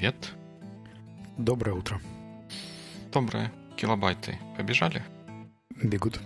привет. 0.00 0.32
Доброе 1.36 1.72
утро. 1.72 2.00
Доброе. 3.12 3.52
Килобайты 3.76 4.38
побежали? 4.56 5.04
Бегут. 5.82 6.22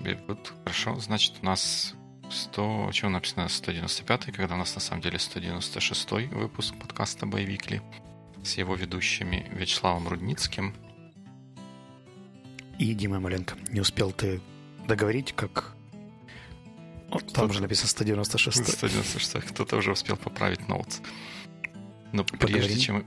Бегут. 0.00 0.52
Хорошо. 0.62 1.00
Значит, 1.00 1.34
у 1.42 1.46
нас 1.46 1.94
100... 2.30 2.90
Чего 2.92 3.10
написано? 3.10 3.48
195 3.48 4.26
когда 4.26 4.54
у 4.54 4.58
нас 4.58 4.72
на 4.76 4.80
самом 4.80 5.02
деле 5.02 5.18
196 5.18 6.12
выпуск 6.30 6.76
подкаста 6.76 7.26
«Боевикли» 7.26 7.82
с 8.44 8.56
его 8.56 8.76
ведущими 8.76 9.50
Вячеславом 9.52 10.06
Рудницким. 10.06 10.72
И 12.78 12.94
Димой 12.94 13.18
Маленко. 13.18 13.56
Не 13.70 13.80
успел 13.80 14.12
ты 14.12 14.40
договорить, 14.86 15.32
как... 15.34 15.74
Вот 17.10 17.32
там 17.32 17.52
же 17.52 17.62
написано 17.62 17.88
196 17.88 18.74
196 18.74 19.44
Кто-то 19.48 19.76
уже 19.76 19.90
успел 19.90 20.16
поправить 20.16 20.68
notes. 20.68 21.00
Но 22.12 22.24
Поговорим. 22.24 22.58
прежде 22.58 22.80
чем... 22.80 23.06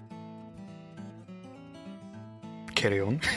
Carry 2.76 3.00
on. 3.00 3.22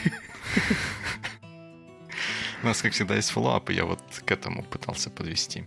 У 2.63 2.67
нас, 2.67 2.81
как 2.81 2.93
всегда, 2.93 3.15
есть 3.15 3.29
follow-up, 3.29 3.69
и 3.69 3.73
я 3.73 3.85
вот 3.85 4.01
к 4.25 4.31
этому 4.31 4.63
пытался 4.63 5.09
подвести. 5.11 5.65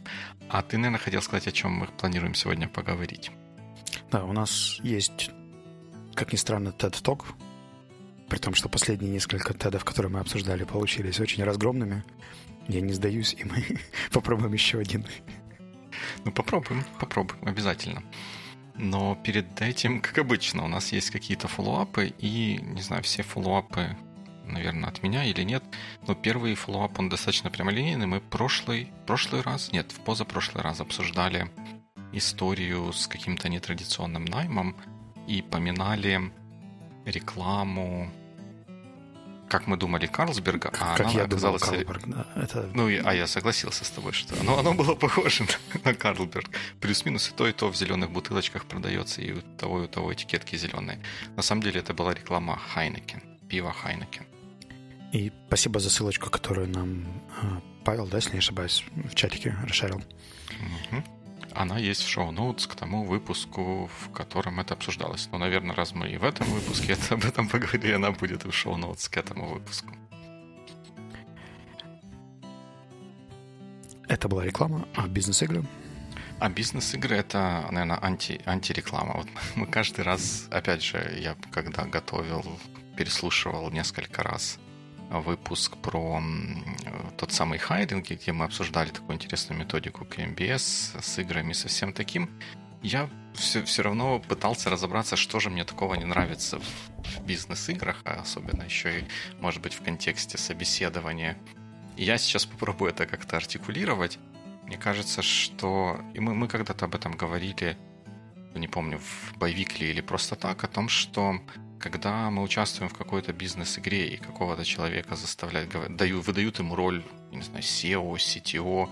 А 0.48 0.62
ты, 0.62 0.78
наверное, 0.78 0.98
хотел 0.98 1.22
сказать, 1.22 1.46
о 1.46 1.52
чем 1.52 1.72
мы 1.72 1.86
планируем 1.86 2.34
сегодня 2.34 2.68
поговорить. 2.68 3.30
Да, 4.10 4.24
у 4.24 4.32
нас 4.32 4.80
есть, 4.82 5.30
как 6.14 6.32
ни 6.32 6.36
странно, 6.36 6.70
TED 6.70 7.00
Talk, 7.02 7.24
при 8.28 8.38
том, 8.38 8.54
что 8.54 8.68
последние 8.68 9.12
несколько 9.12 9.54
TEDов, 9.54 9.84
которые 9.84 10.10
мы 10.10 10.20
обсуждали, 10.20 10.64
получились 10.64 11.20
очень 11.20 11.44
разгромными. 11.44 12.02
Я 12.66 12.80
не 12.80 12.92
сдаюсь, 12.92 13.34
и 13.38 13.44
мы 13.44 13.64
попробуем 14.12 14.52
еще 14.52 14.78
один. 14.78 15.06
Ну, 16.24 16.32
попробуем, 16.32 16.84
попробуем, 16.98 17.40
обязательно. 17.46 18.02
Но 18.78 19.16
перед 19.16 19.60
этим, 19.60 20.00
как 20.00 20.18
обычно, 20.18 20.64
у 20.64 20.68
нас 20.68 20.92
есть 20.92 21.10
какие-то 21.10 21.48
follow-up 21.48 22.02
ы, 22.02 22.14
и, 22.18 22.60
не 22.62 22.80
знаю, 22.80 23.02
все 23.02 23.22
follow-up 23.22 23.83
ы, 23.83 23.96
наверное, 24.44 24.88
от 24.88 25.02
меня 25.02 25.24
или 25.24 25.42
нет, 25.42 25.64
но 26.06 26.14
первый 26.14 26.54
follow-up, 26.54 26.98
он 26.98 27.08
достаточно 27.08 27.50
прямолинейный. 27.50 28.06
Мы 28.06 28.20
прошлый, 28.20 28.92
прошлый 29.06 29.42
раз, 29.42 29.72
нет, 29.72 29.90
в 29.90 30.00
позапрошлый 30.00 30.62
раз 30.62 30.80
обсуждали 30.80 31.50
историю 32.12 32.92
с 32.92 33.08
каким-то 33.08 33.48
нетрадиционным 33.48 34.24
наймом 34.24 34.76
и 35.26 35.42
поминали 35.42 36.32
рекламу 37.04 38.10
как 39.48 39.66
мы 39.66 39.76
думали, 39.76 40.06
Карлсберга, 40.06 40.68
а 40.68 40.96
как 40.96 41.06
она 41.06 41.10
я 41.10 41.24
оказалась... 41.24 41.62
думал, 41.62 41.84
Карлсберг, 41.84 42.06
да. 42.06 42.26
Это... 42.36 42.70
Ну, 42.74 42.86
а 42.86 43.14
я 43.14 43.26
согласился 43.26 43.84
с 43.84 43.90
тобой, 43.90 44.12
что 44.12 44.38
оно, 44.40 44.58
оно 44.58 44.74
было 44.74 44.94
похоже 44.94 45.46
на 45.84 45.94
Карлсберг. 45.94 46.48
Плюс-минус 46.80 47.30
и 47.30 47.32
то, 47.32 47.48
и 47.48 47.52
то 47.52 47.68
в 47.68 47.76
зеленых 47.76 48.10
бутылочках 48.10 48.64
продается, 48.64 49.22
и 49.22 49.32
у 49.32 49.42
того, 49.56 49.80
и 49.80 49.84
у 49.84 49.88
того 49.88 50.12
этикетки 50.12 50.56
зеленые. 50.56 51.00
На 51.36 51.42
самом 51.42 51.62
деле 51.62 51.80
это 51.80 51.94
была 51.94 52.14
реклама 52.14 52.58
Хайнекен, 52.58 53.22
пиво 53.48 53.72
Хайнекен. 53.72 54.26
И 55.12 55.32
спасибо 55.46 55.80
за 55.80 55.90
ссылочку, 55.90 56.30
которую 56.30 56.68
нам 56.68 57.04
а, 57.40 57.60
Павел, 57.84 58.06
да, 58.06 58.18
если 58.18 58.32
не 58.32 58.38
ошибаюсь, 58.38 58.84
в 58.94 59.14
чатике 59.14 59.56
расшарил. 59.64 60.02
Угу 60.92 61.17
она 61.54 61.78
есть 61.78 62.02
в 62.02 62.08
шоу-ноутс 62.08 62.66
к 62.66 62.74
тому 62.74 63.04
выпуску, 63.04 63.90
в 64.00 64.10
котором 64.10 64.60
это 64.60 64.74
обсуждалось. 64.74 65.28
Ну, 65.32 65.38
наверное, 65.38 65.74
раз 65.74 65.94
мы 65.94 66.08
и 66.08 66.16
в 66.16 66.24
этом 66.24 66.46
выпуске 66.48 66.92
это, 66.92 67.14
об 67.14 67.24
этом 67.24 67.48
поговорили, 67.48 67.92
она 67.92 68.10
будет 68.10 68.44
и 68.44 68.50
в 68.50 68.54
шоу-ноутс 68.54 69.08
к 69.08 69.16
этому 69.16 69.54
выпуску. 69.54 69.92
Это 74.08 74.28
была 74.28 74.44
реклама, 74.44 74.88
а 74.94 75.06
бизнес-игры? 75.06 75.64
А 76.38 76.48
бизнес-игры 76.48 77.16
это, 77.16 77.68
наверное, 77.70 77.98
анти, 78.00 78.40
антиреклама. 78.46 79.14
Вот 79.14 79.28
мы 79.56 79.66
каждый 79.66 80.04
раз, 80.04 80.48
опять 80.50 80.82
же, 80.82 81.18
я 81.20 81.36
когда 81.50 81.84
готовил, 81.84 82.44
переслушивал 82.96 83.70
несколько 83.70 84.22
раз 84.22 84.58
выпуск 85.10 85.76
про 85.78 86.22
тот 87.16 87.32
самый 87.32 87.58
хайдинг, 87.58 88.10
где 88.10 88.32
мы 88.32 88.44
обсуждали 88.44 88.90
такую 88.90 89.16
интересную 89.16 89.58
методику 89.58 90.04
KMBS 90.04 91.00
с 91.00 91.18
играми, 91.18 91.52
со 91.52 91.68
всем 91.68 91.92
таким, 91.92 92.30
я 92.82 93.08
все, 93.34 93.64
все 93.64 93.82
равно 93.82 94.20
пытался 94.20 94.70
разобраться, 94.70 95.16
что 95.16 95.40
же 95.40 95.50
мне 95.50 95.64
такого 95.64 95.94
не 95.94 96.04
нравится 96.04 96.58
в 96.58 97.24
бизнес-играх, 97.24 98.00
а 98.04 98.20
особенно 98.20 98.62
еще 98.62 99.00
и, 99.00 99.04
может 99.40 99.62
быть, 99.62 99.74
в 99.74 99.82
контексте 99.82 100.38
собеседования. 100.38 101.36
И 101.96 102.04
я 102.04 102.18
сейчас 102.18 102.46
попробую 102.46 102.90
это 102.90 103.06
как-то 103.06 103.36
артикулировать. 103.36 104.18
Мне 104.64 104.76
кажется, 104.76 105.22
что... 105.22 106.00
И 106.14 106.20
мы, 106.20 106.34
мы 106.34 106.46
когда-то 106.46 106.84
об 106.84 106.94
этом 106.94 107.12
говорили, 107.12 107.76
не 108.54 108.68
помню, 108.68 108.98
в 108.98 109.36
боевикле 109.38 109.90
или 109.90 110.00
просто 110.00 110.36
так, 110.36 110.62
о 110.62 110.68
том, 110.68 110.88
что 110.88 111.40
когда 111.78 112.30
мы 112.30 112.42
участвуем 112.42 112.88
в 112.88 112.94
какой-то 112.94 113.32
бизнес-игре 113.32 114.08
и 114.08 114.16
какого-то 114.16 114.64
человека 114.64 115.16
заставляют, 115.16 115.96
дают, 115.96 116.26
выдают 116.26 116.58
ему 116.58 116.74
роль, 116.74 117.04
не 117.32 117.42
знаю, 117.42 117.62
SEO, 117.62 118.14
CTO, 118.14 118.88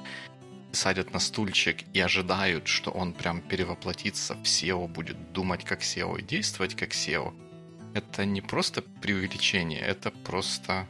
садят 0.73 1.13
на 1.13 1.19
стульчик 1.19 1.85
и 1.93 2.01
ожидают, 2.01 2.69
что 2.69 2.91
он 2.91 3.13
прям 3.13 3.41
перевоплотится 3.41 4.35
в 4.35 4.43
SEO, 4.43 4.89
будет 4.89 5.33
думать 5.33 5.65
как 5.65 5.81
SEO 5.81 6.19
и 6.19 6.23
действовать 6.23 6.75
как 6.75 6.91
SEO, 6.91 7.35
это 7.95 8.25
не 8.27 8.43
просто 8.43 8.83
преувеличение, 8.83 9.81
это 9.81 10.11
просто, 10.11 10.87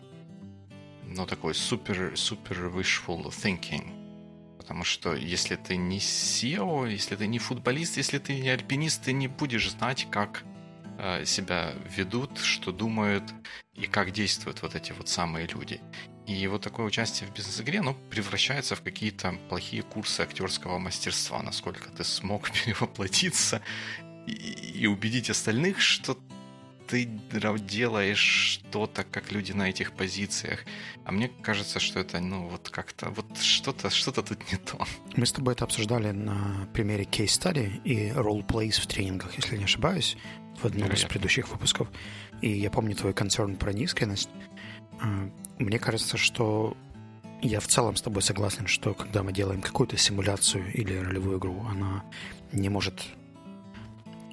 ну, 1.05 1.25
такой 1.27 1.55
супер, 1.55 2.17
супер 2.17 2.67
wishful 2.67 3.25
thinking. 3.29 3.93
Потому 4.59 4.83
что 4.83 5.15
если 5.15 5.55
ты 5.55 5.77
не 5.77 5.99
SEO, 5.99 6.91
если 6.91 7.15
ты 7.15 7.29
не 7.29 7.39
футболист, 7.39 7.97
если 7.97 8.19
ты 8.19 8.41
не 8.41 8.49
альпинист, 8.49 9.05
ты 9.05 9.13
не 9.13 9.29
будешь 9.29 9.71
знать, 9.71 10.09
как 10.11 10.43
себя 11.25 11.75
ведут, 11.97 12.39
что 12.39 12.73
думают 12.73 13.25
и 13.75 13.87
как 13.87 14.13
действуют 14.13 14.63
вот 14.63 14.75
эти 14.75 14.93
вот 14.93 15.09
самые 15.09 15.47
люди. 15.47 15.81
И 16.27 16.47
вот 16.49 16.63
такое 16.63 16.87
участие 16.87 17.29
в 17.29 17.33
бизнес-игре, 17.33 17.79
оно 17.79 17.95
превращается 18.11 18.75
в 18.75 18.83
какие-то 18.83 19.39
плохие 19.49 19.83
курсы 19.83 20.23
актерского 20.23 20.79
мастерства, 20.79 21.41
насколько 21.43 21.89
ты 21.91 22.03
смог 22.03 22.51
перевоплотиться 22.65 23.63
и, 24.27 24.33
и 24.33 24.87
убедить 24.87 25.31
остальных, 25.31 25.81
что 25.81 26.19
ты 26.87 27.09
делаешь 27.59 28.61
что-то, 28.69 29.05
как 29.05 29.33
люди 29.33 29.53
на 29.53 29.69
этих 29.69 29.93
позициях. 29.93 30.61
А 31.05 31.13
мне 31.13 31.29
кажется, 31.43 31.81
что 31.81 32.01
это, 32.01 32.21
ну, 32.21 32.49
вот 32.49 32.69
как-то, 32.71 33.11
вот 33.11 33.39
что-то, 33.39 33.91
что-то 33.91 34.23
тут 34.23 34.53
не 34.53 34.59
то. 34.59 34.85
Мы 35.17 35.27
с 35.27 35.33
тобой 35.33 35.55
это 35.55 35.65
обсуждали 35.65 36.11
на 36.11 36.69
примере 36.73 37.05
кейс-стади 37.05 37.81
и 37.85 38.13
ролл-плейс 38.13 38.79
в 38.79 38.87
тренингах, 38.87 39.37
если 39.37 39.57
не 39.57 39.65
ошибаюсь 39.65 40.17
в 40.61 40.65
одном 40.65 40.85
Вероятно. 40.85 41.07
из 41.07 41.11
предыдущих 41.11 41.49
выпусков. 41.49 41.89
И 42.41 42.51
я 42.51 42.71
помню 42.71 42.95
твой 42.95 43.13
концерн 43.13 43.57
про 43.57 43.73
низкость. 43.73 44.29
А, 45.01 45.31
мне 45.59 45.79
кажется, 45.79 46.17
что 46.17 46.77
я 47.43 47.61
в 47.61 47.67
целом 47.67 47.97
с 47.97 48.03
тобой 48.03 48.23
согласен, 48.23 48.67
что 48.67 48.95
когда 48.95 49.23
мы 49.23 49.33
делаем 49.33 49.61
какую-то 49.61 49.97
симуляцию 49.97 50.73
или 50.73 50.97
ролевую 50.97 51.39
игру, 51.39 51.65
она 51.69 52.05
не 52.53 52.69
может 52.69 53.05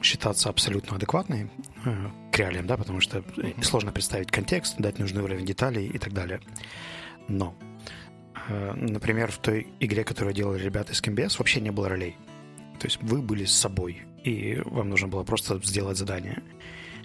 считаться 0.01 0.49
абсолютно 0.49 0.97
адекватной 0.97 1.49
э, 1.85 2.09
к 2.33 2.39
реалиям, 2.39 2.67
да, 2.67 2.77
потому 2.77 2.99
что 2.99 3.19
mm-hmm. 3.19 3.63
сложно 3.63 3.91
представить 3.91 4.31
контекст, 4.31 4.77
дать 4.77 4.99
нужный 4.99 5.23
уровень 5.23 5.45
деталей 5.45 5.87
и 5.87 5.97
так 5.99 6.13
далее. 6.13 6.39
Но, 7.27 7.55
э, 8.49 8.73
например, 8.73 9.31
в 9.31 9.37
той 9.37 9.67
игре, 9.79 10.03
которую 10.03 10.33
делали 10.33 10.61
ребята 10.61 10.93
из 10.93 11.01
KMBS, 11.01 11.37
вообще 11.37 11.61
не 11.61 11.71
было 11.71 11.89
ролей. 11.89 12.17
То 12.79 12.87
есть 12.87 13.01
вы 13.01 13.21
были 13.21 13.45
с 13.45 13.53
собой 13.53 14.01
и 14.23 14.61
вам 14.65 14.89
нужно 14.89 15.07
было 15.07 15.23
просто 15.23 15.59
сделать 15.63 15.97
задание. 15.97 16.41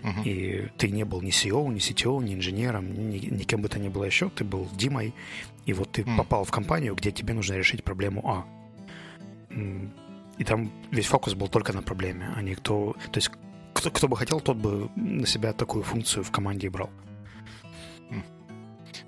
Uh-huh. 0.02 0.24
И 0.24 0.68
ты 0.78 0.88
не 0.90 1.04
был 1.04 1.20
ни 1.20 1.30
CEO, 1.30 1.68
ни 1.72 1.78
CTO, 1.78 2.22
ни 2.22 2.34
инженером, 2.34 3.10
ни, 3.10 3.18
ни 3.18 3.42
кем 3.42 3.62
бы 3.62 3.68
то 3.68 3.80
ни 3.80 3.88
было 3.88 4.04
еще, 4.04 4.30
ты 4.30 4.44
был 4.44 4.68
Димой, 4.72 5.12
и 5.66 5.72
вот 5.72 5.90
ты 5.90 6.02
uh-huh. 6.02 6.16
попал 6.16 6.44
в 6.44 6.50
компанию, 6.50 6.94
где 6.94 7.10
тебе 7.10 7.34
нужно 7.34 7.54
решить 7.54 7.82
проблему 7.82 8.22
А. 8.24 8.46
И 10.38 10.44
там 10.44 10.70
весь 10.92 11.06
фокус 11.06 11.34
был 11.34 11.48
только 11.48 11.72
на 11.72 11.82
проблеме, 11.82 12.30
а 12.36 12.42
не 12.42 12.54
кто... 12.54 12.94
То 13.10 13.18
есть 13.18 13.32
кто, 13.78 13.90
кто 13.90 14.08
бы 14.08 14.16
хотел, 14.16 14.40
тот 14.40 14.56
бы 14.56 14.90
на 14.96 15.26
себя 15.26 15.52
такую 15.52 15.84
функцию 15.84 16.24
в 16.24 16.30
команде 16.32 16.68
брал. 16.68 16.90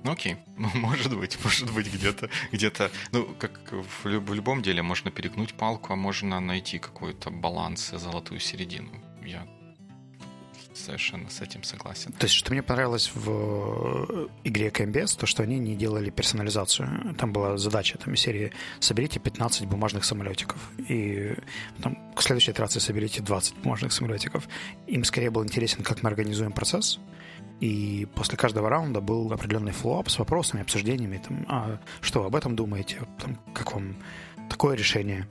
Ну 0.03 0.13
окей, 0.13 0.37
может 0.57 1.19
быть, 1.19 1.39
может 1.45 1.73
быть 1.73 1.93
где-то, 1.93 2.31
где-то, 2.53 2.91
ну 3.13 3.27
как 3.39 3.73
в, 3.73 4.05
в 4.05 4.33
любом 4.35 4.63
деле 4.63 4.83
можно 4.83 5.11
перегнуть 5.11 5.55
палку, 5.55 5.93
а 5.93 5.97
можно 5.97 6.41
найти 6.41 6.79
какой-то 6.79 7.31
баланс, 7.31 7.91
золотую 7.91 8.41
середину. 8.41 8.91
Я 9.23 9.47
совершенно 10.85 11.29
с 11.31 11.41
этим 11.41 11.63
согласен. 11.63 12.13
То 12.13 12.25
есть, 12.25 12.35
что 12.35 12.53
мне 12.53 12.63
понравилось 12.63 13.11
в 13.15 13.31
э, 13.31 14.29
игре 14.45 14.71
КМБС, 14.71 15.17
то, 15.17 15.27
что 15.27 15.43
они 15.43 15.59
не 15.59 15.77
делали 15.77 16.11
персонализацию. 16.11 17.15
Там 17.19 17.33
была 17.33 17.57
задача 17.57 17.99
там, 17.99 18.17
серии 18.17 18.53
«Соберите 18.81 19.21
15 19.21 19.67
бумажных 19.67 20.05
самолетиков». 20.05 20.59
И 20.89 21.35
там, 21.83 21.97
к 22.15 22.23
следующей 22.23 22.53
итерации 22.53 22.81
«Соберите 22.81 23.23
20 23.23 23.57
бумажных 23.59 23.93
самолетиков». 23.93 24.49
Им 24.87 25.05
скорее 25.05 25.31
был 25.31 25.45
интересен, 25.45 25.83
как 25.83 26.03
мы 26.03 26.11
организуем 26.11 26.53
процесс, 26.53 26.99
и 27.61 28.09
после 28.15 28.39
каждого 28.39 28.71
раунда 28.71 29.01
был 29.01 29.31
определенный 29.33 29.73
флоп 29.73 30.09
с 30.09 30.19
вопросами, 30.19 30.63
обсуждениями. 30.63 31.21
Там, 31.27 31.45
а 31.49 31.79
что 32.01 32.21
вы 32.21 32.27
об 32.27 32.37
этом 32.37 32.57
думаете? 32.57 33.07
Там, 33.19 33.39
как 33.55 33.75
вам 33.75 33.97
такое 34.49 34.77
решение? 34.77 35.29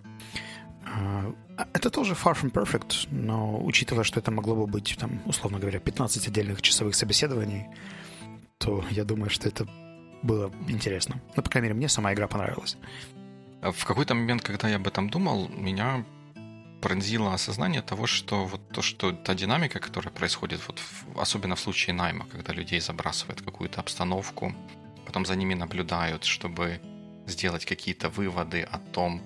А, 0.96 1.34
это 1.74 1.90
тоже 1.90 2.14
far 2.14 2.34
from 2.34 2.52
perfect, 2.52 3.08
но 3.12 3.64
учитывая, 3.64 4.04
что 4.04 4.20
это 4.20 4.32
могло 4.32 4.56
бы 4.56 4.68
быть, 4.68 4.98
там, 5.00 5.22
условно 5.26 5.60
говоря, 5.60 5.80
15 5.80 6.28
отдельных 6.28 6.62
часовых 6.62 6.96
собеседований, 6.96 7.68
то 8.58 8.84
я 8.92 9.04
думаю, 9.04 9.30
что 9.30 9.48
это 9.48 9.68
было 10.24 10.52
интересно. 10.68 11.22
Ну, 11.36 11.44
по 11.44 11.50
крайней 11.50 11.68
мере, 11.68 11.78
мне 11.78 11.90
сама 11.90 12.14
игра 12.14 12.28
понравилась. 12.28 12.78
А 13.62 13.72
в 13.72 13.86
какой-то 13.86 14.16
момент, 14.16 14.42
когда 14.42 14.70
я 14.70 14.78
об 14.78 14.88
этом 14.88 15.10
думал, 15.10 15.50
меня 15.50 16.06
пронзило 16.82 17.34
осознание 17.34 17.82
того, 17.82 18.08
что 18.08 18.46
вот 18.46 18.62
то, 18.70 18.82
что 18.82 19.12
та 19.12 19.34
динамика, 19.34 19.80
которая 19.80 20.14
происходит, 20.14 20.62
вот 20.68 20.80
в, 20.80 21.20
особенно 21.20 21.56
в 21.56 21.60
случае 21.60 21.94
найма, 21.94 22.26
когда 22.32 22.54
людей 22.54 22.80
забрасывают 22.80 23.42
какую-то 23.42 23.82
обстановку, 23.82 24.54
потом 25.06 25.26
за 25.26 25.36
ними 25.36 25.56
наблюдают, 25.56 26.24
чтобы 26.24 26.80
сделать 27.28 27.66
какие-то 27.66 28.10
выводы 28.10 28.62
о 28.62 28.78
том, 28.78 29.22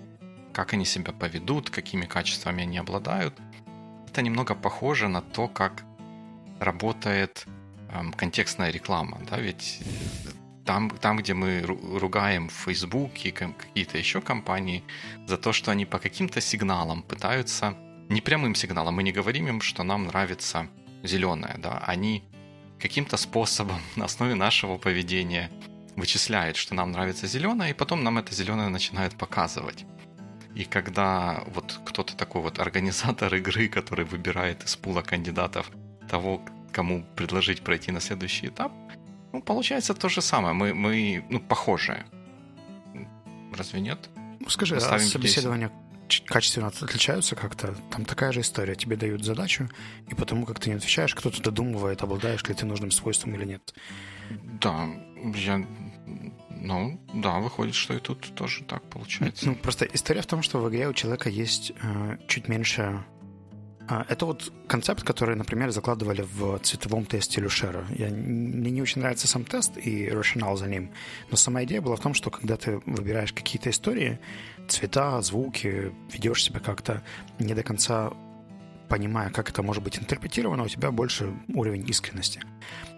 как 0.53 0.73
они 0.73 0.85
себя 0.85 1.11
поведут, 1.11 1.69
какими 1.69 2.05
качествами 2.05 2.63
они 2.63 2.77
обладают. 2.77 3.33
Это 4.07 4.21
немного 4.21 4.55
похоже 4.55 5.07
на 5.07 5.21
то, 5.21 5.47
как 5.47 5.83
работает 6.59 7.45
эм, 7.89 8.13
контекстная 8.13 8.71
реклама, 8.71 9.19
да, 9.29 9.37
ведь 9.37 9.81
там, 10.65 10.89
там, 10.89 11.17
где 11.17 11.33
мы 11.33 11.61
ругаем 11.61 12.49
Facebook 12.49 13.25
и 13.25 13.31
какие-то 13.31 13.97
еще 13.97 14.21
компании 14.21 14.83
за 15.27 15.37
то, 15.37 15.51
что 15.51 15.71
они 15.71 15.85
по 15.85 15.99
каким-то 15.99 16.41
сигналам 16.41 17.03
пытаются, 17.03 17.75
не 18.09 18.21
прямым 18.21 18.55
сигналам, 18.55 18.95
мы 18.95 19.03
не 19.03 19.11
говорим 19.11 19.47
им, 19.47 19.61
что 19.61 19.83
нам 19.83 20.05
нравится 20.05 20.67
зеленое, 21.03 21.55
да, 21.57 21.83
они 21.85 22.23
каким-то 22.79 23.17
способом 23.17 23.81
на 23.95 24.05
основе 24.05 24.35
нашего 24.35 24.77
поведения 24.77 25.49
вычисляют, 25.95 26.57
что 26.57 26.75
нам 26.75 26.91
нравится 26.91 27.27
зеленое, 27.27 27.71
и 27.71 27.73
потом 27.73 28.03
нам 28.03 28.17
это 28.17 28.33
зеленое 28.33 28.69
начинают 28.69 29.15
показывать. 29.15 29.85
И 30.55 30.65
когда 30.65 31.43
вот 31.47 31.79
кто-то 31.85 32.15
такой 32.15 32.41
вот 32.41 32.59
организатор 32.59 33.33
игры, 33.39 33.67
который 33.67 34.05
выбирает 34.05 34.63
из 34.63 34.75
пула 34.75 35.01
кандидатов 35.01 35.71
того, 36.09 36.41
кому 36.71 37.05
предложить 37.15 37.61
пройти 37.61 37.91
на 37.91 37.99
следующий 37.99 38.47
этап, 38.47 38.71
ну, 39.31 39.41
получается 39.41 39.93
то 39.93 40.09
же 40.09 40.21
самое. 40.21 40.53
Мы, 40.53 40.73
мы 40.73 41.25
ну, 41.29 41.39
похожие. 41.39 42.05
Разве 43.51 43.81
нет? 43.81 44.09
Ну, 44.39 44.49
скажи, 44.49 44.75
а 44.75 44.99
собеседования 44.99 45.71
качественно 46.27 46.67
отличаются 46.67 47.35
как-то? 47.35 47.75
Там 47.91 48.05
такая 48.05 48.31
же 48.31 48.41
история. 48.41 48.75
Тебе 48.75 48.95
дают 48.95 49.23
задачу, 49.23 49.69
и 50.07 50.15
потому 50.15 50.45
как 50.45 50.59
ты 50.59 50.69
не 50.69 50.75
отвечаешь, 50.75 51.15
кто-то 51.15 51.41
додумывает, 51.41 52.03
обладаешь 52.03 52.43
ли 52.43 52.53
ты 52.53 52.65
нужным 52.65 52.91
свойством 52.91 53.35
или 53.35 53.45
нет. 53.45 53.73
Да, 54.61 54.87
я... 55.35 55.65
Ну, 56.63 56.99
да, 57.13 57.39
выходит, 57.39 57.75
что 57.75 57.93
и 57.93 57.99
тут 57.99 58.33
тоже 58.35 58.63
так 58.63 58.83
получается. 58.83 59.45
Ну, 59.45 59.55
просто 59.55 59.85
история 59.85 60.21
в 60.21 60.25
том, 60.25 60.41
что 60.41 60.59
в 60.59 60.69
игре 60.69 60.87
у 60.87 60.93
человека 60.93 61.29
есть 61.29 61.73
э, 61.81 62.17
чуть 62.27 62.47
меньше 62.47 63.03
а, 63.85 64.05
это 64.07 64.25
вот 64.25 64.53
концепт, 64.67 65.03
который, 65.03 65.35
например, 65.35 65.71
закладывали 65.71 66.21
в 66.21 66.57
цветовом 66.59 67.05
тесте 67.05 67.41
Люшера. 67.41 67.85
Я, 67.89 68.09
мне 68.09 68.71
не 68.71 68.81
очень 68.81 69.01
нравится 69.01 69.27
сам 69.27 69.43
тест 69.43 69.77
и 69.77 70.07
рационал 70.09 70.55
за 70.55 70.67
ним, 70.67 70.91
но 71.29 71.35
сама 71.35 71.63
идея 71.65 71.81
была 71.81 71.97
в 71.97 71.99
том, 71.99 72.13
что 72.13 72.29
когда 72.29 72.55
ты 72.55 72.81
выбираешь 72.85 73.33
какие-то 73.33 73.69
истории, 73.69 74.19
цвета, 74.69 75.21
звуки, 75.21 75.91
ведешь 76.13 76.43
себя 76.43 76.61
как-то 76.61 77.03
не 77.39 77.53
до 77.53 77.63
конца 77.63 78.13
понимая, 78.87 79.31
как 79.31 79.49
это 79.49 79.63
может 79.63 79.83
быть 79.83 79.97
интерпретировано, 79.97 80.63
у 80.63 80.67
тебя 80.67 80.91
больше 80.91 81.33
уровень 81.53 81.89
искренности. 81.89 82.41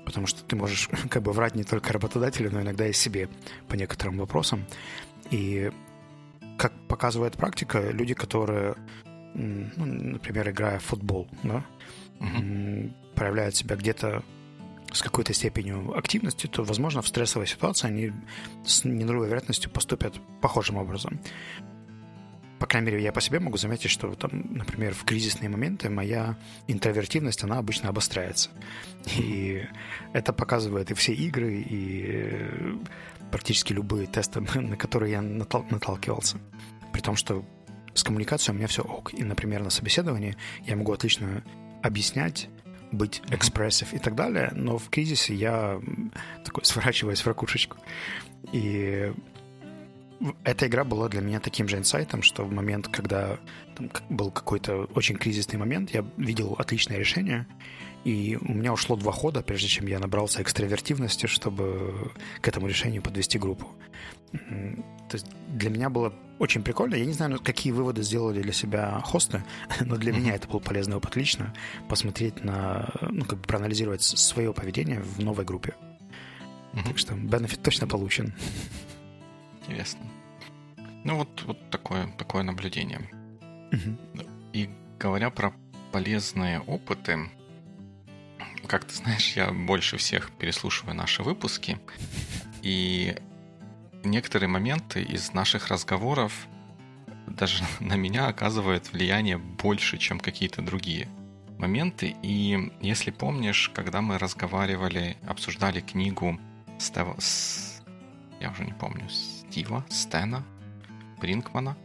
Потому 0.05 0.27
что 0.27 0.43
ты 0.43 0.55
можешь 0.55 0.89
как 1.09 1.23
бы 1.23 1.31
врать 1.31 1.55
не 1.55 1.63
только 1.63 1.93
работодателю, 1.93 2.51
но 2.51 2.61
иногда 2.61 2.87
и 2.87 2.93
себе 2.93 3.29
по 3.67 3.75
некоторым 3.75 4.17
вопросам. 4.17 4.65
И 5.31 5.71
как 6.57 6.73
показывает 6.87 7.33
практика, 7.33 7.89
люди, 7.91 8.13
которые 8.13 8.75
ну, 9.35 9.85
например, 9.85 10.49
играя 10.49 10.79
в 10.79 10.83
футбол, 10.83 11.27
да, 11.43 11.65
uh-huh. 12.19 12.93
проявляют 13.15 13.55
себя 13.55 13.75
где-то 13.75 14.23
с 14.93 15.01
какой-то 15.01 15.33
степенью 15.33 15.97
активности, 15.97 16.47
то, 16.47 16.63
возможно, 16.63 17.01
в 17.01 17.07
стрессовой 17.07 17.47
ситуации 17.47 17.87
они 17.87 18.13
с 18.65 18.85
ненулевой 18.85 19.27
вероятностью 19.27 19.69
поступят 19.69 20.15
похожим 20.41 20.77
образом. 20.77 21.19
По 22.59 22.67
крайней 22.67 22.91
мере, 22.91 23.03
я 23.03 23.11
по 23.11 23.21
себе 23.21 23.39
могу 23.39 23.57
заметить, 23.57 23.91
что, 23.91 24.13
там, 24.15 24.31
например, 24.51 24.93
в 24.93 25.03
кризисные 25.03 25.49
моменты 25.49 25.89
моя 25.89 26.37
интровертивность, 26.67 27.43
она 27.43 27.57
обычно 27.57 27.89
обостряется. 27.89 28.49
И 29.17 29.65
это 30.13 30.31
показывает 30.31 30.91
и 30.91 30.93
все 30.93 31.13
игры, 31.13 31.63
и 31.67 32.77
практически 33.31 33.73
любые 33.73 34.07
тесты, 34.07 34.39
на 34.55 34.77
которые 34.77 35.11
я 35.11 35.21
наталкивался. 35.21 36.37
При 36.93 37.01
том, 37.01 37.15
что 37.15 37.43
с 37.93 38.03
коммуникацией 38.03 38.55
у 38.55 38.57
меня 38.57 38.67
все 38.67 38.83
OK. 38.83 39.13
И, 39.13 39.23
например, 39.23 39.63
на 39.63 39.69
собеседовании 39.69 40.35
я 40.65 40.75
могу 40.75 40.93
отлично 40.93 41.43
объяснять, 41.81 42.49
быть 42.91 43.21
expressive 43.29 43.93
и 43.93 43.99
так 43.99 44.15
далее, 44.15 44.51
но 44.53 44.77
в 44.77 44.89
кризисе 44.89 45.33
я 45.33 45.81
такой 46.43 46.63
сворачиваюсь 46.65 47.21
в 47.21 47.27
ракушечку. 47.27 47.77
И 48.51 49.13
эта 50.43 50.67
игра 50.67 50.83
была 50.83 51.09
для 51.09 51.21
меня 51.21 51.39
таким 51.39 51.67
же 51.67 51.77
инсайтом, 51.77 52.21
что 52.21 52.43
в 52.43 52.51
момент, 52.51 52.87
когда 52.87 53.37
там 53.75 53.89
был 54.09 54.31
какой-то 54.31 54.87
очень 54.95 55.17
кризисный 55.17 55.59
момент, 55.59 55.91
я 55.91 56.05
видел 56.17 56.55
отличное 56.57 56.97
решение, 56.97 57.47
и 58.05 58.37
у 58.39 58.53
меня 58.53 58.71
ушло 58.71 58.95
два 58.95 59.11
хода, 59.11 59.41
прежде 59.41 59.67
чем 59.67 59.87
я 59.87 59.99
набрался 59.99 60.41
экстравертивности, 60.41 61.25
чтобы 61.25 62.11
к 62.41 62.47
этому 62.47 62.67
решению 62.67 63.01
подвести 63.01 63.39
группу. 63.39 63.67
То 64.31 65.13
есть 65.13 65.27
для 65.49 65.69
меня 65.69 65.89
было 65.89 66.13
очень 66.39 66.63
прикольно. 66.63 66.95
Я 66.95 67.05
не 67.05 67.13
знаю, 67.13 67.39
какие 67.39 67.73
выводы 67.73 68.03
сделали 68.03 68.41
для 68.41 68.53
себя 68.53 69.01
хосты, 69.03 69.43
но 69.81 69.97
для 69.97 70.11
mm-hmm. 70.11 70.19
меня 70.19 70.35
это 70.35 70.47
был 70.47 70.59
полезный 70.59 70.97
опыт 70.97 71.15
лично 71.15 71.53
посмотреть 71.89 72.43
на, 72.43 72.89
ну, 73.01 73.25
как 73.25 73.39
бы 73.39 73.47
проанализировать 73.47 74.03
свое 74.03 74.53
поведение 74.53 75.01
в 75.01 75.19
новой 75.23 75.45
группе. 75.45 75.73
Mm-hmm. 76.73 76.83
Так 76.85 76.97
что 76.97 77.15
бенефит 77.15 77.63
точно 77.63 77.87
получен. 77.87 78.33
Интересно. 79.65 80.05
Ну 81.03 81.17
вот, 81.17 81.43
вот 81.43 81.69
такое, 81.69 82.07
такое 82.17 82.43
наблюдение. 82.43 83.09
И 84.53 84.69
говоря 84.99 85.29
про 85.29 85.53
полезные 85.91 86.59
опыты, 86.61 87.29
как 88.67 88.85
ты 88.85 88.95
знаешь, 88.95 89.35
я 89.35 89.51
больше 89.51 89.97
всех 89.97 90.31
переслушиваю 90.31 90.95
наши 90.95 91.23
выпуски, 91.23 91.79
и 92.61 93.15
некоторые 94.03 94.49
моменты 94.49 95.01
из 95.01 95.33
наших 95.33 95.67
разговоров 95.67 96.47
даже 97.27 97.63
на 97.79 97.95
меня 97.95 98.27
оказывают 98.27 98.91
влияние 98.91 99.37
больше, 99.37 99.97
чем 99.97 100.19
какие-то 100.19 100.61
другие 100.61 101.07
моменты. 101.57 102.15
И 102.21 102.71
если 102.81 103.11
помнишь, 103.11 103.69
когда 103.73 104.01
мы 104.01 104.17
разговаривали, 104.17 105.17
обсуждали 105.27 105.81
книгу 105.81 106.39
Стева, 106.79 107.15
с, 107.19 107.81
я 108.39 108.51
уже 108.51 108.65
не 108.65 108.73
помню, 108.73 109.07
Стива, 109.55 109.85
Стена, 109.89 110.43
Бринкмана 111.21 111.77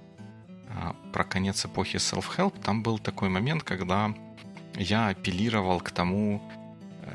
а, 0.71 0.97
про 1.13 1.23
конец 1.23 1.65
эпохи 1.65 1.99
self-help, 1.99 2.61
там 2.65 2.83
был 2.83 2.99
такой 2.99 3.29
момент, 3.29 3.63
когда 3.63 4.13
я 4.75 5.07
апеллировал 5.07 5.79
к 5.79 5.93
тому, 5.93 6.43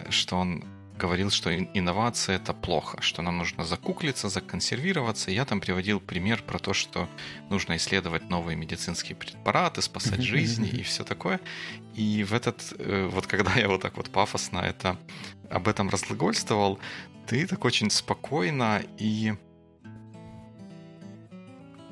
что 0.10 0.38
он 0.38 0.64
говорил, 0.98 1.30
что 1.30 1.54
инновация 1.54 2.38
это 2.38 2.54
плохо, 2.54 3.02
что 3.02 3.22
нам 3.22 3.38
нужно 3.38 3.66
закуклиться, 3.66 4.30
законсервироваться. 4.30 5.30
Я 5.30 5.44
там 5.44 5.60
приводил 5.60 6.00
пример 6.00 6.42
про 6.42 6.58
то, 6.58 6.72
что 6.72 7.10
нужно 7.50 7.76
исследовать 7.76 8.30
новые 8.30 8.56
медицинские 8.56 9.18
препараты, 9.18 9.82
спасать 9.82 10.22
жизни 10.22 10.70
и 10.70 10.84
все 10.84 11.04
такое. 11.04 11.42
И 11.96 12.24
в 12.24 12.34
этот, 12.34 12.74
э, 12.80 13.10
вот 13.12 13.28
когда 13.28 13.56
я 13.56 13.68
вот 13.68 13.82
так 13.82 13.98
вот 13.98 14.10
пафосно 14.10 14.60
это 14.60 14.98
об 15.50 15.68
этом 15.68 15.90
разглагольствовал, 15.90 16.80
ты 17.28 17.46
так 17.46 17.66
очень 17.66 17.90
спокойно 17.90 18.82
и 18.98 19.34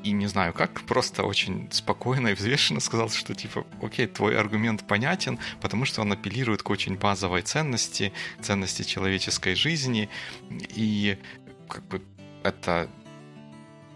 и 0.04 0.12
не 0.12 0.28
знаю 0.28 0.54
как, 0.54 0.82
просто 0.82 1.24
очень 1.24 1.70
спокойно 1.72 2.30
и 2.30 2.34
взвешенно 2.34 2.80
сказал, 2.80 3.10
что 3.10 3.34
типа, 3.34 3.66
окей, 3.82 4.08
твой 4.08 4.38
аргумент 4.38 4.86
понятен, 4.86 5.40
потому 5.62 5.86
что 5.86 6.02
он 6.02 6.12
апеллирует 6.12 6.62
к 6.62 6.70
очень 6.70 6.98
базовой 6.98 7.42
ценности, 7.42 8.12
ценности 8.42 8.84
человеческой 8.84 9.56
жизни, 9.56 10.10
и 10.76 11.18
как 11.70 11.88
бы 11.88 12.02
это 12.44 12.90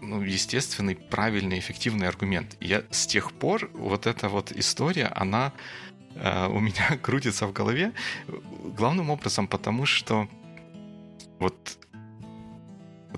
ну, 0.00 0.22
естественный, 0.22 0.96
правильный, 0.96 1.58
эффективный 1.58 2.08
аргумент. 2.08 2.56
И 2.60 2.68
я 2.68 2.84
с 2.90 3.06
тех 3.06 3.32
пор 3.32 3.70
вот 3.74 4.06
эта 4.06 4.28
вот 4.28 4.52
история, 4.52 5.06
она 5.06 5.52
э, 6.14 6.46
у 6.46 6.60
меня 6.60 6.96
крутится 7.02 7.46
в 7.46 7.52
голове 7.52 7.92
главным 8.76 9.10
образом 9.10 9.46
потому, 9.46 9.86
что 9.86 10.28
вот 11.38 11.78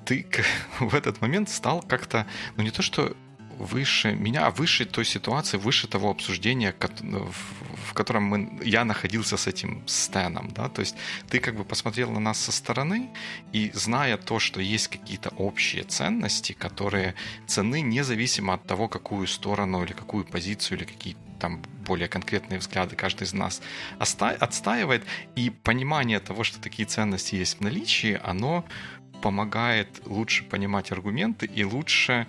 ты 0.04 0.26
в 0.80 0.95
этот 0.95 1.21
момент 1.21 1.49
стал 1.49 1.83
как-то, 1.83 2.26
ну 2.57 2.62
не 2.62 2.71
то 2.71 2.83
что 2.83 3.16
выше 3.61 4.14
меня, 4.14 4.50
выше 4.50 4.87
той 4.87 5.04
ситуации, 5.04 5.59
выше 5.59 5.87
того 5.87 6.11
обсуждения, 6.11 6.75
в 6.75 7.92
котором 7.92 8.25
мы, 8.25 8.59
я 8.64 8.85
находился 8.85 9.37
с 9.37 9.47
этим 9.47 9.83
Стэном, 9.87 10.50
да, 10.54 10.69
то 10.69 10.80
есть 10.80 10.97
ты 11.28 11.40
как 11.40 11.57
бы 11.57 11.64
посмотрел 11.64 12.11
на 12.11 12.21
нас 12.21 12.38
со 12.38 12.52
стороны 12.52 13.11
и 13.52 13.71
зная 13.75 14.16
то, 14.16 14.38
что 14.38 14.61
есть 14.61 14.88
какие-то 14.88 15.28
общие 15.37 15.85
ценности, 15.85 16.52
которые 16.52 17.14
цены 17.47 17.83
независимо 17.83 18.54
от 18.54 18.66
того, 18.66 18.88
какую 18.88 19.26
сторону 19.26 19.85
или 19.85 19.92
какую 19.92 20.25
позицию 20.25 20.78
или 20.78 20.85
какие 20.85 21.16
там 21.38 21.62
более 21.87 22.09
конкретные 22.09 22.59
взгляды 22.59 22.97
каждый 22.97 23.25
из 23.25 23.33
нас 23.33 23.62
отстаивает, 23.99 25.04
и 25.37 25.50
понимание 25.50 26.21
того, 26.21 26.45
что 26.45 26.61
такие 26.61 26.87
ценности 26.87 27.35
есть 27.35 27.59
в 27.59 27.61
наличии, 27.62 28.21
оно 28.23 28.64
помогает 29.23 29.89
лучше 30.07 30.45
понимать 30.45 30.93
аргументы 30.93 31.47
и 31.47 31.65
лучше 31.65 32.27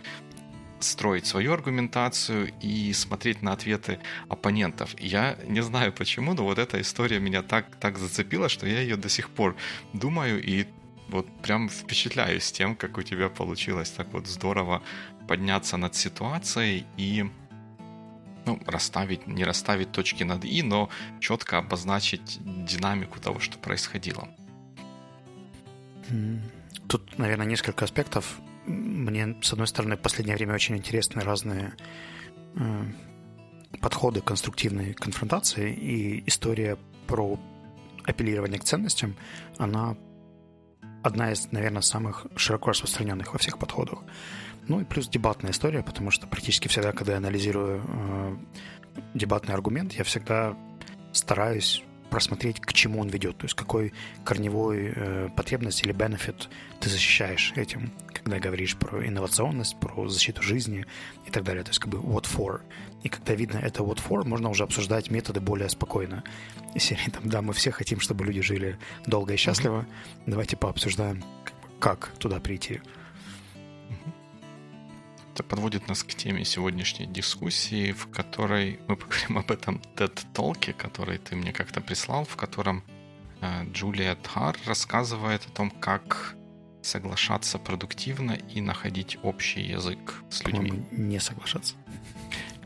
строить 0.80 1.26
свою 1.26 1.54
аргументацию 1.54 2.52
и 2.60 2.92
смотреть 2.94 3.42
на 3.42 3.54
ответы 3.54 4.00
оппонентов. 4.30 4.96
Я 5.00 5.38
не 5.48 5.62
знаю 5.62 5.94
почему, 5.94 6.34
но 6.34 6.44
вот 6.44 6.58
эта 6.58 6.82
история 6.82 7.20
меня 7.20 7.44
так, 7.44 7.76
так 7.76 7.98
зацепила, 7.98 8.50
что 8.50 8.68
я 8.68 8.82
ее 8.82 8.98
до 8.98 9.10
сих 9.10 9.30
пор 9.30 9.56
думаю 9.94 10.44
и 10.44 10.66
вот 11.08 11.28
прям 11.42 11.70
впечатляюсь 11.70 12.52
тем, 12.52 12.76
как 12.76 12.98
у 12.98 13.02
тебя 13.02 13.30
получилось 13.30 13.92
так 13.92 14.08
вот 14.14 14.28
здорово 14.28 14.82
подняться 15.28 15.78
над 15.78 15.94
ситуацией 15.94 16.86
и 16.98 17.26
ну, 18.46 18.60
расставить, 18.66 19.28
не 19.28 19.44
расставить 19.44 19.92
точки 19.92 20.24
над 20.24 20.46
«и», 20.46 20.64
но 20.64 20.90
четко 21.20 21.60
обозначить 21.60 22.40
динамику 22.66 23.20
того, 23.20 23.40
что 23.40 23.58
происходило. 23.58 24.28
Тут, 26.88 27.18
наверное, 27.18 27.46
несколько 27.46 27.86
аспектов. 27.86 28.40
Мне, 28.66 29.36
с 29.42 29.54
одной 29.54 29.68
стороны, 29.68 29.98
в 29.98 30.02
последнее 30.02 30.36
время 30.36 30.54
очень 30.54 30.78
интересны 30.78 31.22
разные 31.22 31.74
э, 32.56 32.84
подходы 33.80 34.22
конструктивной 34.22 34.94
конфронтации, 34.94 35.74
и 35.74 36.24
история 36.28 36.78
про 37.08 37.40
апеллирование 38.04 38.60
к 38.60 38.64
ценностям, 38.64 39.16
она 39.58 39.96
одна 41.04 41.32
из, 41.32 41.52
наверное, 41.52 41.82
самых 41.82 42.28
широко 42.36 42.72
распространенных 42.72 43.34
во 43.34 43.40
всех 43.40 43.58
подходах. 43.58 44.00
Ну 44.68 44.80
и 44.80 44.84
плюс 44.84 45.08
дебатная 45.08 45.52
история, 45.52 45.82
потому 45.82 46.12
что 46.12 46.28
практически 46.28 46.68
всегда, 46.68 46.92
когда 46.92 47.14
я 47.14 47.18
анализирую 47.18 47.82
э, 47.84 48.38
дебатный 49.16 49.56
аргумент, 49.56 49.94
я 49.94 50.04
всегда 50.04 50.56
стараюсь 51.12 51.84
просмотреть, 52.12 52.60
к 52.60 52.74
чему 52.74 53.00
он 53.00 53.08
ведет, 53.08 53.38
то 53.38 53.46
есть 53.46 53.56
какой 53.56 53.94
корневой 54.26 54.92
э, 54.94 55.30
потребность 55.36 55.82
или 55.84 55.94
бенефит 55.94 56.50
ты 56.82 56.90
защищаешь 56.90 57.54
этим, 57.56 57.92
когда 58.14 58.38
говоришь 58.38 58.76
про 58.76 59.08
инновационность, 59.08 59.80
про 59.80 60.08
защиту 60.10 60.42
жизни 60.42 60.86
и 61.26 61.32
так 61.32 61.44
далее. 61.44 61.64
То 61.64 61.70
есть 61.70 61.80
как 61.80 61.90
бы 61.90 62.00
what 62.00 62.24
for. 62.24 62.62
И 63.04 63.10
когда 63.10 63.34
видно 63.34 63.58
это 63.58 63.82
what 63.82 64.00
for, 64.06 64.28
можно 64.28 64.50
уже 64.50 64.64
обсуждать 64.64 65.10
методы 65.10 65.40
более 65.40 65.70
спокойно. 65.70 66.24
Серии 66.78 67.10
там, 67.10 67.30
да, 67.30 67.42
мы 67.42 67.54
все 67.54 67.72
хотим, 67.72 68.00
чтобы 68.00 68.26
люди 68.26 68.42
жили 68.42 68.78
долго 69.06 69.34
и 69.34 69.38
счастливо. 69.38 69.82
Mm-hmm. 69.82 70.24
Давайте 70.28 70.58
пообсуждаем, 70.58 71.24
как 71.80 72.12
туда 72.20 72.40
прийти. 72.40 72.82
Это 75.42 75.50
подводит 75.50 75.88
нас 75.88 76.04
к 76.04 76.14
теме 76.14 76.46
сегодняшней 76.46 77.08
дискуссии, 77.08 77.94
в 77.94 78.12
которой 78.12 78.80
мы 78.88 78.96
поговорим 78.96 79.40
об 79.40 79.50
этом 79.50 79.82
TED-толке, 79.96 80.72
который 80.72 81.18
ты 81.18 81.36
мне 81.36 81.52
как-то 81.52 81.82
прислал, 81.82 82.26
в 82.26 82.36
котором 82.36 82.84
э, 83.42 83.66
Джулия 83.72 84.16
Тхар 84.16 84.56
рассказывает 84.68 85.48
о 85.48 85.50
том, 85.50 85.72
как 85.72 86.36
соглашаться 86.84 87.58
продуктивно 87.58 88.34
и 88.34 88.62
находить 88.62 89.18
общий 89.24 89.62
язык 89.62 90.24
с 90.30 90.44
людьми. 90.44 90.84
Не 90.92 91.20
соглашаться. 91.20 91.74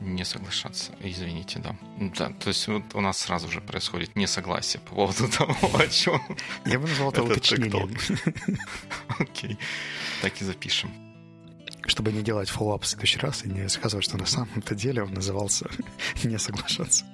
Не 0.01 0.25
соглашаться, 0.25 0.91
извините, 0.99 1.59
да. 1.59 1.77
да. 2.17 2.29
То 2.31 2.49
есть 2.49 2.67
вот 2.67 2.93
у 2.93 2.99
нас 2.99 3.19
сразу 3.19 3.49
же 3.49 3.61
происходит 3.61 4.17
несогласие 4.17 4.81
по 4.81 4.95
поводу 4.95 5.29
того, 5.37 5.55
о 5.77 5.87
чем. 5.87 6.21
Я 6.65 6.77
бы 6.77 6.89
назвал 6.89 7.11
это 7.11 7.23
уточнением. 7.23 7.97
Окей, 9.17 9.57
так 10.21 10.41
и 10.41 10.43
запишем 10.43 11.04
чтобы 11.85 12.11
не 12.11 12.21
делать 12.21 12.49
follow-up 12.49 12.83
в 12.83 12.87
следующий 12.87 13.19
раз 13.19 13.45
и 13.45 13.49
не 13.49 13.63
рассказывать, 13.63 14.05
что 14.05 14.17
на 14.17 14.25
самом-то 14.25 14.75
деле 14.75 15.03
он 15.03 15.13
назывался 15.13 15.69
«Не 16.23 16.39
соглашаться». 16.39 17.05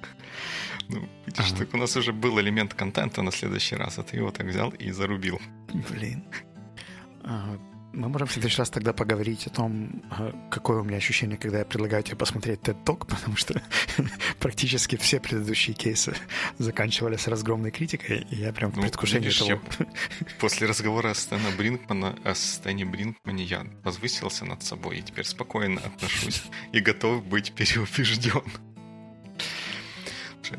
Ну, 0.88 1.08
видишь, 1.26 1.50
ага. 1.50 1.58
так 1.58 1.74
у 1.74 1.76
нас 1.76 1.96
уже 1.96 2.12
был 2.12 2.40
элемент 2.40 2.74
контента 2.74 3.22
на 3.22 3.30
следующий 3.30 3.76
раз, 3.76 3.98
а 3.98 4.02
ты 4.02 4.16
его 4.16 4.30
так 4.30 4.46
взял 4.46 4.70
и 4.70 4.90
зарубил. 4.90 5.40
Блин. 5.90 6.24
А, 7.22 7.56
мы 7.92 8.08
можем 8.08 8.26
в 8.26 8.32
следующий 8.32 8.58
раз 8.58 8.70
тогда 8.70 8.92
поговорить 8.92 9.46
о 9.46 9.50
том, 9.50 10.02
а, 10.10 10.32
какое 10.50 10.80
у 10.80 10.84
меня 10.84 10.96
ощущение, 10.96 11.36
когда 11.36 11.58
я 11.58 11.64
предлагаю 11.64 12.02
тебе 12.02 12.16
посмотреть 12.16 12.60
TED 12.60 12.82
Talk, 12.84 13.06
потому 13.08 13.36
что 13.36 13.60
практически 14.38 14.96
все 14.96 15.20
предыдущие 15.20 15.74
кейсы 15.74 16.14
заканчивались 16.58 17.28
разгромной 17.28 17.70
критикой, 17.70 18.26
и 18.30 18.36
я 18.36 18.52
прям 18.52 18.72
в 18.72 18.76
ну, 18.76 18.82
предвкушении 18.82 19.26
видишь, 19.26 19.38
того... 19.38 19.60
После 20.40 20.66
разговора 20.66 21.10
о 21.10 21.14
Стэна 21.14 21.50
Бринкмана, 21.56 22.18
о 22.24 22.34
Стэне 22.34 22.84
Бринкмане 22.84 23.44
я 23.44 23.66
возвысился 23.84 24.44
над 24.44 24.62
собой 24.62 24.98
и 24.98 25.02
теперь 25.02 25.24
спокойно 25.24 25.80
отношусь 25.80 26.42
и 26.72 26.80
готов 26.80 27.24
быть 27.24 27.52
переубежден. 27.52 28.42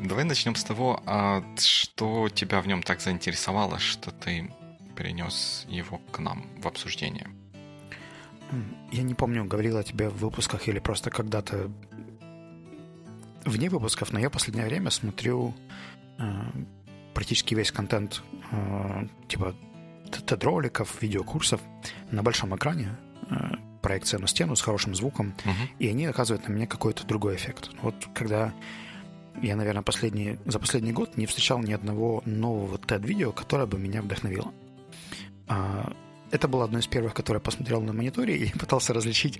Давай 0.00 0.24
начнем 0.24 0.56
с 0.56 0.64
того, 0.64 1.02
а 1.06 1.44
что 1.56 2.28
тебя 2.28 2.60
в 2.60 2.66
нем 2.66 2.82
так 2.82 3.00
заинтересовало, 3.00 3.78
что 3.78 4.10
ты 4.10 4.50
перенес 4.96 5.66
его 5.68 5.98
к 6.10 6.18
нам 6.18 6.46
в 6.62 6.66
обсуждение. 6.66 7.28
Я 8.92 9.02
не 9.02 9.14
помню, 9.14 9.44
говорил 9.44 9.78
я 9.78 9.82
тебе 9.82 10.08
в 10.08 10.16
выпусках 10.18 10.68
или 10.68 10.78
просто 10.78 11.10
когда-то 11.10 11.70
вне 13.44 13.68
выпусков, 13.68 14.12
но 14.12 14.20
я 14.20 14.28
в 14.28 14.32
последнее 14.32 14.66
время 14.66 14.90
смотрю 14.90 15.54
э, 16.18 16.24
практически 17.14 17.54
весь 17.54 17.72
контент 17.72 18.22
э, 18.52 19.06
типа 19.28 19.54
TED-роликов, 20.10 21.02
видеокурсов 21.02 21.60
на 22.10 22.22
большом 22.22 22.54
экране, 22.54 22.96
э, 23.30 23.34
проекция 23.82 24.20
на 24.20 24.28
стену 24.28 24.56
с 24.56 24.62
хорошим 24.62 24.94
звуком, 24.94 25.34
uh-huh. 25.44 25.68
и 25.78 25.88
они 25.88 26.06
оказывают 26.06 26.48
на 26.48 26.52
меня 26.52 26.66
какой-то 26.66 27.06
другой 27.06 27.36
эффект. 27.36 27.70
Вот 27.82 27.94
когда 28.14 28.54
я, 29.42 29.56
наверное, 29.56 29.82
последний, 29.82 30.38
за 30.46 30.58
последний 30.58 30.92
год 30.92 31.16
не 31.16 31.26
встречал 31.26 31.58
ни 31.58 31.72
одного 31.72 32.22
нового 32.24 32.76
TED-видео, 32.76 33.32
которое 33.32 33.66
бы 33.66 33.78
меня 33.78 34.00
вдохновило. 34.00 34.52
А, 35.46 35.92
это 36.30 36.48
было 36.48 36.64
одно 36.64 36.78
из 36.80 36.86
первых, 36.86 37.14
которое 37.14 37.38
я 37.38 37.44
посмотрел 37.44 37.80
на 37.80 37.92
мониторе 37.92 38.36
и 38.36 38.50
пытался 38.58 38.92
различить, 38.92 39.38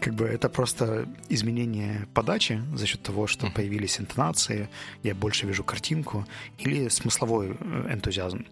как 0.00 0.14
бы 0.14 0.24
это 0.24 0.48
просто 0.48 1.08
изменение 1.28 2.08
подачи 2.14 2.60
за 2.74 2.86
счет 2.86 3.02
того, 3.02 3.26
что 3.26 3.50
появились 3.50 4.00
интонации, 4.00 4.68
я 5.02 5.14
больше 5.14 5.46
вижу 5.46 5.62
картинку, 5.62 6.26
или 6.58 6.88
смысловой 6.88 7.56
э, 7.58 7.92
энтузиазм. 7.92 8.46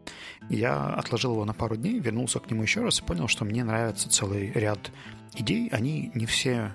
Я 0.49 0.87
отложил 0.95 1.33
его 1.33 1.45
на 1.45 1.53
пару 1.55 1.77
дней, 1.77 1.99
вернулся 1.99 2.39
к 2.39 2.51
нему 2.51 2.63
еще 2.63 2.83
раз 2.83 3.01
и 3.01 3.05
понял, 3.05 3.27
что 3.27 3.45
мне 3.45 3.65
нравится 3.65 4.09
целый 4.09 4.53
ряд 4.53 4.93
идей. 5.35 5.69
Они 5.73 6.13
не 6.15 6.27
все 6.27 6.73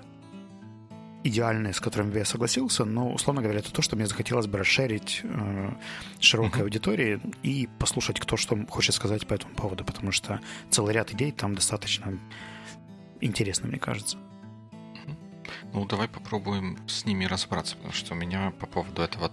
идеальные, 1.24 1.72
с 1.72 1.80
которыми 1.80 2.12
бы 2.12 2.18
я 2.18 2.24
согласился, 2.24 2.84
но, 2.84 3.12
условно 3.12 3.42
говоря, 3.42 3.58
это 3.58 3.72
то, 3.72 3.82
что 3.82 3.96
мне 3.96 4.06
захотелось 4.06 4.46
бы 4.46 4.58
расширить 4.58 5.22
э, 5.24 5.72
широкой 6.20 6.60
uh-huh. 6.60 6.64
аудитории 6.64 7.20
и 7.42 7.68
послушать, 7.78 8.20
кто 8.20 8.36
что 8.36 8.56
хочет 8.68 8.94
сказать 8.94 9.26
по 9.26 9.34
этому 9.34 9.54
поводу, 9.54 9.84
потому 9.84 10.12
что 10.12 10.40
целый 10.70 10.94
ряд 10.94 11.12
идей 11.12 11.32
там 11.32 11.54
достаточно 11.54 12.18
интересно, 13.20 13.68
мне 13.68 13.78
кажется. 13.78 14.18
Ну, 15.72 15.86
давай 15.86 16.08
попробуем 16.08 16.78
с 16.86 17.04
ними 17.04 17.24
разобраться, 17.24 17.76
потому 17.76 17.94
что 17.94 18.12
у 18.12 18.16
меня 18.16 18.52
по 18.60 18.66
поводу 18.66 19.02
этого 19.02 19.28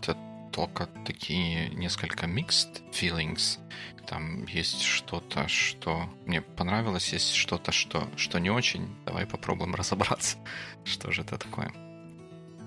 только 0.52 0.88
такие 1.06 1.70
несколько 1.70 2.26
mixed 2.26 2.82
feelings. 2.92 3.60
Там 4.08 4.46
есть 4.46 4.82
что-то, 4.82 5.48
что 5.48 6.10
мне 6.26 6.42
понравилось, 6.42 7.14
есть 7.14 7.34
что-то, 7.34 7.72
что, 7.72 8.10
что 8.18 8.40
не 8.40 8.50
очень. 8.50 8.96
Давай 9.06 9.26
попробуем 9.26 9.76
разобраться, 9.76 10.38
что 10.84 11.12
же 11.12 11.22
это 11.22 11.38
такое. 11.38 11.72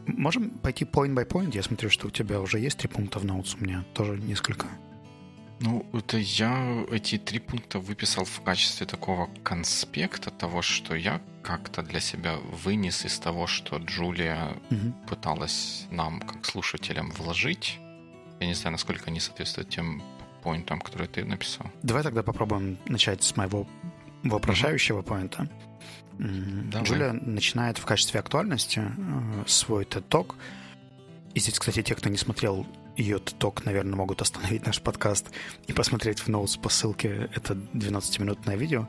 Можем 0.07 0.51
пойти 0.51 0.85
point 0.85 1.15
by 1.15 1.27
point. 1.27 1.55
Я 1.55 1.63
смотрю, 1.63 1.91
что 1.91 2.09
у 2.09 2.11
тебя 2.11 2.41
уже 2.41 2.59
есть 2.59 2.79
три 2.79 2.89
пункта 2.89 3.19
в 3.19 3.25
notes, 3.25 3.57
у 3.59 3.65
меня 3.65 3.85
тоже 3.95 4.19
несколько. 4.19 4.67
Ну, 5.61 5.87
это 5.93 6.19
я 6.19 6.85
эти 6.91 7.17
три 7.17 7.39
пункта 7.39 7.79
выписал 7.79 8.25
в 8.25 8.41
качестве 8.41 8.87
такого 8.87 9.31
конспекта 9.43 10.31
того, 10.31 10.63
что 10.63 10.95
я 10.95 11.21
как-то 11.43 11.83
для 11.83 12.01
себя 12.01 12.37
вынес 12.37 13.05
из 13.05 13.19
того, 13.19 13.47
что 13.47 13.77
Джулия 13.77 14.57
угу. 14.71 14.93
пыталась 15.09 15.87
нам, 15.91 16.21
как 16.21 16.45
слушателям, 16.45 17.11
вложить. 17.13 17.79
Я 18.41 18.47
не 18.47 18.55
знаю, 18.55 18.73
насколько 18.73 19.11
они 19.11 19.21
соответствуют 19.21 19.69
тем 19.69 20.03
поинтам, 20.43 20.81
которые 20.81 21.09
ты 21.09 21.25
написал. 21.25 21.67
Давай 21.83 22.03
тогда 22.03 22.23
попробуем 22.23 22.79
начать 22.87 23.23
с 23.23 23.37
моего 23.37 23.67
вопрошающего 24.23 24.99
угу. 24.99 25.09
поинта. 25.09 25.49
Давай. 26.19 26.87
Джулия 26.87 27.13
начинает 27.13 27.79
в 27.79 27.85
качестве 27.85 28.21
актуальности 28.21 28.81
э, 28.81 29.45
свой 29.47 29.85
TED 29.85 30.07
Talk. 30.09 30.35
И 31.35 31.41
здесь, 31.41 31.59
кстати, 31.59 31.83
те, 31.83 31.95
кто 31.95 32.09
не 32.09 32.17
смотрел 32.17 32.67
ее 32.97 33.19
ток, 33.19 33.65
наверное, 33.65 33.97
могут 33.97 34.23
остановить 34.23 34.67
наш 34.67 34.81
подкаст 34.81 35.27
и 35.67 35.73
посмотреть 35.73 36.21
в 36.21 36.29
ноутс 36.29 36.57
по 36.57 36.69
ссылке 36.69 37.29
это 37.35 37.55
12-минутное 37.55 38.57
видео. 38.57 38.89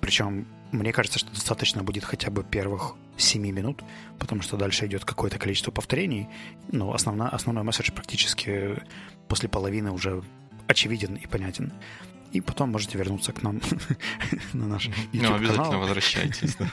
Причем 0.00 0.46
мне 0.70 0.92
кажется, 0.92 1.18
что 1.18 1.30
достаточно 1.30 1.82
будет 1.82 2.04
хотя 2.04 2.30
бы 2.30 2.44
первых 2.44 2.94
7 3.16 3.42
минут, 3.42 3.82
потому 4.18 4.42
что 4.42 4.56
дальше 4.56 4.86
идет 4.86 5.04
какое-то 5.04 5.38
количество 5.38 5.70
повторений, 5.70 6.28
но 6.70 6.92
основна, 6.92 7.28
основной 7.28 7.64
месседж 7.64 7.90
практически 7.90 8.82
после 9.28 9.48
половины 9.48 9.90
уже 9.90 10.22
очевиден 10.66 11.14
и 11.14 11.26
понятен. 11.26 11.72
И 12.32 12.42
потом 12.42 12.70
можете 12.70 12.98
вернуться 12.98 13.32
к 13.32 13.42
нам 13.42 13.60
на 14.52 14.66
наш 14.66 14.86
YouTube-канал. 14.86 15.30
Ну, 15.30 15.34
обязательно 15.36 15.78
возвращайтесь, 15.78 16.56
да. 16.56 16.70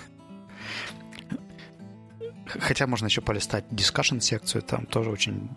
Хотя 2.46 2.88
можно 2.88 3.06
еще 3.06 3.22
полистать 3.22 3.66
дискашн 3.72 4.20
секцию, 4.20 4.62
там 4.62 4.86
тоже 4.86 5.10
очень 5.10 5.50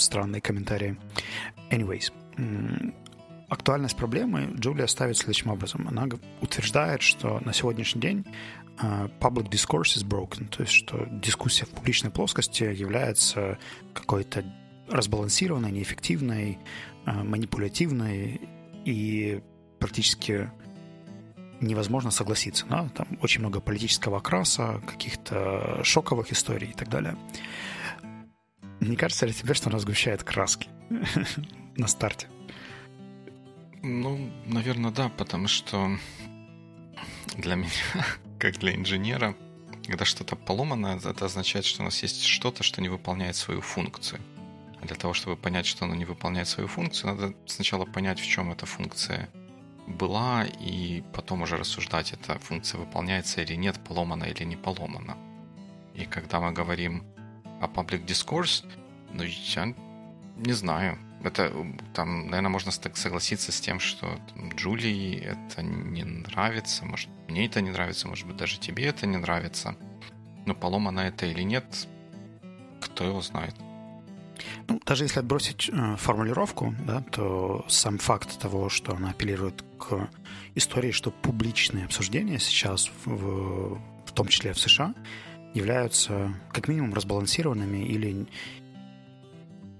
странные 0.00 0.40
комментарии. 0.40 0.96
Anyways, 1.70 2.12
актуальность 3.48 3.96
проблемы 3.96 4.54
Джулия 4.56 4.86
ставит 4.86 5.16
следующим 5.16 5.50
образом. 5.50 5.86
Она 5.88 6.08
утверждает, 6.40 7.02
что 7.02 7.40
на 7.44 7.52
сегодняшний 7.52 8.00
день 8.00 8.26
а, 8.78 9.08
public 9.20 9.50
discourse 9.50 9.96
is 9.96 10.06
broken, 10.06 10.48
то 10.48 10.62
есть 10.62 10.72
что 10.72 11.06
дискуссия 11.10 11.66
в 11.66 11.70
публичной 11.70 12.10
плоскости 12.10 12.62
является 12.62 13.58
какой-то 13.92 14.44
разбалансированной, 14.88 15.70
неэффективной, 15.70 16.58
а, 17.04 17.24
манипулятивной 17.24 18.40
и 18.84 19.42
практически 19.78 20.50
невозможно 21.60 22.10
согласиться. 22.10 22.66
Да? 22.68 22.88
Там 22.94 23.06
очень 23.20 23.40
много 23.40 23.60
политического 23.60 24.18
окраса, 24.18 24.80
каких-то 24.86 25.80
шоковых 25.84 26.32
историй 26.32 26.70
и 26.70 26.72
так 26.74 26.88
далее. 26.88 27.16
Не 28.80 28.96
кажется 28.96 29.26
ли 29.26 29.32
тебе, 29.32 29.54
что 29.54 29.68
она 29.68 29.78
сгущает 29.78 30.22
краски 30.24 30.68
на 31.76 31.86
старте? 31.86 32.28
Ну, 33.82 34.30
наверное, 34.46 34.90
да, 34.90 35.08
потому 35.10 35.48
что 35.48 35.98
для 37.36 37.54
меня, 37.56 37.70
как 38.38 38.58
для 38.58 38.74
инженера, 38.74 39.36
когда 39.86 40.04
что-то 40.04 40.36
поломано, 40.36 40.98
это 41.02 41.24
означает, 41.26 41.64
что 41.64 41.82
у 41.82 41.84
нас 41.84 42.02
есть 42.02 42.24
что-то, 42.24 42.62
что 42.62 42.80
не 42.80 42.88
выполняет 42.88 43.36
свою 43.36 43.60
функцию. 43.60 44.20
А 44.80 44.86
для 44.86 44.96
того, 44.96 45.12
чтобы 45.12 45.36
понять, 45.36 45.66
что 45.66 45.84
оно 45.84 45.94
не 45.94 46.06
выполняет 46.06 46.48
свою 46.48 46.68
функцию, 46.68 47.14
надо 47.14 47.34
сначала 47.46 47.84
понять, 47.84 48.18
в 48.18 48.26
чем 48.26 48.50
эта 48.50 48.64
функция 48.64 49.28
была, 49.86 50.44
и 50.44 51.02
потом 51.12 51.42
уже 51.42 51.56
рассуждать, 51.56 52.12
эта 52.12 52.38
функция 52.38 52.78
выполняется 52.78 53.42
или 53.42 53.56
нет, 53.56 53.78
поломана 53.84 54.24
или 54.24 54.44
не 54.44 54.56
поломана. 54.56 55.18
И 55.94 56.06
когда 56.06 56.40
мы 56.40 56.52
говорим 56.52 57.04
о 57.60 57.66
public 57.66 58.04
discourse, 58.06 58.64
ну, 59.12 59.22
я 59.24 59.74
не 60.36 60.52
знаю. 60.52 60.98
Это 61.22 61.52
там, 61.92 62.28
наверное, 62.28 62.48
можно 62.50 62.72
согласиться 62.72 63.52
с 63.52 63.60
тем, 63.60 63.78
что 63.78 64.18
там, 64.32 64.48
Джулии 64.50 65.20
это 65.20 65.62
не 65.62 66.02
нравится, 66.02 66.86
может, 66.86 67.10
мне 67.28 67.46
это 67.46 67.60
не 67.60 67.70
нравится, 67.70 68.08
может 68.08 68.26
быть, 68.26 68.36
даже 68.36 68.58
тебе 68.58 68.86
это 68.86 69.06
не 69.06 69.18
нравится. 69.18 69.76
Но 70.46 70.54
поломано 70.54 71.00
это 71.00 71.26
или 71.26 71.42
нет, 71.42 71.86
кто 72.80 73.04
его 73.04 73.20
знает. 73.20 73.54
Ну, 74.68 74.80
даже 74.86 75.04
если 75.04 75.18
отбросить 75.20 75.68
э, 75.68 75.96
формулировку, 75.96 76.74
да, 76.86 77.02
то 77.02 77.64
сам 77.68 77.98
факт 77.98 78.38
того, 78.38 78.70
что 78.70 78.94
она 78.94 79.10
апеллирует 79.10 79.62
к 79.78 80.08
истории, 80.54 80.92
что 80.92 81.10
публичные 81.10 81.84
обсуждения 81.84 82.38
сейчас, 82.38 82.90
в, 83.04 83.74
в 84.06 84.12
том 84.12 84.28
числе 84.28 84.54
в 84.54 84.58
США, 84.58 84.94
являются 85.54 86.34
как 86.52 86.68
минимум 86.68 86.94
разбалансированными 86.94 87.78
или 87.84 88.26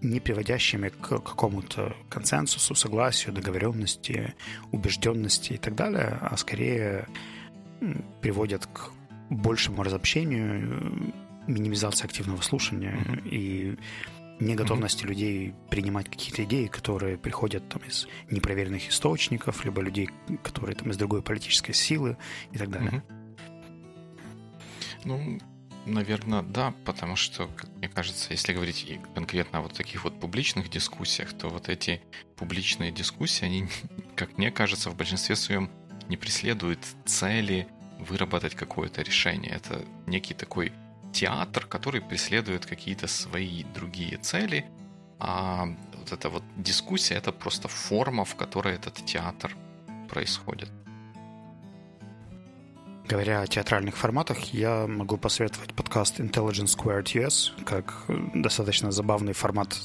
не 0.03 0.21
приводящими 0.21 0.89
к 0.89 1.21
какому-то 1.21 1.95
консенсусу, 2.09 2.75
согласию, 2.75 3.35
договоренности, 3.35 4.35
убежденности 4.73 5.55
и 5.55 5.59
так 5.59 5.75
далее, 5.75 6.19
а 6.21 6.37
скорее 6.37 7.07
приводят 8.21 8.67
к 8.67 8.91
большему 9.29 9.83
разобщению, 9.83 11.13
минимизации 11.47 12.05
активного 12.05 12.41
слушания 12.43 12.97
mm-hmm. 12.97 13.29
и 13.29 13.79
неготовности 14.41 15.05
mm-hmm. 15.05 15.09
людей 15.09 15.55
принимать 15.69 16.09
какие-то 16.09 16.45
идеи, 16.45 16.67
которые 16.67 17.17
приходят 17.19 17.69
там 17.69 17.83
из 17.83 18.09
непроверенных 18.31 18.89
источников, 18.89 19.65
либо 19.65 19.83
людей, 19.83 20.11
которые 20.43 20.77
там 20.77 20.91
из 20.91 20.97
другой 20.97 21.23
политической 21.23 21.73
силы 21.73 22.17
и 22.53 22.59
так 22.59 22.71
далее. 22.71 23.03
Mm-hmm. 23.09 23.21
Ну, 25.05 25.39
наверное, 25.87 26.43
да, 26.43 26.75
потому 26.85 27.17
что, 27.17 27.49
как 27.49 27.69
мне 27.77 27.89
кажется, 27.89 28.33
если 28.33 28.53
говорить 28.53 28.87
конкретно 29.15 29.59
о 29.59 29.63
вот 29.63 29.75
таких 29.75 30.05
вот 30.05 30.19
публичных 30.21 30.69
дискуссиях, 30.69 31.33
то 31.33 31.49
вот 31.49 31.69
эти 31.69 32.01
публичные 32.37 32.93
дискуссии, 32.93 33.45
они, 33.45 33.69
как 34.17 34.39
мне 34.39 34.51
кажется, 34.51 34.91
в 34.91 34.97
большинстве 34.97 35.37
своем 35.37 35.71
не 36.09 36.17
преследуют 36.17 36.81
цели 37.05 37.69
выработать 37.99 38.55
какое-то 38.55 39.03
решение. 39.03 39.53
Это 39.53 39.85
некий 40.07 40.35
такой 40.35 40.73
театр, 41.13 41.67
который 41.67 42.01
преследует 42.01 42.67
какие-то 42.67 43.07
свои 43.07 43.65
другие 43.65 44.17
цели, 44.17 44.65
а 45.19 45.67
вот 45.99 46.13
эта 46.13 46.31
вот 46.31 46.43
дискуссия— 46.57 47.15
это 47.17 47.31
просто 47.31 47.69
форма, 47.69 48.25
в 48.25 48.35
которой 48.37 48.75
этот 48.75 49.05
театр 49.05 49.55
происходит. 50.09 50.71
Говоря 53.11 53.43
о 53.43 53.47
театральных 53.49 53.97
форматах, 53.97 54.55
я 54.55 54.87
могу 54.87 55.17
посоветовать 55.17 55.75
подкаст 55.75 56.21
Intelligence 56.21 56.79
Squared 56.79 57.07
US 57.15 57.51
как 57.65 58.05
достаточно 58.35 58.93
забавный 58.93 59.33
формат 59.33 59.77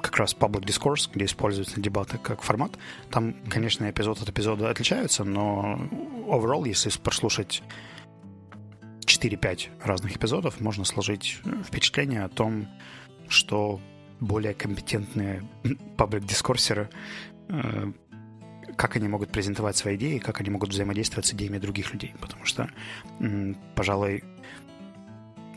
как 0.00 0.16
раз 0.16 0.34
public 0.34 0.62
discourse, 0.62 1.10
где 1.12 1.26
используются 1.26 1.78
дебаты 1.78 2.16
как 2.16 2.40
формат. 2.40 2.78
Там, 3.10 3.34
конечно, 3.50 3.90
эпизод 3.90 4.22
от 4.22 4.30
эпизода 4.30 4.70
отличаются, 4.70 5.22
но 5.22 5.86
overall, 6.28 6.66
если 6.66 6.88
прослушать 6.98 7.62
4-5 9.00 9.68
разных 9.84 10.16
эпизодов, 10.16 10.62
можно 10.62 10.86
сложить 10.86 11.42
впечатление 11.66 12.24
о 12.24 12.30
том, 12.30 12.68
что 13.28 13.82
более 14.18 14.54
компетентные 14.54 15.46
паблик-дискорсеры 15.98 16.88
э, 17.50 17.92
как 18.76 18.96
они 18.96 19.08
могут 19.08 19.30
презентовать 19.30 19.76
свои 19.76 19.96
идеи, 19.96 20.18
как 20.18 20.40
они 20.40 20.50
могут 20.50 20.70
взаимодействовать 20.70 21.26
с 21.26 21.34
идеями 21.34 21.58
других 21.58 21.92
людей. 21.92 22.14
Потому 22.20 22.44
что, 22.44 22.68
пожалуй, 23.74 24.24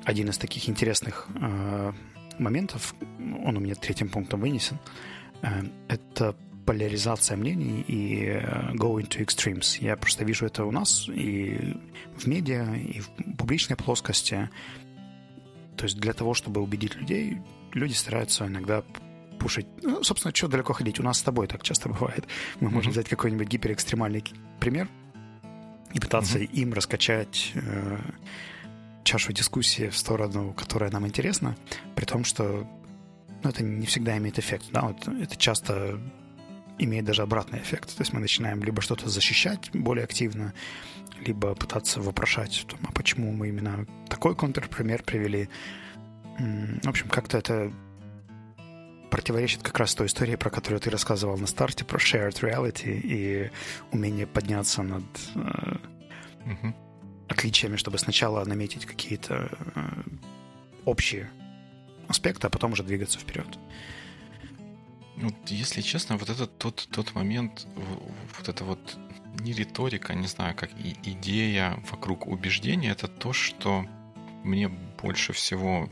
один 0.05 0.29
из 0.29 0.37
таких 0.37 0.67
интересных 0.69 1.27
э, 1.35 1.93
моментов, 2.39 2.93
он 3.19 3.57
у 3.57 3.59
меня 3.59 3.75
третьим 3.75 4.09
пунктом 4.09 4.41
вынесен, 4.41 4.77
э, 5.41 5.63
это 5.87 6.35
поляризация 6.65 7.37
мнений 7.37 7.81
и 7.87 8.25
э, 8.25 8.73
going 8.73 9.07
to 9.07 9.23
extremes. 9.25 9.77
Я 9.81 9.95
просто 9.95 10.25
вижу 10.25 10.45
это 10.45 10.65
у 10.65 10.71
нас 10.71 11.07
и 11.09 11.75
в 12.17 12.27
медиа, 12.27 12.75
и 12.75 12.99
в 12.99 13.09
публичной 13.37 13.77
плоскости. 13.77 14.49
То 15.77 15.85
есть 15.85 15.99
для 15.99 16.13
того, 16.13 16.33
чтобы 16.33 16.61
убедить 16.61 16.95
людей, 16.95 17.37
люди 17.73 17.93
стараются 17.93 18.45
иногда 18.45 18.83
пушить. 19.43 19.67
Ну, 19.81 20.03
собственно, 20.03 20.33
что 20.33 20.47
далеко 20.47 20.73
ходить? 20.73 20.99
У 20.99 21.03
нас 21.03 21.19
с 21.19 21.21
тобой 21.21 21.47
так 21.47 21.61
часто 21.63 21.89
бывает. 21.89 22.25
Мы 22.61 22.69
можем 22.69 22.91
взять 22.91 23.09
какой-нибудь 23.09 23.47
гиперэкстремальный 23.47 24.23
пример 24.59 24.87
и 25.93 25.99
пытаться 25.99 26.39
mm-hmm. 26.39 26.51
им 26.61 26.73
раскачать 26.73 27.51
э, 27.55 27.97
чашу 29.03 29.33
дискуссии 29.33 29.89
в 29.89 29.97
сторону, 29.97 30.53
которая 30.53 30.89
нам 30.91 31.05
интересна, 31.05 31.57
при 31.95 32.05
том, 32.05 32.23
что 32.23 32.65
ну, 33.43 33.49
это 33.49 33.63
не 33.63 33.85
всегда 33.85 34.17
имеет 34.17 34.39
эффект. 34.39 34.67
Да? 34.71 34.81
Вот 34.81 35.07
это 35.07 35.35
часто 35.35 35.99
имеет 36.79 37.05
даже 37.05 37.21
обратный 37.21 37.59
эффект. 37.59 37.95
То 37.95 38.01
есть 38.01 38.13
мы 38.13 38.21
начинаем 38.21 38.63
либо 38.63 38.81
что-то 38.81 39.09
защищать 39.09 39.69
более 39.73 40.05
активно, 40.05 40.53
либо 41.25 41.53
пытаться 41.53 42.01
вопрошать, 42.01 42.65
а 42.87 42.91
почему 42.93 43.33
мы 43.33 43.49
именно 43.49 43.85
такой 44.07 44.35
контрпример 44.35 45.03
привели. 45.03 45.49
В 46.39 46.87
общем, 46.87 47.09
как-то 47.09 47.37
это 47.37 47.71
противоречит 49.13 49.61
как 49.61 49.77
раз 49.77 49.93
той 49.93 50.07
истории, 50.07 50.35
про 50.35 50.49
которую 50.49 50.79
ты 50.79 50.89
рассказывал 50.89 51.37
на 51.37 51.45
старте, 51.45 51.85
про 51.85 51.99
shared 51.99 52.41
reality 52.41 52.99
и 52.99 53.51
умение 53.91 54.25
подняться 54.25 54.81
над 54.81 55.03
э, 55.35 55.75
угу. 56.45 56.73
отличиями, 57.27 57.75
чтобы 57.75 57.99
сначала 57.99 58.43
наметить 58.43 58.87
какие-то 58.87 59.51
э, 59.75 59.81
общие 60.85 61.29
аспекты, 62.07 62.47
а 62.47 62.49
потом 62.49 62.71
уже 62.71 62.81
двигаться 62.81 63.19
вперед. 63.19 63.45
Вот, 65.17 65.35
если 65.45 65.81
честно, 65.81 66.17
вот 66.17 66.31
этот 66.31 66.57
тот, 66.57 66.87
тот 66.91 67.13
момент, 67.13 67.67
вот 68.39 68.49
это 68.49 68.63
вот 68.63 68.97
не 69.41 69.53
риторика, 69.53 70.15
не 70.15 70.25
знаю, 70.25 70.55
как 70.55 70.71
и 70.71 70.95
идея 71.03 71.79
вокруг 71.91 72.25
убеждения, 72.25 72.89
это 72.89 73.07
то, 73.07 73.31
что 73.31 73.85
мне 74.43 74.69
больше 74.69 75.33
всего 75.33 75.87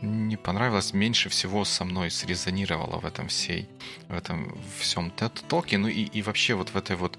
не 0.00 0.36
понравилось, 0.36 0.92
меньше 0.92 1.28
всего 1.28 1.64
со 1.64 1.84
мной 1.84 2.10
срезонировало 2.10 3.00
в 3.00 3.06
этом 3.06 3.28
всей, 3.28 3.68
в 4.08 4.14
этом 4.14 4.56
всем 4.78 5.10
TED-токе, 5.10 5.78
ну 5.78 5.88
и, 5.88 6.02
и 6.02 6.22
вообще 6.22 6.54
вот 6.54 6.70
в 6.70 6.76
этой 6.76 6.96
вот 6.96 7.18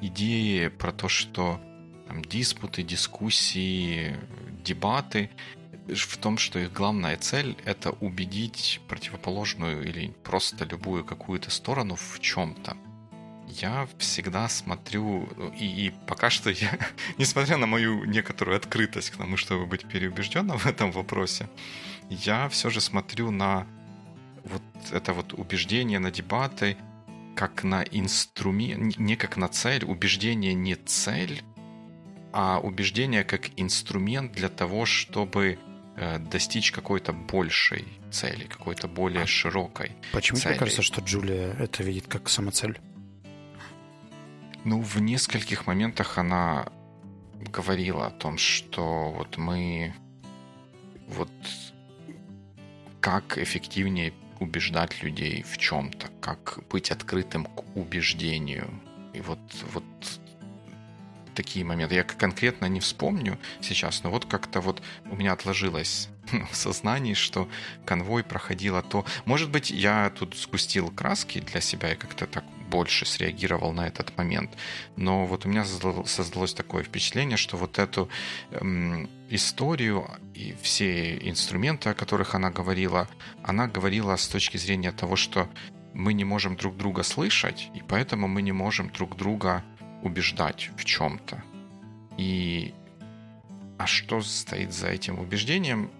идее 0.00 0.70
про 0.70 0.92
то, 0.92 1.08
что 1.08 1.60
там, 2.06 2.22
диспуты, 2.24 2.82
дискуссии, 2.82 4.16
дебаты, 4.64 5.30
в 5.94 6.16
том, 6.18 6.38
что 6.38 6.58
их 6.58 6.72
главная 6.72 7.16
цель— 7.16 7.56
это 7.64 7.90
убедить 7.90 8.80
противоположную 8.88 9.88
или 9.88 10.08
просто 10.22 10.64
любую 10.64 11.04
какую-то 11.04 11.50
сторону 11.50 11.96
в 11.96 12.20
чем-то. 12.20 12.76
Я 13.50 13.88
всегда 13.98 14.48
смотрю, 14.48 15.28
и, 15.58 15.86
и 15.86 15.90
пока 16.06 16.30
что 16.30 16.50
я, 16.50 16.78
несмотря 17.18 17.56
на 17.56 17.66
мою 17.66 18.04
некоторую 18.04 18.56
открытость 18.56 19.10
к 19.10 19.16
тому, 19.16 19.36
чтобы 19.36 19.66
быть 19.66 19.86
переубежденным 19.86 20.58
в 20.58 20.66
этом 20.66 20.92
вопросе, 20.92 21.48
я 22.10 22.48
все 22.48 22.70
же 22.70 22.80
смотрю 22.80 23.30
на 23.30 23.66
вот 24.44 24.62
это 24.92 25.12
вот 25.12 25.32
убеждение, 25.34 25.98
на 25.98 26.10
дебаты, 26.10 26.76
как 27.36 27.64
на 27.64 27.82
инструмент, 27.82 28.98
не 28.98 29.16
как 29.16 29.36
на 29.36 29.48
цель. 29.48 29.84
Убеждение 29.84 30.54
не 30.54 30.74
цель, 30.74 31.42
а 32.32 32.58
убеждение 32.58 33.24
как 33.24 33.50
инструмент 33.56 34.32
для 34.32 34.48
того, 34.48 34.86
чтобы 34.86 35.58
э, 35.96 36.18
достичь 36.18 36.72
какой-то 36.72 37.12
большей 37.12 37.84
цели, 38.10 38.44
какой-то 38.44 38.88
более 38.88 39.24
а 39.24 39.26
широкой. 39.26 39.92
Почему 40.12 40.38
цели. 40.38 40.52
тебе 40.52 40.58
кажется, 40.58 40.82
что 40.82 41.00
Джулия 41.00 41.52
это 41.58 41.82
видит 41.82 42.06
как 42.08 42.28
самоцель? 42.28 42.80
Ну, 44.70 44.82
в 44.82 45.00
нескольких 45.00 45.66
моментах 45.66 46.18
она 46.18 46.66
говорила 47.40 48.06
о 48.06 48.10
том, 48.10 48.36
что 48.36 49.10
вот 49.16 49.38
мы 49.38 49.94
вот 51.06 51.30
как 53.00 53.38
эффективнее 53.38 54.12
убеждать 54.40 55.02
людей 55.02 55.42
в 55.42 55.56
чем-то, 55.56 56.08
как 56.20 56.58
быть 56.68 56.90
открытым 56.90 57.46
к 57.46 57.64
убеждению. 57.78 58.68
И 59.14 59.22
вот, 59.22 59.40
вот 59.72 59.84
такие 61.38 61.64
моменты. 61.64 61.94
Я 61.94 62.02
конкретно 62.02 62.66
не 62.66 62.80
вспомню 62.80 63.38
сейчас, 63.60 64.02
но 64.02 64.10
вот 64.10 64.24
как-то 64.24 64.60
вот 64.60 64.82
у 65.08 65.14
меня 65.14 65.32
отложилось 65.32 66.08
в 66.50 66.56
сознании, 66.56 67.14
что 67.14 67.48
конвой 67.86 68.24
проходило 68.24 68.82
то... 68.82 69.04
Может 69.24 69.50
быть, 69.50 69.70
я 69.70 70.10
тут 70.10 70.36
спустил 70.36 70.90
краски 70.90 71.38
для 71.40 71.60
себя 71.60 71.92
и 71.92 71.96
как-то 71.96 72.26
так 72.26 72.44
больше 72.68 73.06
среагировал 73.06 73.72
на 73.72 73.86
этот 73.86 74.18
момент. 74.18 74.50
Но 74.96 75.26
вот 75.26 75.46
у 75.46 75.48
меня 75.48 75.64
создалось 75.64 76.54
такое 76.54 76.82
впечатление, 76.82 77.36
что 77.36 77.56
вот 77.56 77.78
эту 77.78 78.08
эм, 78.50 79.08
историю 79.30 80.10
и 80.34 80.56
все 80.60 81.18
инструменты, 81.18 81.90
о 81.90 81.94
которых 81.94 82.34
она 82.34 82.50
говорила, 82.50 83.08
она 83.44 83.68
говорила 83.68 84.16
с 84.16 84.26
точки 84.28 84.56
зрения 84.58 84.90
того, 84.90 85.14
что 85.14 85.48
мы 85.94 86.14
не 86.14 86.24
можем 86.24 86.56
друг 86.56 86.76
друга 86.76 87.04
слышать, 87.04 87.70
и 87.74 87.82
поэтому 87.88 88.26
мы 88.26 88.42
не 88.42 88.52
можем 88.52 88.90
друг 88.90 89.16
друга 89.16 89.62
убеждать 90.02 90.70
в 90.76 90.84
чем-то. 90.84 91.42
И 92.16 92.74
а 93.78 93.86
что 93.86 94.20
стоит 94.22 94.72
за 94.72 94.88
этим 94.88 95.18
убеждением, 95.18 95.90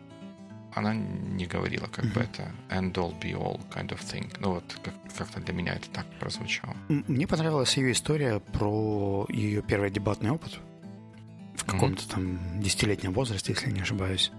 она 0.74 0.94
не 0.94 1.46
говорила, 1.46 1.87
как 1.87 2.04
mm-hmm. 2.04 2.14
бы 2.14 2.20
это 2.20 2.52
end 2.68 2.94
all 2.94 3.18
be 3.20 3.32
all 3.32 3.61
kind 3.70 3.88
of 3.88 4.00
thing. 4.00 4.32
Ну 4.40 4.54
вот 4.54 4.78
как- 4.82 5.16
как-то 5.16 5.40
для 5.40 5.54
меня 5.54 5.74
это 5.74 5.88
так 5.90 6.06
прозвучало. 6.18 6.76
Мне 6.88 7.26
понравилась 7.26 7.76
ее 7.76 7.92
история 7.92 8.40
про 8.40 9.26
ее 9.28 9.62
первый 9.62 9.90
дебатный 9.90 10.30
опыт 10.30 10.58
в 11.54 11.64
каком-то 11.64 12.02
mm-hmm. 12.02 12.11
там 12.11 12.61
десятилетнем 12.61 13.12
возрасте, 13.12 13.52
если 13.52 13.70
не 13.70 13.80
ошибаюсь, 13.80 14.30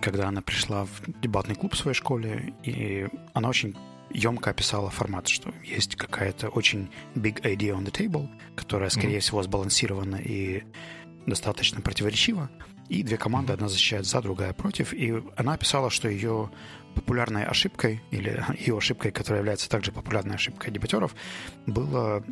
когда 0.00 0.28
она 0.28 0.42
пришла 0.42 0.84
в 0.84 1.20
дебатный 1.20 1.54
клуб 1.54 1.74
в 1.74 1.76
своей 1.76 1.94
школе, 1.94 2.54
и 2.62 3.08
она 3.32 3.48
очень 3.48 3.76
емко 4.16 4.50
описала 4.50 4.90
формат, 4.90 5.28
что 5.28 5.52
есть 5.62 5.96
какая-то 5.96 6.48
очень 6.48 6.90
big 7.14 7.42
idea 7.42 7.76
on 7.76 7.84
the 7.84 7.92
table, 7.92 8.28
которая, 8.54 8.88
скорее 8.88 9.18
mm-hmm. 9.18 9.20
всего, 9.20 9.42
сбалансирована 9.42 10.16
и 10.16 10.64
достаточно 11.26 11.80
противоречива, 11.80 12.50
и 12.88 13.02
две 13.02 13.16
команды, 13.16 13.52
одна 13.52 13.68
защищает 13.68 14.06
за, 14.06 14.22
другая 14.22 14.52
против. 14.52 14.94
И 14.94 15.22
она 15.36 15.54
описала, 15.54 15.90
что 15.90 16.08
ее 16.08 16.50
популярной 16.94 17.44
ошибкой, 17.44 18.00
или 18.10 18.42
ее 18.58 18.78
ошибкой, 18.78 19.10
которая 19.10 19.40
является 19.40 19.68
также 19.68 19.92
популярной 19.92 20.36
ошибкой 20.36 20.72
дебатеров, 20.72 21.14
было 21.66 22.24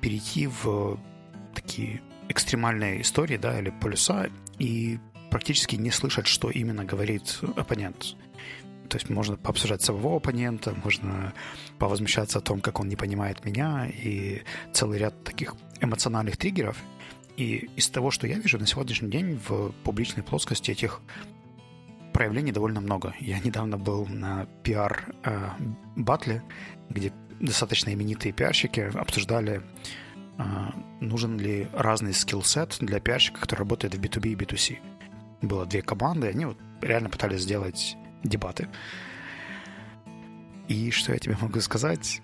перейти 0.00 0.48
в 0.48 0.98
такие 1.54 2.02
экстремальные 2.28 3.02
истории, 3.02 3.36
да, 3.36 3.58
или 3.60 3.70
полюса, 3.70 4.28
и 4.58 4.98
практически 5.30 5.76
не 5.76 5.90
слышать, 5.90 6.26
что 6.26 6.50
именно 6.50 6.84
говорит 6.84 7.38
оппонент. 7.56 8.16
То 8.88 8.96
есть 8.96 9.10
можно 9.10 9.36
пообсуждать 9.36 9.82
самого 9.82 10.16
оппонента, 10.16 10.74
можно 10.84 11.32
повозмущаться 11.78 12.38
о 12.38 12.42
том, 12.42 12.60
как 12.60 12.80
он 12.80 12.88
не 12.88 12.96
понимает 12.96 13.44
меня, 13.44 13.86
и 13.86 14.42
целый 14.72 14.98
ряд 14.98 15.24
таких 15.24 15.54
эмоциональных 15.80 16.36
триггеров– 16.36 16.76
и 17.36 17.68
из 17.76 17.88
того, 17.88 18.10
что 18.10 18.26
я 18.26 18.38
вижу 18.38 18.58
на 18.58 18.66
сегодняшний 18.66 19.10
день 19.10 19.40
в 19.48 19.72
публичной 19.82 20.22
плоскости 20.22 20.70
этих 20.70 21.00
проявлений 22.12 22.52
довольно 22.52 22.80
много. 22.80 23.14
Я 23.18 23.40
недавно 23.40 23.76
был 23.76 24.06
на 24.06 24.46
пиар-батле, 24.62 26.42
где 26.88 27.12
достаточно 27.40 27.92
именитые 27.92 28.32
пиарщики 28.32 28.92
обсуждали, 28.94 29.62
э, 30.38 30.42
нужен 31.00 31.38
ли 31.38 31.66
разный 31.72 32.14
скилл-сет 32.14 32.76
для 32.78 33.00
пиарщика, 33.00 33.40
который 33.40 33.60
работает 33.60 33.94
в 33.96 34.00
B2B 34.00 34.28
и 34.28 34.36
B2C. 34.36 34.78
Было 35.42 35.66
две 35.66 35.82
команды, 35.82 36.28
они 36.28 36.44
вот 36.44 36.58
реально 36.80 37.10
пытались 37.10 37.40
сделать 37.40 37.96
дебаты. 38.24 38.68
И 40.68 40.90
что 40.90 41.12
я 41.12 41.18
тебе 41.18 41.36
могу 41.40 41.60
сказать? 41.60 42.20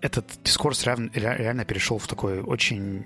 Этот 0.00 0.26
дискурс 0.42 0.84
реально 0.84 1.64
перешел 1.64 1.98
в 1.98 2.06
такой 2.06 2.40
очень 2.40 3.04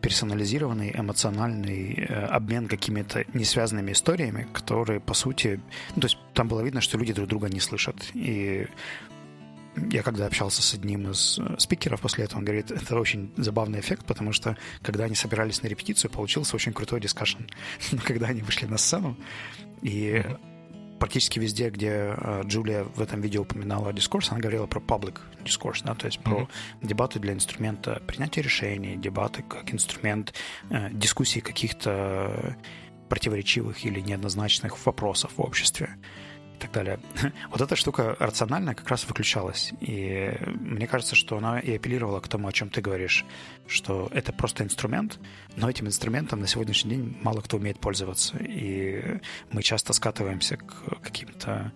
персонализированный 0.00 0.92
эмоциональный 0.94 1.94
э, 1.94 2.26
обмен 2.26 2.68
какими-то 2.68 3.24
несвязанными 3.32 3.92
историями, 3.92 4.46
которые, 4.52 5.00
по 5.00 5.14
сути... 5.14 5.60
Ну, 5.96 6.02
то 6.02 6.06
есть 6.08 6.18
там 6.34 6.46
было 6.46 6.60
видно, 6.60 6.82
что 6.82 6.98
люди 6.98 7.14
друг 7.14 7.26
друга 7.26 7.48
не 7.48 7.58
слышат. 7.58 7.96
И 8.12 8.66
я 9.90 10.02
когда 10.02 10.26
общался 10.26 10.62
с 10.62 10.74
одним 10.74 11.10
из 11.10 11.38
э, 11.38 11.56
спикеров 11.58 12.00
после 12.00 12.24
этого, 12.24 12.38
он 12.38 12.44
говорит, 12.44 12.70
это 12.70 12.98
очень 12.98 13.32
забавный 13.36 13.80
эффект, 13.80 14.04
потому 14.06 14.32
что 14.32 14.56
когда 14.82 15.04
они 15.04 15.14
собирались 15.14 15.62
на 15.62 15.68
репетицию, 15.68 16.10
получился 16.10 16.56
очень 16.56 16.72
крутой 16.72 17.00
дискашн. 17.00 17.42
Но 17.92 17.98
когда 18.04 18.28
они 18.28 18.42
вышли 18.42 18.66
на 18.66 18.78
сцену, 18.78 19.16
и 19.82 20.24
практически 20.98 21.38
везде, 21.38 21.70
где 21.70 22.14
э, 22.16 22.42
Джулия 22.46 22.84
в 22.84 23.00
этом 23.00 23.20
видео 23.20 23.42
упоминала 23.42 23.92
дискурс, 23.92 24.30
она 24.30 24.40
говорила 24.40 24.66
про 24.66 24.80
public 24.80 25.18
дискурс, 25.44 25.82
да, 25.82 25.94
то 25.94 26.06
есть 26.06 26.20
про 26.20 26.40
mm-hmm. 26.40 26.48
дебаты 26.86 27.18
для 27.18 27.32
инструмента 27.32 28.00
принятия 28.06 28.42
решений, 28.42 28.96
дебаты 28.96 29.42
как 29.42 29.72
инструмент 29.72 30.34
э, 30.70 30.90
дискуссии 30.92 31.40
каких-то 31.40 32.56
противоречивых 33.08 33.84
или 33.84 34.00
неоднозначных 34.00 34.86
вопросов 34.86 35.32
в 35.36 35.40
обществе 35.40 35.96
и 36.54 36.60
так 36.60 36.72
далее. 36.72 36.98
Вот 37.50 37.60
эта 37.60 37.76
штука 37.76 38.16
рациональная 38.18 38.74
как 38.74 38.88
раз 38.88 39.06
выключалась. 39.06 39.72
И 39.80 40.32
мне 40.60 40.86
кажется, 40.86 41.14
что 41.14 41.38
она 41.38 41.58
и 41.58 41.74
апеллировала 41.76 42.20
к 42.20 42.28
тому, 42.28 42.48
о 42.48 42.52
чем 42.52 42.70
ты 42.70 42.80
говоришь, 42.80 43.24
что 43.66 44.08
это 44.12 44.32
просто 44.32 44.64
инструмент, 44.64 45.18
но 45.56 45.68
этим 45.68 45.86
инструментом 45.86 46.40
на 46.40 46.46
сегодняшний 46.46 46.90
день 46.96 47.18
мало 47.22 47.40
кто 47.40 47.56
умеет 47.56 47.78
пользоваться. 47.80 48.36
И 48.38 49.20
мы 49.52 49.62
часто 49.62 49.92
скатываемся 49.92 50.56
к 50.56 51.00
каким-то, 51.02 51.72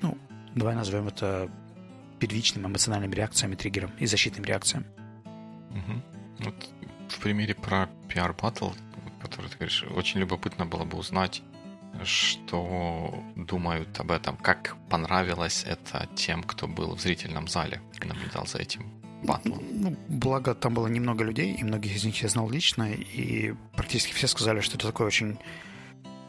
ну, 0.00 0.18
давай 0.54 0.74
назовем 0.74 1.08
это 1.08 1.50
первичным 2.18 2.66
эмоциональным 2.66 3.12
реакциям 3.12 3.52
и 3.52 3.56
триггерам 3.56 3.92
и 3.98 4.06
защитным 4.06 4.44
реакциям. 4.44 4.84
Угу. 5.70 6.02
Вот 6.46 6.54
в 7.08 7.18
примере 7.20 7.54
про 7.54 7.88
PR 8.08 8.34
Battle, 8.36 8.72
который 9.22 9.48
ты 9.50 9.56
говоришь, 9.56 9.84
очень 9.94 10.20
любопытно 10.20 10.66
было 10.66 10.84
бы 10.84 10.98
узнать, 10.98 11.42
что 12.02 13.22
думают 13.36 14.00
об 14.00 14.10
этом, 14.10 14.36
как 14.36 14.76
понравилось 14.88 15.64
это 15.66 16.08
тем, 16.14 16.42
кто 16.42 16.66
был 16.66 16.96
в 16.96 17.00
зрительном 17.00 17.48
зале 17.48 17.80
и 18.00 18.06
наблюдал 18.06 18.46
за 18.46 18.58
этим 18.58 18.90
батлом. 19.22 19.62
Ну, 19.70 19.96
благо, 20.08 20.54
там 20.54 20.74
было 20.74 20.86
немного 20.86 21.24
людей, 21.24 21.54
и 21.54 21.64
многих 21.64 21.96
из 21.96 22.04
них 22.04 22.22
я 22.22 22.28
знал 22.28 22.50
лично, 22.50 22.92
и 22.92 23.54
практически 23.74 24.12
все 24.12 24.26
сказали, 24.26 24.60
что 24.60 24.76
это 24.76 24.86
такой 24.86 25.06
очень 25.06 25.38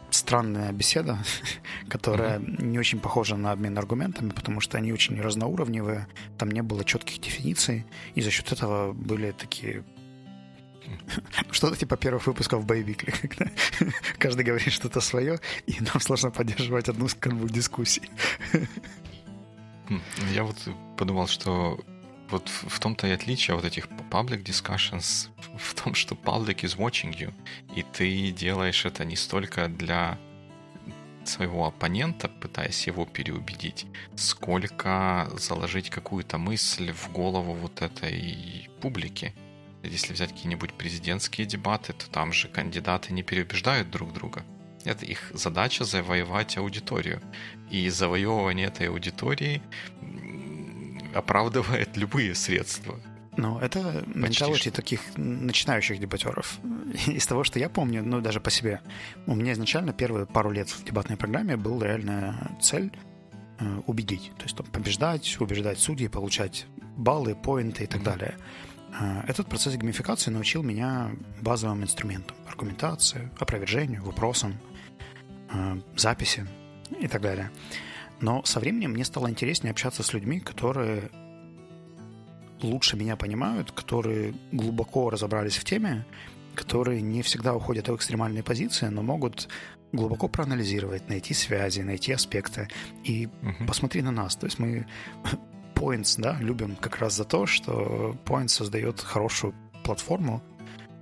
странная 0.10 0.72
беседа, 0.72 1.20
которая 1.90 2.40
mm-hmm. 2.40 2.64
не 2.64 2.80
очень 2.80 3.00
похожа 3.00 3.36
на 3.36 3.52
обмен 3.52 3.78
аргументами, 3.78 4.30
потому 4.30 4.62
что 4.62 4.78
они 4.78 4.94
очень 4.94 5.20
разноуровневые, 5.20 6.08
там 6.38 6.52
не 6.52 6.62
было 6.62 6.84
четких 6.84 7.20
дефиниций, 7.20 7.86
и 8.16 8.22
за 8.22 8.32
счет 8.32 8.52
этого 8.52 8.94
были 8.94 9.32
такие 9.32 9.84
что-то 11.52 11.76
типа 11.76 11.98
первых 11.98 12.28
выпусков 12.28 12.66
Боевикли, 12.66 13.12
когда 13.22 13.52
каждый 14.18 14.46
говорит 14.46 14.74
что-то 14.74 15.02
свое, 15.02 15.40
и 15.68 15.76
нам 15.80 16.00
сложно 16.00 16.32
поддерживать 16.32 16.90
одну 16.90 17.08
канву 17.20 17.48
дискуссий. 17.48 18.10
Хм, 19.90 20.02
я 20.34 20.44
вот 20.44 20.58
подумал, 20.98 21.28
что 21.28 21.80
вот 22.30 22.50
в 22.50 22.80
том-то 22.80 23.08
и 23.08 23.12
отличие 23.12 23.56
вот 23.56 23.66
этих 23.66 23.88
public 24.10 24.44
discussions 24.44 25.30
в 25.58 25.74
том, 25.76 25.94
что 25.94 26.16
public 26.16 26.62
is 26.62 26.78
watching 26.78 27.14
you, 27.14 27.34
и 27.76 27.84
ты 27.84 28.32
делаешь 28.32 28.86
это 28.86 29.06
не 29.06 29.16
столько 29.16 29.68
для 29.68 30.18
своего 31.28 31.66
оппонента, 31.66 32.28
пытаясь 32.30 32.88
его 32.88 33.06
переубедить, 33.06 33.86
сколько 34.16 35.30
заложить 35.38 35.90
какую-то 35.90 36.38
мысль 36.38 36.92
в 36.92 37.12
голову 37.12 37.54
вот 37.54 37.82
этой 37.82 38.70
публики. 38.82 39.34
Если 39.88 40.14
взять 40.14 40.32
какие-нибудь 40.32 40.74
президентские 40.74 41.48
дебаты, 41.48 41.94
то 41.94 42.10
там 42.10 42.34
же 42.34 42.48
кандидаты 42.48 43.14
не 43.14 43.24
переубеждают 43.24 43.90
друг 43.90 44.14
друга. 44.14 44.44
Это 44.84 45.06
их 45.06 45.32
задача 45.34 45.84
завоевать 45.84 46.58
аудиторию. 46.58 47.22
И 47.72 47.90
завоевывание 47.90 48.68
этой 48.68 48.90
аудитории 48.90 49.62
оправдывает 51.14 51.98
любые 51.98 52.36
средства. 52.36 53.00
Ну, 53.38 53.60
это 53.60 54.04
менталити 54.08 54.72
таких 54.72 55.02
начинающих 55.18 56.00
дебатеров. 56.00 56.60
Из 57.08 57.26
того, 57.28 57.44
что 57.44 57.60
я 57.60 57.70
помню, 57.70 58.04
ну, 58.04 58.22
даже 58.22 58.40
по 58.40 58.50
себе, 58.50 58.82
у 59.28 59.36
меня 59.36 59.54
изначально 59.54 59.92
первые 59.94 60.26
пару 60.26 60.52
лет 60.52 60.70
в 60.70 60.84
дебатной 60.86 61.18
программе 61.18 61.58
был 61.58 61.82
реальная 61.82 62.58
цель 62.62 62.92
э, 63.60 63.82
убедить. 63.88 64.32
То 64.38 64.44
есть 64.44 64.56
там, 64.56 64.66
побеждать, 64.68 65.42
убеждать 65.42 65.80
судей, 65.80 66.08
получать 66.08 66.66
баллы, 66.96 67.36
поинты 67.36 67.84
и 67.84 67.88
так 67.88 68.02
mm-hmm. 68.02 68.04
далее. 68.06 68.38
Э, 69.00 69.24
этот 69.28 69.48
процесс 69.48 69.76
геймификации 69.76 70.32
научил 70.32 70.64
меня 70.64 71.12
базовым 71.42 71.84
инструментам. 71.84 72.36
Аргументации, 72.48 73.30
опровержению, 73.40 74.04
вопросам, 74.04 74.58
э, 75.50 75.78
записи 75.96 76.46
и 77.00 77.08
так 77.08 77.22
далее. 77.22 77.52
Но 78.22 78.44
со 78.46 78.60
временем 78.60 78.92
мне 78.92 79.04
стало 79.04 79.30
интереснее 79.30 79.72
общаться 79.72 80.04
с 80.04 80.14
людьми, 80.14 80.40
которые 80.40 81.10
лучше 82.62 82.96
меня 82.96 83.16
понимают, 83.18 83.72
которые 83.72 84.34
глубоко 84.52 85.10
разобрались 85.10 85.58
в 85.58 85.66
теме, 85.66 86.06
которые 86.56 87.02
не 87.02 87.22
всегда 87.22 87.54
уходят 87.54 87.90
в 87.90 87.96
экстремальные 87.96 88.44
позиции, 88.44 88.88
но 88.88 89.02
могут 89.02 89.50
глубоко 89.92 90.30
проанализировать, 90.30 91.10
найти 91.10 91.34
связи, 91.34 91.82
найти 91.82 92.14
аспекты. 92.14 92.70
И 93.04 93.26
uh-huh. 93.26 93.68
посмотри 93.68 94.02
на 94.02 94.12
нас. 94.12 94.36
То 94.36 94.46
есть 94.46 94.60
мы 94.60 94.88
Points, 95.76 96.16
да, 96.20 96.38
любим 96.40 96.76
как 96.76 96.98
раз 96.98 97.16
за 97.16 97.26
то, 97.26 97.46
что 97.46 98.16
Points 98.26 98.50
создает 98.50 99.02
хорошую 99.02 99.54
платформу 99.84 100.42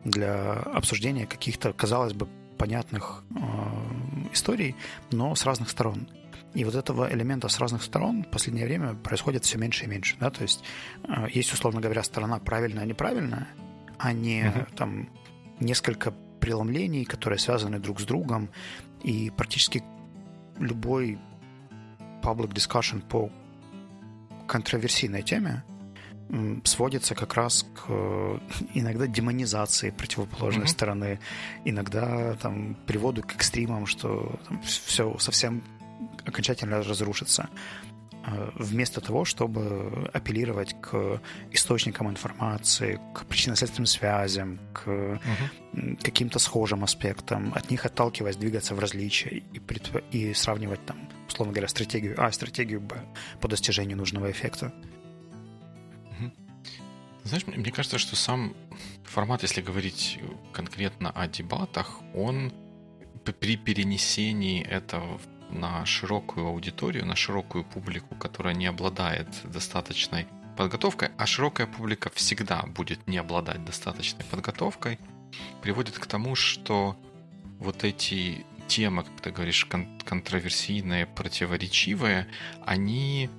для 0.03 0.53
обсуждения 0.53 1.25
каких-то, 1.25 1.71
казалось 1.73 2.13
бы, 2.13 2.27
понятных 2.57 3.23
э, 3.29 4.33
историй, 4.33 4.75
но 5.11 5.35
с 5.35 5.45
разных 5.45 5.69
сторон. 5.69 6.07
И 6.53 6.63
вот 6.65 6.75
этого 6.75 7.11
элемента 7.11 7.47
с 7.47 7.59
разных 7.59 7.83
сторон 7.83 8.23
в 8.23 8.27
последнее 8.27 8.65
время 8.65 8.93
происходит 8.93 9.43
все 9.43 9.57
меньше 9.57 9.85
и 9.85 9.87
меньше. 9.87 10.17
Да? 10.19 10.29
То 10.29 10.43
есть 10.43 10.63
э, 11.03 11.27
есть, 11.31 11.51
условно 11.53 11.81
говоря, 11.81 12.03
сторона 12.03 12.39
правильная, 12.39 12.85
неправильная, 12.85 13.47
а 13.97 14.13
не 14.13 14.43
uh-huh. 14.43 14.75
там 14.75 15.09
несколько 15.59 16.13
преломлений, 16.39 17.05
которые 17.05 17.39
связаны 17.39 17.79
друг 17.79 17.99
с 17.99 18.05
другом. 18.05 18.49
И 19.03 19.31
практически 19.35 19.83
любой 20.57 21.17
public 22.21 22.53
discussion 22.53 23.01
по 23.01 23.31
контроверсийной 24.47 25.23
теме 25.23 25.63
сводится 26.63 27.15
как 27.15 27.35
раз 27.35 27.65
к 27.75 27.85
э, 27.89 28.39
иногда 28.73 29.05
демонизации 29.07 29.91
противоположной 29.91 30.65
mm-hmm. 30.65 30.69
стороны, 30.69 31.19
иногда 31.65 32.35
там 32.35 32.75
приводу 32.87 33.21
к 33.21 33.35
экстримам, 33.35 33.85
что 33.85 34.39
там, 34.47 34.61
все 34.63 35.15
совсем 35.19 35.63
окончательно 36.25 36.81
разрушится. 36.81 37.49
Э, 38.25 38.49
вместо 38.55 39.01
того, 39.01 39.25
чтобы 39.25 40.09
апеллировать 40.13 40.75
к 40.81 41.21
источникам 41.51 42.09
информации, 42.09 42.99
к 43.13 43.25
причинно-следственным 43.25 43.85
связям, 43.85 44.59
к 44.73 44.87
угу. 44.87 45.97
каким-то 46.01 46.39
схожим 46.39 46.83
аспектам, 46.83 47.51
от 47.53 47.69
них 47.69 47.85
отталкиваясь, 47.85 48.37
двигаться 48.37 48.75
в 48.75 48.79
различия 48.79 49.43
и, 49.51 49.61
и 50.11 50.33
сравнивать 50.33 50.85
там, 50.85 50.97
условно 51.33 51.53
говоря, 51.53 51.67
стратегию 51.67 52.15
А, 52.17 52.31
стратегию 52.31 52.79
Б 52.79 53.03
по 53.41 53.47
достижению 53.47 53.97
нужного 53.97 54.29
эффекта. 54.31 54.71
Знаешь, 57.23 57.47
мне 57.47 57.71
кажется, 57.71 57.97
что 57.97 58.15
сам 58.15 58.53
формат, 59.05 59.43
если 59.43 59.61
говорить 59.61 60.19
конкретно 60.51 61.09
о 61.09 61.27
дебатах, 61.27 62.01
он 62.13 62.53
при 63.39 63.55
перенесении 63.55 64.61
этого 64.61 65.19
на 65.49 65.85
широкую 65.85 66.47
аудиторию, 66.47 67.05
на 67.05 67.15
широкую 67.15 67.63
публику, 67.63 68.15
которая 68.15 68.53
не 68.53 68.65
обладает 68.65 69.27
достаточной 69.45 70.27
подготовкой, 70.57 71.11
а 71.17 71.25
широкая 71.25 71.65
публика 71.65 72.09
всегда 72.13 72.63
будет 72.63 73.07
не 73.07 73.17
обладать 73.17 73.63
достаточной 73.63 74.25
подготовкой, 74.25 74.99
приводит 75.61 75.97
к 75.97 76.05
тому, 76.05 76.35
что 76.35 76.97
вот 77.59 77.85
эти 77.85 78.45
темы, 78.75 79.03
как 79.03 79.21
ты 79.21 79.31
говоришь, 79.31 79.65
кон- 79.65 79.99
контроверсийные, 80.03 81.05
противоречивые, 81.05 82.27
они 82.65 83.29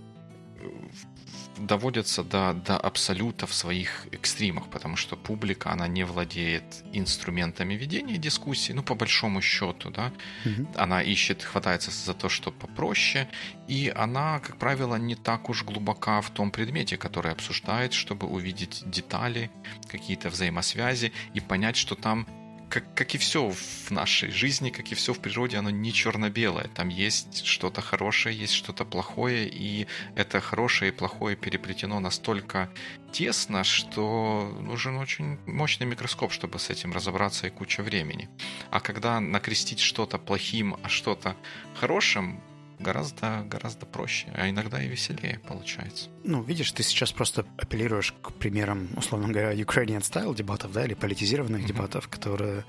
доводятся 1.58 2.24
до, 2.24 2.52
до 2.52 2.76
абсолюта 2.76 3.46
в 3.46 3.54
своих 3.54 4.06
экстримах, 4.12 4.68
потому 4.70 4.96
что 4.96 5.16
публика, 5.16 5.70
она 5.72 5.88
не 5.88 6.04
владеет 6.04 6.64
инструментами 6.92 7.74
ведения 7.74 8.16
дискуссии, 8.18 8.72
ну, 8.72 8.82
по 8.82 8.94
большому 8.94 9.40
счету, 9.40 9.90
да, 9.90 10.12
угу. 10.44 10.68
она 10.76 11.02
ищет, 11.02 11.42
хватается 11.42 11.90
за 11.90 12.14
то, 12.14 12.28
что 12.28 12.50
попроще, 12.50 13.28
и 13.68 13.92
она, 13.94 14.40
как 14.40 14.56
правило, 14.56 14.96
не 14.96 15.14
так 15.14 15.48
уж 15.48 15.64
глубока 15.64 16.20
в 16.20 16.30
том 16.30 16.50
предмете, 16.50 16.96
который 16.96 17.32
обсуждает, 17.32 17.92
чтобы 17.92 18.26
увидеть 18.26 18.82
детали, 18.86 19.50
какие-то 19.88 20.30
взаимосвязи 20.30 21.12
и 21.34 21.40
понять, 21.40 21.76
что 21.76 21.94
там 21.94 22.26
как, 22.68 22.94
как 22.94 23.14
и 23.14 23.18
все 23.18 23.50
в 23.50 23.90
нашей 23.90 24.30
жизни, 24.30 24.70
как 24.70 24.90
и 24.92 24.94
все 24.94 25.12
в 25.12 25.20
природе, 25.20 25.56
оно 25.56 25.70
не 25.70 25.92
черно-белое. 25.92 26.68
Там 26.74 26.88
есть 26.88 27.44
что-то 27.44 27.80
хорошее, 27.80 28.36
есть 28.36 28.54
что-то 28.54 28.84
плохое, 28.84 29.48
и 29.48 29.86
это 30.16 30.40
хорошее 30.40 30.90
и 30.90 30.94
плохое 30.94 31.36
переплетено 31.36 32.00
настолько 32.00 32.70
тесно, 33.12 33.64
что 33.64 34.56
нужен 34.60 34.96
очень 34.96 35.38
мощный 35.46 35.86
микроскоп, 35.86 36.32
чтобы 36.32 36.58
с 36.58 36.70
этим 36.70 36.92
разобраться 36.92 37.46
и 37.46 37.50
куча 37.50 37.82
времени. 37.82 38.28
А 38.70 38.80
когда 38.80 39.20
накрестить 39.20 39.80
что-то 39.80 40.18
плохим, 40.18 40.76
а 40.82 40.88
что-то 40.88 41.36
хорошим, 41.74 42.40
гораздо, 42.78 43.42
гораздо 43.46 43.86
проще, 43.86 44.28
а 44.34 44.48
иногда 44.48 44.82
и 44.82 44.88
веселее 44.88 45.40
получается. 45.46 46.08
Ну, 46.24 46.42
видишь, 46.42 46.72
ты 46.72 46.82
сейчас 46.82 47.12
просто 47.12 47.44
апеллируешь 47.56 48.14
к 48.22 48.32
примерам, 48.32 48.88
условно 48.96 49.28
говоря, 49.28 49.52
Ukrainian 49.54 50.00
style 50.00 50.34
дебатов, 50.34 50.72
да, 50.72 50.84
или 50.84 50.94
политизированных 50.94 51.62
mm-hmm. 51.62 51.66
дебатов, 51.66 52.08
которые 52.08 52.64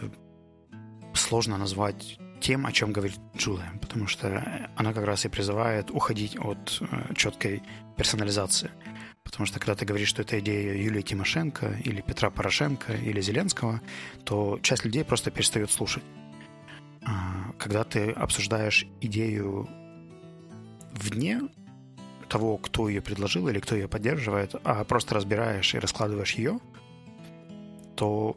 э, 0.00 0.08
сложно 1.14 1.58
назвать 1.58 2.18
тем, 2.40 2.66
о 2.66 2.72
чем 2.72 2.92
говорит 2.92 3.20
Джулия, 3.36 3.72
потому 3.80 4.08
что 4.08 4.70
она 4.76 4.92
как 4.92 5.04
раз 5.04 5.24
и 5.24 5.28
призывает 5.28 5.90
уходить 5.90 6.36
от 6.38 6.78
э, 6.80 7.14
четкой 7.14 7.62
персонализации. 7.96 8.70
Потому 9.22 9.46
что 9.46 9.60
когда 9.60 9.74
ты 9.76 9.84
говоришь, 9.84 10.08
что 10.08 10.22
это 10.22 10.38
идея 10.40 10.74
Юлии 10.74 11.02
Тимошенко 11.02 11.78
или 11.84 12.00
Петра 12.00 12.30
Порошенко 12.30 12.94
или 12.94 13.20
Зеленского, 13.20 13.80
то 14.24 14.58
часть 14.62 14.84
людей 14.84 15.04
просто 15.04 15.30
перестает 15.30 15.70
слушать. 15.70 16.02
А, 17.04 17.52
когда 17.58 17.84
ты 17.84 18.10
обсуждаешь 18.10 18.86
идею 19.00 19.68
вне 20.92 21.40
того, 22.28 22.56
кто 22.56 22.88
ее 22.88 23.02
предложил 23.02 23.48
или 23.48 23.60
кто 23.60 23.74
ее 23.74 23.88
поддерживает, 23.88 24.54
а 24.64 24.84
просто 24.84 25.14
разбираешь 25.14 25.74
и 25.74 25.78
раскладываешь 25.78 26.34
ее, 26.34 26.60
то 27.96 28.36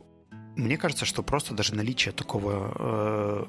мне 0.56 0.78
кажется, 0.78 1.06
что 1.06 1.24
просто 1.24 1.54
даже 1.54 1.76
наличие 1.76 2.14
такого 2.14 2.74
э, 2.78 3.46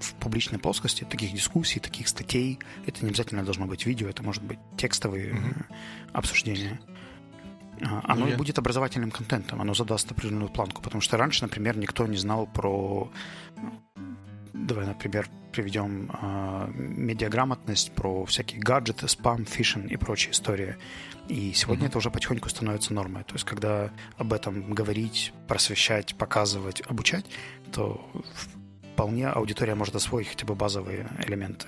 в 0.00 0.14
публичной 0.14 0.58
плоскости, 0.58 1.04
таких 1.04 1.32
дискуссий, 1.32 1.80
таких 1.80 2.08
статей, 2.08 2.58
это 2.86 3.04
не 3.04 3.10
обязательно 3.10 3.44
должно 3.44 3.66
быть 3.66 3.86
видео, 3.86 4.08
это 4.08 4.22
может 4.22 4.42
быть 4.42 4.58
текстовые 4.76 5.32
mm-hmm. 5.32 5.74
обсуждения. 6.12 6.80
А, 7.82 8.00
оно 8.04 8.26
ну, 8.26 8.30
я... 8.32 8.36
будет 8.36 8.58
образовательным 8.58 9.10
контентом, 9.10 9.60
оно 9.60 9.74
задаст 9.74 10.10
определенную 10.10 10.50
планку, 10.50 10.82
потому 10.82 11.00
что 11.00 11.16
раньше, 11.16 11.42
например, 11.42 11.76
никто 11.76 12.06
не 12.06 12.16
знал 12.16 12.46
про 12.46 13.10
давай, 14.54 14.86
например, 14.86 15.28
приведем 15.52 16.10
э, 16.10 16.70
медиаграмотность 16.74 17.92
про 17.92 18.24
всякие 18.24 18.60
гаджеты, 18.60 19.08
спам, 19.08 19.44
фишинг 19.44 19.90
и 19.90 19.96
прочие 19.96 20.32
истории. 20.32 20.76
И 21.28 21.52
сегодня 21.52 21.84
mm-hmm. 21.84 21.88
это 21.88 21.98
уже 21.98 22.10
потихоньку 22.10 22.48
становится 22.48 22.94
нормой. 22.94 23.24
То 23.24 23.34
есть, 23.34 23.44
когда 23.44 23.90
об 24.16 24.32
этом 24.32 24.72
говорить, 24.72 25.32
просвещать, 25.48 26.14
показывать, 26.16 26.82
обучать, 26.88 27.26
то 27.72 28.08
вполне 28.94 29.28
аудитория 29.28 29.74
может 29.74 29.94
освоить 29.94 30.28
хотя 30.28 30.46
бы 30.46 30.54
базовые 30.54 31.08
элементы. 31.26 31.66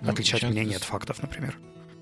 Ну, 0.00 0.10
Отличать 0.10 0.42
мнение 0.42 0.76
от 0.76 0.84
фактов, 0.84 1.22
например. 1.22 1.58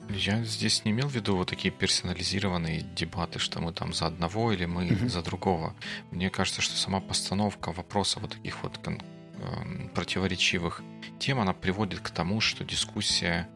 Я 0.08 0.42
здесь 0.42 0.84
не 0.84 0.90
имел 0.90 1.08
в 1.08 1.14
виду 1.14 1.36
вот 1.36 1.48
такие 1.48 1.70
персонализированные 1.70 2.80
дебаты, 2.96 3.38
что 3.38 3.60
мы 3.60 3.72
там 3.72 3.92
за 3.92 4.06
одного 4.06 4.52
или 4.52 4.64
мы 4.64 4.86
mm-hmm. 4.86 5.08
за 5.08 5.22
другого. 5.22 5.74
Мне 6.10 6.30
кажется, 6.30 6.60
что 6.60 6.76
сама 6.76 7.00
постановка 7.00 7.72
вопроса 7.72 8.18
вот 8.18 8.32
таких 8.32 8.62
вот 8.62 8.78
кон- 8.78 9.00
противоречивых 9.94 10.82
тем, 11.18 11.40
она 11.40 11.52
приводит 11.52 12.00
к 12.00 12.10
тому, 12.10 12.40
что 12.40 12.64
дискуссия 12.64 13.48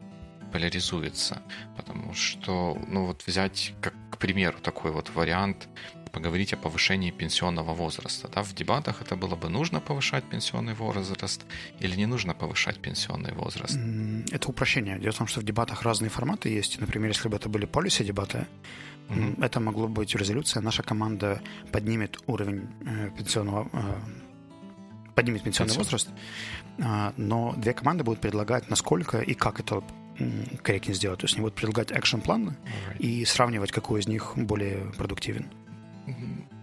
поляризуется. 0.51 1.41
Потому 1.75 2.13
что, 2.13 2.77
ну 2.87 3.05
вот 3.05 3.23
взять, 3.27 3.73
как 3.81 3.93
к 4.09 4.17
примеру, 4.17 4.57
такой 4.61 4.91
вот 4.91 5.09
вариант, 5.13 5.67
поговорить 6.13 6.53
о 6.53 6.57
повышении 6.57 7.11
пенсионного 7.11 7.73
возраста. 7.73 8.29
Да? 8.33 8.41
В 8.41 8.53
дебатах 8.55 9.01
это 9.01 9.17
было 9.17 9.35
бы 9.35 9.49
нужно 9.49 9.81
повышать 9.81 10.23
пенсионный 10.23 10.73
возраст 10.73 11.45
или 11.81 11.97
не 11.97 12.05
нужно 12.05 12.33
повышать 12.33 12.79
пенсионный 12.79 13.33
возраст? 13.33 13.77
Это 14.31 14.47
упрощение. 14.47 14.97
Дело 14.99 15.11
в 15.11 15.17
том, 15.17 15.27
что 15.27 15.41
в 15.41 15.43
дебатах 15.43 15.83
разные 15.83 16.09
форматы 16.09 16.47
есть. 16.47 16.79
Например, 16.79 17.09
если 17.09 17.27
бы 17.27 17.35
это 17.35 17.49
были 17.49 17.65
полиси 17.65 18.05
дебаты, 18.05 18.47
mm-hmm. 19.09 19.43
это 19.43 19.59
могло 19.59 19.89
быть 19.89 20.15
резолюция. 20.15 20.61
Наша 20.61 20.83
команда 20.83 21.41
поднимет 21.73 22.17
уровень 22.27 22.69
э, 22.85 23.09
пенсионного 23.17 23.67
э, 23.73 24.24
поднимет 25.15 25.43
пенсионный 25.43 25.75
возраст, 25.75 26.09
а, 26.79 27.13
но 27.17 27.53
две 27.57 27.73
команды 27.73 28.03
будут 28.03 28.19
предлагать, 28.21 28.69
насколько 28.69 29.19
и 29.19 29.33
как 29.33 29.59
это 29.59 29.81
корректнее 30.61 30.95
сделать. 30.95 31.19
То 31.19 31.25
есть 31.25 31.35
они 31.35 31.41
будут 31.41 31.55
предлагать 31.55 31.91
экшн-план 31.91 32.49
right. 32.49 32.97
и 32.99 33.25
сравнивать, 33.25 33.71
какой 33.71 33.99
из 34.01 34.07
них 34.07 34.33
более 34.35 34.91
продуктивен. 34.97 35.51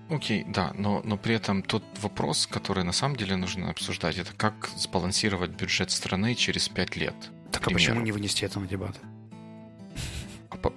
Окей, 0.08 0.42
okay, 0.42 0.52
да, 0.52 0.72
но, 0.74 1.00
но 1.04 1.16
при 1.16 1.34
этом 1.34 1.62
тот 1.62 1.82
вопрос, 2.00 2.46
который 2.46 2.84
на 2.84 2.92
самом 2.92 3.16
деле 3.16 3.36
нужно 3.36 3.70
обсуждать, 3.70 4.18
это 4.18 4.32
как 4.34 4.68
сбалансировать 4.76 5.50
бюджет 5.52 5.90
страны 5.90 6.34
через 6.34 6.68
пять 6.68 6.96
лет. 6.96 7.14
Так 7.50 7.66
а 7.66 7.70
почему 7.70 8.00
не 8.00 8.12
вынести 8.12 8.44
это 8.44 8.60
на 8.60 8.66
дебат? 8.66 8.96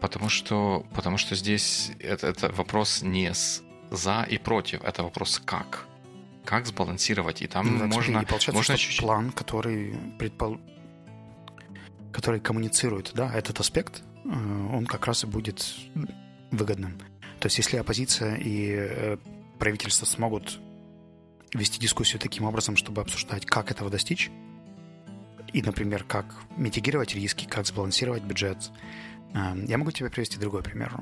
Потому 0.01 0.29
что, 0.29 0.85
потому 0.95 1.17
что 1.17 1.35
здесь 1.35 1.91
это, 1.99 2.27
это 2.27 2.51
вопрос 2.51 3.01
не 3.01 3.33
с 3.33 3.61
за 3.91 4.23
и 4.23 4.37
против, 4.37 4.83
это 4.83 5.03
вопрос 5.03 5.41
как. 5.43 5.85
Как 6.45 6.65
сбалансировать, 6.65 7.41
и 7.41 7.47
там 7.47 7.77
ну, 7.77 7.87
можно... 7.87 8.19
И 8.19 8.25
получается, 8.25 8.53
можно 8.53 8.77
чуть-чуть... 8.77 9.01
план, 9.01 9.31
который, 9.31 9.95
предпол... 10.19 10.59
который 12.11 12.39
коммуницирует 12.39 13.11
да, 13.13 13.33
этот 13.33 13.59
аспект, 13.59 14.03
э, 14.23 14.29
он 14.29 14.85
как 14.85 15.07
раз 15.07 15.23
и 15.23 15.27
будет 15.27 15.75
выгодным. 16.51 16.97
То 17.39 17.47
есть 17.47 17.57
если 17.57 17.77
оппозиция 17.77 18.35
и 18.35 18.75
э, 18.77 19.17
правительство 19.59 20.05
смогут 20.05 20.59
вести 21.53 21.79
дискуссию 21.79 22.19
таким 22.19 22.45
образом, 22.45 22.75
чтобы 22.75 23.01
обсуждать, 23.01 23.45
как 23.45 23.71
этого 23.71 23.89
достичь, 23.89 24.29
и, 25.53 25.61
например, 25.61 26.03
как 26.03 26.25
митигировать 26.57 27.15
риски, 27.15 27.45
как 27.45 27.65
сбалансировать 27.65 28.23
бюджет, 28.23 28.71
Эм, 29.35 29.65
я 29.65 29.77
могу 29.77 29.91
тебе 29.91 30.09
привести 30.09 30.39
другой 30.39 30.63
пример. 30.63 30.93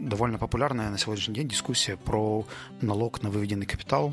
Довольно 0.00 0.38
популярная 0.38 0.90
на 0.90 0.98
сегодняшний 0.98 1.34
день 1.34 1.48
дискуссия 1.48 1.96
про 1.96 2.44
налог 2.80 3.22
на 3.22 3.30
выведенный 3.30 3.66
капитал 3.66 4.12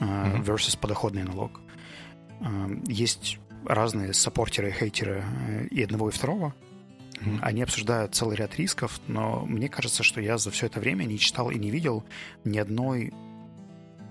э, 0.00 0.42
versus 0.42 0.78
подоходный 0.78 1.24
налог. 1.24 1.60
Эм, 2.40 2.82
есть 2.86 3.38
разные 3.64 4.12
саппортеры 4.12 4.68
и 4.68 4.72
хейтеры 4.72 5.24
э, 5.48 5.66
и 5.66 5.82
одного, 5.82 6.08
и 6.08 6.12
второго. 6.12 6.54
Они 7.40 7.62
обсуждают 7.62 8.14
целый 8.14 8.36
ряд 8.36 8.56
рисков, 8.56 9.00
но 9.06 9.46
мне 9.46 9.70
кажется, 9.70 10.02
что 10.02 10.20
я 10.20 10.36
за 10.36 10.50
все 10.50 10.66
это 10.66 10.78
время 10.78 11.04
не 11.04 11.18
читал 11.18 11.50
и 11.50 11.58
не 11.58 11.70
видел 11.70 12.04
ни 12.44 12.58
одной 12.58 13.14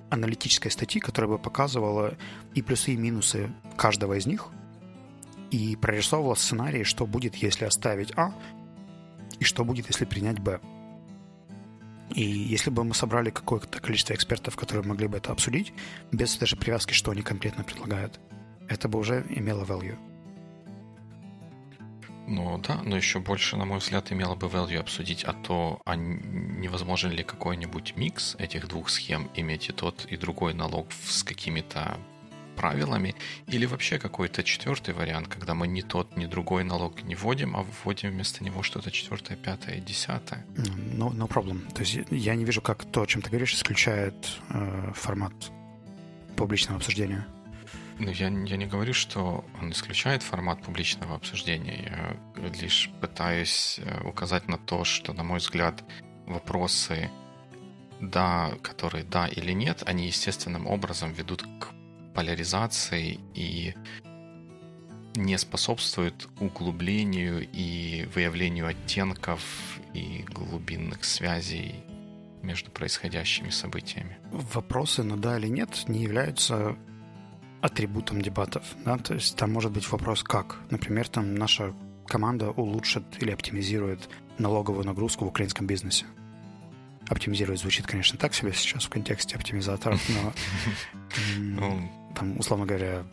аналитической 0.09 0.69
статьи, 0.69 0.99
которая 0.99 1.29
бы 1.29 1.37
показывала 1.37 2.15
и 2.55 2.63
плюсы, 2.63 2.93
и 2.93 2.97
минусы 2.97 3.51
каждого 3.77 4.13
из 4.17 4.25
них– 4.25 4.47
и 5.53 5.75
прорисовывала 5.75 6.33
сценарий, 6.33 6.83
что 6.83 7.05
будет, 7.05 7.35
если 7.35 7.65
оставить 7.65 8.11
А, 8.15 8.33
и 9.39 9.43
что 9.43 9.63
будет, 9.63 9.87
если 9.87 10.05
принять 10.05 10.39
Б. 10.39 10.59
И 12.09 12.21
если 12.23 12.69
бы 12.69 12.83
мы 12.83 12.93
собрали 12.93 13.29
какое-то 13.29 13.79
количество 13.79 14.13
экспертов, 14.13 14.55
которые 14.55 14.85
могли 14.85 15.07
бы 15.07 15.17
это 15.17 15.31
обсудить, 15.31 15.73
без 16.11 16.37
даже 16.37 16.55
привязки, 16.55 16.93
что 16.93 17.11
они 17.11 17.21
конкретно 17.21 17.63
предлагают, 17.63 18.19
это 18.67 18.87
бы 18.87 18.99
уже 18.99 19.25
имело 19.29 19.63
value. 19.63 19.97
Ну 22.27 22.57
да, 22.59 22.81
но 22.83 22.95
еще 22.95 23.19
больше, 23.19 23.57
на 23.57 23.65
мой 23.65 23.79
взгляд, 23.79 24.11
имело 24.11 24.35
бы 24.35 24.47
value 24.47 24.79
обсудить, 24.79 25.25
а 25.25 25.33
то 25.33 25.81
а 25.85 25.95
невозможен 25.95 27.11
ли 27.11 27.23
какой-нибудь 27.23 27.95
микс 27.97 28.35
этих 28.39 28.67
двух 28.67 28.89
схем, 28.89 29.29
иметь 29.35 29.69
и 29.69 29.73
тот, 29.73 30.05
и 30.05 30.15
другой 30.15 30.53
налог 30.53 30.87
с 31.05 31.23
какими-то 31.23 31.99
правилами, 32.55 33.15
или 33.47 33.65
вообще 33.65 33.99
какой-то 33.99 34.43
четвертый 34.43 34.93
вариант, 34.93 35.27
когда 35.27 35.53
мы 35.53 35.67
ни 35.67 35.81
тот, 35.81 36.15
ни 36.17 36.25
другой 36.25 36.63
налог 36.63 37.03
не 37.03 37.15
вводим, 37.15 37.55
а 37.55 37.63
вводим 37.63 38.11
вместо 38.11 38.43
него 38.43 38.63
что-то 38.63 38.91
четвертое, 38.91 39.35
пятое, 39.35 39.79
десятое. 39.79 40.45
No, 40.55 41.11
no 41.11 41.27
problem. 41.27 41.71
То 41.73 41.81
есть 41.81 41.99
я 42.11 42.35
не 42.35 42.45
вижу, 42.45 42.61
как 42.61 42.85
то, 42.85 43.01
о 43.01 43.07
чем 43.07 43.21
ты 43.21 43.29
говоришь, 43.29 43.53
исключает 43.53 44.15
э, 44.49 44.91
формат 44.95 45.33
публичного 46.35 46.77
обсуждения. 46.77 47.25
Ну, 47.99 48.09
я, 48.09 48.25
я 48.27 48.57
не 48.57 48.65
говорю, 48.65 48.93
что 48.93 49.45
он 49.61 49.71
исключает 49.71 50.23
формат 50.23 50.61
публичного 50.63 51.15
обсуждения. 51.15 52.17
Я 52.35 52.49
лишь 52.61 52.89
пытаюсь 53.01 53.79
э, 53.79 54.07
указать 54.07 54.47
на 54.47 54.57
то, 54.57 54.83
что, 54.83 55.13
на 55.13 55.23
мой 55.23 55.39
взгляд, 55.39 55.83
вопросы 56.25 57.09
да, 58.11 58.53
которые 58.61 59.03
да 59.03 59.27
или 59.27 59.51
нет, 59.51 59.83
они 59.85 60.07
естественным 60.07 60.67
образом 60.67 61.13
ведут 61.13 61.43
к 61.43 61.69
поляризации 62.13 63.19
и 63.33 63.73
не 65.15 65.37
способствует 65.37 66.27
углублению 66.39 67.47
и 67.51 68.07
выявлению 68.13 68.67
оттенков 68.67 69.41
и 69.93 70.25
глубинных 70.27 71.03
связей 71.05 71.83
между 72.41 72.71
происходящими 72.71 73.49
событиями. 73.49 74.17
Вопросы 74.31 75.03
на 75.03 75.17
да 75.17 75.37
или 75.37 75.47
нет 75.47 75.83
не 75.87 76.03
являются 76.03 76.75
атрибутом 77.61 78.21
дебатов. 78.21 78.63
Да? 78.83 78.97
То 78.97 79.13
есть 79.13 79.37
там 79.37 79.51
может 79.51 79.71
быть 79.71 79.89
вопрос 79.89 80.23
как. 80.23 80.59
Например, 80.69 81.07
там 81.07 81.35
наша 81.35 81.73
команда 82.07 82.51
улучшит 82.51 83.03
или 83.21 83.31
оптимизирует 83.31 84.09
налоговую 84.37 84.85
нагрузку 84.85 85.25
в 85.25 85.29
украинском 85.29 85.65
бизнесе. 85.65 86.05
Оптимизировать 87.07 87.61
звучит, 87.61 87.85
конечно, 87.85 88.17
так 88.17 88.33
себе 88.33 88.53
сейчас 88.53 88.85
в 88.85 88.89
контексте 88.89 89.35
оптимизаторов, 89.35 90.01
но 90.09 90.33
ну, 91.37 91.91
там, 92.15 92.37
условно 92.39 92.65
говоря, 92.65 93.03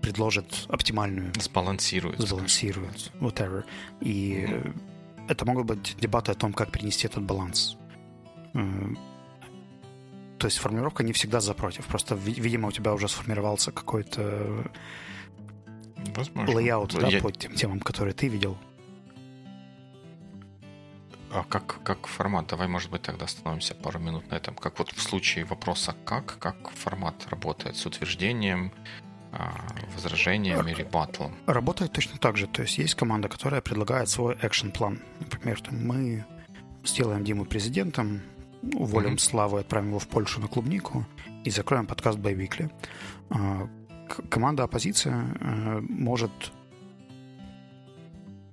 предложит 0.00 0.66
оптимальную... 0.68 1.32
Сбалансирует. 1.40 2.18
Сбалансирует, 2.18 3.12
whatever. 3.20 3.64
И 4.00 4.46
mm-hmm. 4.48 5.26
это 5.28 5.46
могут 5.46 5.66
быть 5.66 5.96
дебаты 6.00 6.32
о 6.32 6.34
том, 6.34 6.52
как 6.52 6.70
перенести 6.70 7.06
этот 7.06 7.22
баланс. 7.22 7.76
То 8.52 10.46
есть 10.46 10.58
формулировка 10.58 11.04
не 11.04 11.12
всегда 11.12 11.40
за 11.40 11.54
против. 11.54 11.86
Просто, 11.86 12.16
видимо, 12.16 12.68
у 12.68 12.72
тебя 12.72 12.92
уже 12.92 13.08
сформировался 13.08 13.70
какой-то 13.70 14.70
Возможно. 16.16 16.52
layout 16.52 16.94
да, 16.94 17.06
Я... 17.06 17.20
по 17.20 17.30
тем 17.30 17.54
темам, 17.54 17.80
которые 17.80 18.12
ты 18.12 18.28
видел. 18.28 18.58
А 21.34 21.44
как, 21.48 21.82
как 21.82 22.06
формат? 22.06 22.46
Давай, 22.48 22.68
может 22.68 22.90
быть, 22.90 23.02
тогда 23.02 23.24
остановимся 23.24 23.74
пару 23.74 23.98
минут 23.98 24.30
на 24.30 24.34
этом. 24.34 24.54
Как 24.54 24.78
вот 24.78 24.92
в 24.92 25.00
случае 25.00 25.46
вопроса 25.46 25.96
«как», 26.04 26.38
как 26.38 26.70
формат 26.70 27.26
работает 27.30 27.76
с 27.76 27.86
утверждением, 27.86 28.70
а, 29.32 29.54
возражениями, 29.94 30.72
ребатлом? 30.72 31.34
Работает 31.46 31.92
точно 31.92 32.18
так 32.18 32.36
же. 32.36 32.46
То 32.46 32.62
есть 32.62 32.76
есть 32.76 32.94
команда, 32.94 33.28
которая 33.28 33.62
предлагает 33.62 34.10
свой 34.10 34.36
экшен-план. 34.42 35.00
Например, 35.20 35.58
там, 35.62 35.86
мы 35.86 36.26
сделаем 36.84 37.24
Диму 37.24 37.46
президентом, 37.46 38.20
уволим 38.74 39.14
mm-hmm. 39.14 39.18
Славу, 39.18 39.56
отправим 39.56 39.88
его 39.88 39.98
в 39.98 40.08
Польшу 40.08 40.40
на 40.40 40.48
клубнику 40.48 41.06
и 41.44 41.50
закроем 41.50 41.86
подкаст 41.86 42.18
Байвикли. 42.18 42.70
Команда 44.28 44.64
оппозиция 44.64 45.34
э, 45.40 45.80
может 45.88 46.52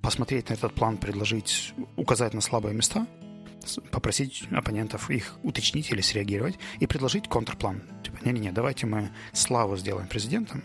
посмотреть 0.02 0.48
на 0.48 0.54
этот 0.54 0.74
план, 0.74 0.96
предложить, 0.96 1.74
указать 1.96 2.34
на 2.34 2.40
слабые 2.40 2.74
места, 2.74 3.06
попросить 3.90 4.44
оппонентов 4.50 5.10
их 5.10 5.36
уточнить 5.42 5.90
или 5.90 6.00
среагировать 6.00 6.58
и 6.78 6.86
предложить 6.86 7.28
контрплан. 7.28 7.82
Типа, 8.02 8.18
не-не-не, 8.24 8.52
давайте 8.52 8.86
мы 8.86 9.10
Славу 9.32 9.76
сделаем 9.76 10.08
президентом, 10.08 10.62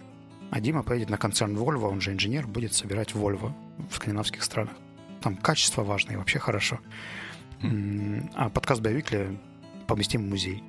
а 0.52 0.60
Дима 0.60 0.84
поедет 0.84 1.10
на 1.10 1.18
концерн 1.18 1.58
Volvo, 1.58 1.90
он 1.90 2.02
же 2.02 2.14
инженер, 2.14 2.48
будет 2.48 2.74
собирать 2.74 3.12
Volvo 3.12 3.54
в 3.90 3.96
скандинавских 3.96 4.44
странах. 4.44 4.76
Там 5.22 5.36
качество 5.36 5.84
важно 5.84 6.14
и 6.14 6.16
вообще 6.16 6.40
хорошо. 6.40 6.80
А 7.62 8.50
подкаст 8.50 8.82
Боевикли 8.82 9.38
поместим 9.88 10.24
в 10.24 10.30
музей. 10.30 10.64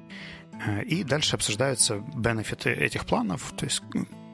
Э, 0.65 0.83
и 0.83 1.05
дальше 1.05 1.37
обсуждаются 1.37 2.03
бенефиты 2.15 2.71
этих 2.71 3.07
планов, 3.07 3.53
то 3.57 3.65
есть 3.65 3.83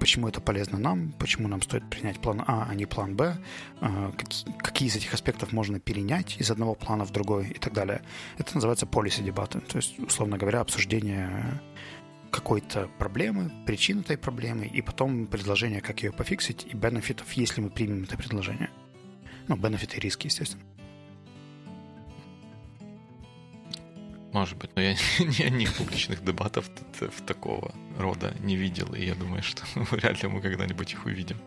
почему 0.02 0.26
это 0.26 0.40
полезно 0.40 0.78
нам, 0.78 1.12
почему 1.12 1.46
нам 1.46 1.62
стоит 1.62 1.88
принять 1.88 2.20
план 2.20 2.42
А, 2.44 2.66
а 2.68 2.74
не 2.74 2.86
план 2.86 3.14
Б, 3.14 3.38
э, 3.80 4.12
какие 4.58 4.88
из 4.88 4.96
этих 4.96 5.14
аспектов 5.14 5.52
можно 5.52 5.78
перенять 5.78 6.36
из 6.40 6.50
одного 6.50 6.74
плана 6.74 7.04
в 7.04 7.12
другой 7.12 7.50
и 7.50 7.58
так 7.60 7.72
далее. 7.72 8.02
Это 8.36 8.56
называется 8.56 8.84
policy 8.84 9.22
дебаты, 9.22 9.60
то 9.60 9.76
есть, 9.76 10.00
условно 10.00 10.38
говоря, 10.38 10.60
обсуждение 10.60 11.62
какой-то 12.32 12.88
проблемы, 12.98 13.52
причин 13.64 14.00
этой 14.00 14.18
проблемы, 14.18 14.66
и 14.66 14.82
потом 14.82 15.28
предложение, 15.28 15.80
как 15.80 16.02
ее 16.02 16.10
пофиксить, 16.10 16.66
и 16.68 16.74
бенефитов, 16.76 17.32
если 17.34 17.60
мы 17.60 17.70
примем 17.70 18.02
это 18.02 18.16
предложение. 18.16 18.70
Ну, 19.46 19.54
бенефиты 19.54 19.98
и 19.98 20.00
риски, 20.00 20.26
естественно. 20.26 20.64
Может 24.32 24.56
быть, 24.56 24.70
но 24.74 24.82
я 24.82 24.92
ни 25.18 25.42
одних 25.42 25.74
публичных 25.74 26.24
дебатов 26.24 26.70
в 27.00 27.22
такого 27.22 27.74
рода 27.98 28.34
не 28.40 28.56
видел, 28.56 28.94
и 28.94 29.04
я 29.04 29.14
думаю, 29.14 29.42
что 29.42 29.62
вряд 29.74 30.22
ли 30.22 30.28
мы 30.28 30.40
когда-нибудь 30.40 30.92
их 30.92 31.04
увидим. 31.06 31.38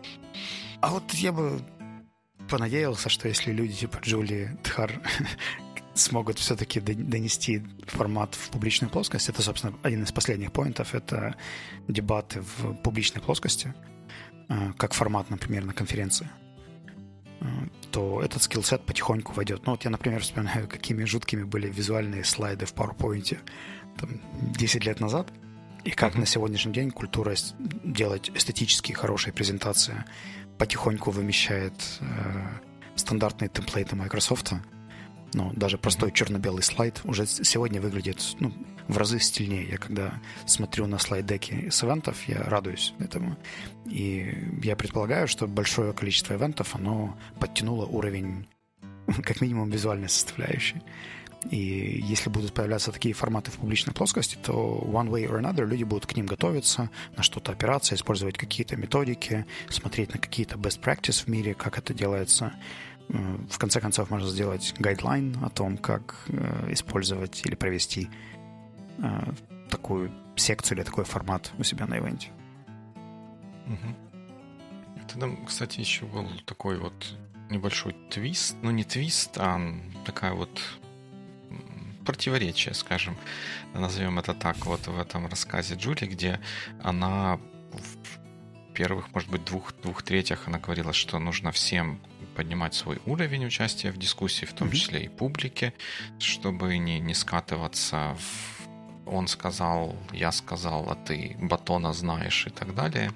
А 0.80 0.90
вот 0.90 1.12
я 1.14 1.32
бы 1.32 1.60
понадеялся, 2.48 3.08
что 3.08 3.28
если 3.28 3.50
люди 3.50 3.74
типа 3.74 3.98
Джули 4.02 4.56
Тхар 4.62 5.00
смогут 5.94 6.38
все-таки 6.38 6.78
донести 6.80 7.64
формат 7.86 8.34
в 8.34 8.50
публичную 8.50 8.90
плоскость, 8.90 9.28
это, 9.28 9.42
собственно, 9.42 9.74
один 9.82 10.04
из 10.04 10.12
последних 10.12 10.52
поинтов, 10.52 10.94
это 10.94 11.34
дебаты 11.88 12.40
в 12.40 12.74
публичной 12.74 13.20
плоскости, 13.20 13.74
э, 14.48 14.72
как 14.76 14.94
формат, 14.94 15.28
например, 15.30 15.64
на 15.64 15.72
конференции 15.72 16.30
то 17.96 18.20
этот 18.22 18.42
скиллсет 18.42 18.84
потихоньку 18.84 19.32
войдет. 19.32 19.62
Ну 19.64 19.72
вот 19.72 19.84
я, 19.84 19.90
например, 19.90 20.20
вспоминаю, 20.20 20.68
какими 20.68 21.04
жуткими 21.04 21.44
были 21.44 21.70
визуальные 21.70 22.24
слайды 22.24 22.66
в 22.66 22.74
PowerPoint 22.74 23.38
там, 23.96 24.20
10 24.52 24.84
лет 24.84 25.00
назад. 25.00 25.28
И 25.84 25.90
как 25.92 26.14
mm-hmm. 26.14 26.20
на 26.20 26.26
сегодняшний 26.26 26.74
день 26.74 26.90
культура 26.90 27.34
делать 27.58 28.30
эстетически 28.34 28.92
хорошие 28.92 29.32
презентации 29.32 30.04
потихоньку 30.58 31.10
вымещает 31.10 31.72
э, 32.00 32.06
стандартные 32.96 33.48
темплейты 33.48 33.96
Microsoft. 33.96 34.52
Ну, 35.36 35.52
даже 35.54 35.76
простой 35.76 36.12
черно-белый 36.12 36.62
слайд 36.62 37.02
уже 37.04 37.26
сегодня 37.26 37.78
выглядит 37.78 38.22
ну, 38.40 38.54
в 38.88 38.96
разы 38.96 39.20
стильнее. 39.20 39.68
Я 39.68 39.76
когда 39.76 40.14
смотрю 40.46 40.86
на 40.86 40.98
слайд-деки 40.98 41.68
с 41.68 41.84
ивентов, 41.84 42.26
я 42.26 42.42
радуюсь 42.44 42.94
этому. 42.98 43.36
И 43.84 44.34
я 44.62 44.76
предполагаю, 44.76 45.28
что 45.28 45.46
большое 45.46 45.92
количество 45.92 46.32
ивентов, 46.32 46.74
оно 46.74 47.18
подтянуло 47.38 47.84
уровень 47.84 48.48
как 49.22 49.42
минимум 49.42 49.68
визуальной 49.68 50.08
составляющей. 50.08 50.80
И 51.50 52.02
если 52.02 52.30
будут 52.30 52.54
появляться 52.54 52.90
такие 52.90 53.12
форматы 53.12 53.50
в 53.50 53.58
публичной 53.58 53.92
плоскости, 53.92 54.38
то 54.42 54.82
one 54.86 55.10
way 55.10 55.30
or 55.30 55.38
another 55.38 55.66
люди 55.66 55.84
будут 55.84 56.06
к 56.06 56.16
ним 56.16 56.24
готовиться, 56.24 56.88
на 57.14 57.22
что-то 57.22 57.52
опираться, 57.52 57.94
использовать 57.94 58.38
какие-то 58.38 58.76
методики, 58.76 59.44
смотреть 59.68 60.14
на 60.14 60.18
какие-то 60.18 60.56
best 60.56 60.80
practice 60.80 61.24
в 61.24 61.28
мире, 61.28 61.52
как 61.52 61.76
это 61.76 61.92
делается. 61.92 62.54
В 63.08 63.58
конце 63.58 63.80
концов, 63.80 64.10
можно 64.10 64.28
сделать 64.28 64.74
гайдлайн 64.78 65.36
о 65.44 65.48
том, 65.48 65.76
как 65.78 66.16
э, 66.28 66.72
использовать 66.72 67.46
или 67.46 67.54
провести 67.54 68.08
э, 68.98 69.32
такую 69.70 70.10
секцию 70.34 70.78
или 70.78 70.84
такой 70.84 71.04
формат 71.04 71.52
у 71.58 71.62
себя 71.62 71.86
на 71.86 71.98
ивенте. 71.98 72.30
Угу. 73.66 75.06
Тогда, 75.08 75.28
кстати, 75.46 75.80
еще 75.80 76.04
был 76.06 76.28
такой 76.44 76.78
вот 76.78 77.16
небольшой 77.48 77.94
твист, 78.10 78.56
ну 78.62 78.70
не 78.70 78.84
твист, 78.84 79.38
а 79.38 79.60
такая 80.04 80.32
вот 80.32 80.60
противоречие, 82.04 82.74
скажем, 82.74 83.16
назовем 83.74 84.18
это 84.18 84.34
так, 84.34 84.64
вот 84.66 84.86
в 84.86 84.98
этом 84.98 85.26
рассказе 85.26 85.74
Джули, 85.74 86.06
где 86.06 86.40
она 86.82 87.38
в 87.72 88.72
первых, 88.74 89.12
может 89.14 89.30
быть, 89.30 89.44
двух, 89.44 89.74
двух 89.82 90.02
третьих 90.02 90.46
она 90.46 90.58
говорила, 90.58 90.92
что 90.92 91.18
нужно 91.18 91.50
всем 91.50 92.00
поднимать 92.36 92.74
свой 92.74 93.00
уровень 93.06 93.46
участия 93.46 93.90
в 93.90 93.96
дискуссии, 93.96 94.44
в 94.44 94.52
том 94.52 94.68
mm-hmm. 94.68 94.74
числе 94.74 95.04
и 95.04 95.08
публике, 95.08 95.72
чтобы 96.18 96.78
не, 96.78 97.00
не 97.00 97.14
скатываться 97.14 98.16
в 98.18 98.56
он 99.06 99.28
сказал, 99.28 99.94
я 100.12 100.32
сказал, 100.32 100.90
а 100.90 100.96
ты 100.96 101.36
батона 101.40 101.92
знаешь 101.92 102.46
и 102.46 102.50
так 102.50 102.74
далее, 102.74 103.12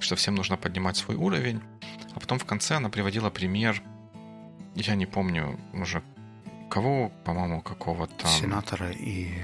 что 0.00 0.16
всем 0.16 0.34
нужно 0.34 0.56
поднимать 0.56 0.96
свой 0.96 1.16
уровень. 1.16 1.60
А 2.14 2.20
потом 2.20 2.38
в 2.38 2.44
конце 2.44 2.74
она 2.74 2.88
приводила 2.88 3.30
пример, 3.30 3.80
я 4.74 4.96
не 4.96 5.06
помню 5.06 5.58
уже 5.72 6.02
кого, 6.68 7.10
по-моему, 7.24 7.62
какого-то... 7.62 8.26
Сенатора 8.26 8.90
и... 8.90 9.34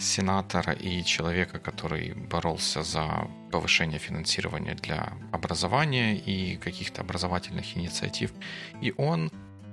Сенатора 0.00 0.72
и 0.72 1.04
человека, 1.04 1.58
который 1.58 2.14
боролся 2.14 2.82
за 2.82 3.28
повышение 3.52 3.98
финансирования 3.98 4.74
для 4.74 5.12
образования 5.30 6.16
и 6.16 6.56
каких-то 6.56 7.02
образовательных 7.02 7.76
инициатив. 7.76 8.32
И 8.80 8.94
он 8.96 9.30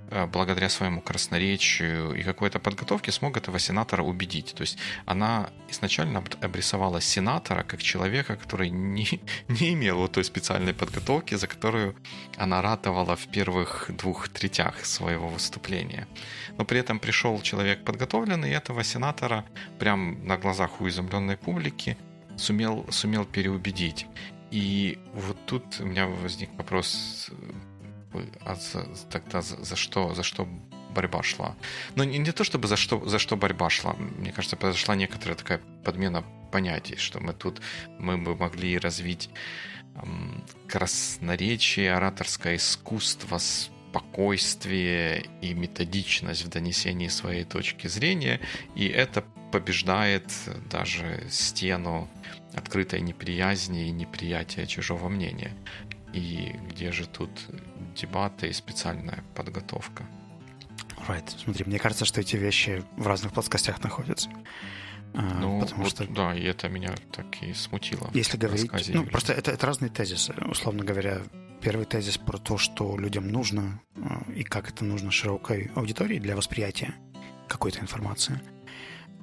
благодаря 0.09 0.69
своему 0.69 1.01
красноречию 1.01 2.13
и 2.13 2.23
какой-то 2.23 2.59
подготовке 2.59 3.11
смог 3.11 3.37
этого 3.37 3.59
сенатора 3.59 4.03
убедить. 4.03 4.53
То 4.55 4.61
есть 4.61 4.77
она 5.05 5.49
изначально 5.69 6.23
обрисовала 6.41 7.01
сенатора 7.01 7.63
как 7.63 7.81
человека, 7.81 8.35
который 8.35 8.69
не, 8.69 9.21
не 9.47 9.73
имел 9.73 9.97
вот 9.97 10.13
той 10.13 10.23
специальной 10.23 10.73
подготовки, 10.73 11.35
за 11.35 11.47
которую 11.47 11.95
она 12.37 12.61
ратовала 12.61 13.15
в 13.15 13.27
первых 13.27 13.91
двух 13.95 14.29
третях 14.29 14.85
своего 14.85 15.27
выступления. 15.27 16.07
Но 16.57 16.65
при 16.65 16.79
этом 16.79 16.99
пришел 16.99 17.41
человек 17.41 17.83
подготовленный, 17.83 18.51
и 18.51 18.53
этого 18.53 18.83
сенатора 18.83 19.45
прям 19.79 20.25
на 20.25 20.37
глазах 20.37 20.81
у 20.81 20.87
изумленной 20.87 21.37
публики 21.37 21.97
сумел, 22.37 22.85
сумел 22.89 23.25
переубедить. 23.25 24.07
И 24.51 24.97
вот 25.13 25.37
тут 25.45 25.63
у 25.79 25.85
меня 25.85 26.07
возник 26.07 26.49
вопрос 26.57 27.29
а 28.41 28.55
за, 28.55 28.85
тогда 29.09 29.41
за, 29.41 29.63
за 29.63 29.75
что, 29.75 30.13
за 30.13 30.23
что 30.23 30.47
борьба 30.93 31.23
шла? 31.23 31.55
Но 31.95 32.03
не, 32.03 32.17
не 32.17 32.31
то 32.31 32.43
чтобы 32.43 32.67
за 32.67 32.75
что, 32.75 33.07
за 33.07 33.19
что 33.19 33.35
борьба 33.35 33.69
шла. 33.69 33.93
Мне 33.93 34.31
кажется, 34.31 34.55
произошла 34.55 34.95
некоторая 34.95 35.35
такая 35.35 35.61
подмена 35.83 36.23
понятий, 36.51 36.95
что 36.95 37.19
мы 37.19 37.33
тут 37.33 37.61
мы 37.99 38.17
бы 38.17 38.35
могли 38.35 38.77
развить 38.77 39.29
эм, 39.95 40.43
красноречие, 40.67 41.93
ораторское 41.93 42.55
искусство, 42.55 43.37
спокойствие 43.37 45.25
и 45.41 45.53
методичность 45.53 46.45
в 46.45 46.49
донесении 46.49 47.07
своей 47.07 47.43
точки 47.43 47.87
зрения, 47.87 48.39
и 48.75 48.87
это 48.87 49.23
побеждает 49.51 50.25
даже 50.69 51.25
стену 51.29 52.09
открытой 52.53 53.01
неприязни 53.01 53.87
и 53.87 53.91
неприятия 53.91 54.65
чужого 54.65 55.09
мнения. 55.09 55.53
И 56.13 56.55
где 56.69 56.91
же 56.91 57.05
тут 57.07 57.29
дебаты 57.97 58.47
и 58.47 58.53
специальная 58.53 59.23
подготовка? 59.35 60.05
Right. 61.07 61.29
Смотри, 61.43 61.65
мне 61.65 61.79
кажется, 61.79 62.05
что 62.05 62.21
эти 62.21 62.35
вещи 62.35 62.83
в 62.97 63.07
разных 63.07 63.33
плоскостях 63.33 63.83
находятся. 63.83 64.29
А, 65.13 65.39
ну, 65.39 65.59
потому 65.61 65.83
вот, 65.83 65.91
что... 65.91 66.05
да, 66.05 66.35
и 66.35 66.43
это 66.43 66.69
меня 66.69 66.93
так 67.11 67.25
и 67.41 67.53
смутило. 67.53 68.09
Если 68.13 68.37
говорить... 68.37 68.71
Ну, 68.93 69.05
просто 69.05 69.33
это, 69.33 69.51
это 69.51 69.65
разные 69.65 69.89
тезисы. 69.89 70.33
Условно 70.45 70.83
говоря, 70.83 71.21
первый 71.61 71.85
тезис 71.85 72.17
про 72.17 72.37
то, 72.37 72.57
что 72.57 72.97
людям 72.97 73.27
нужно 73.27 73.81
а, 73.95 74.23
и 74.35 74.43
как 74.43 74.69
это 74.69 74.83
нужно 74.83 75.11
широкой 75.11 75.71
аудитории 75.75 76.19
для 76.19 76.35
восприятия 76.35 76.93
какой-то 77.47 77.79
информации. 77.79 78.39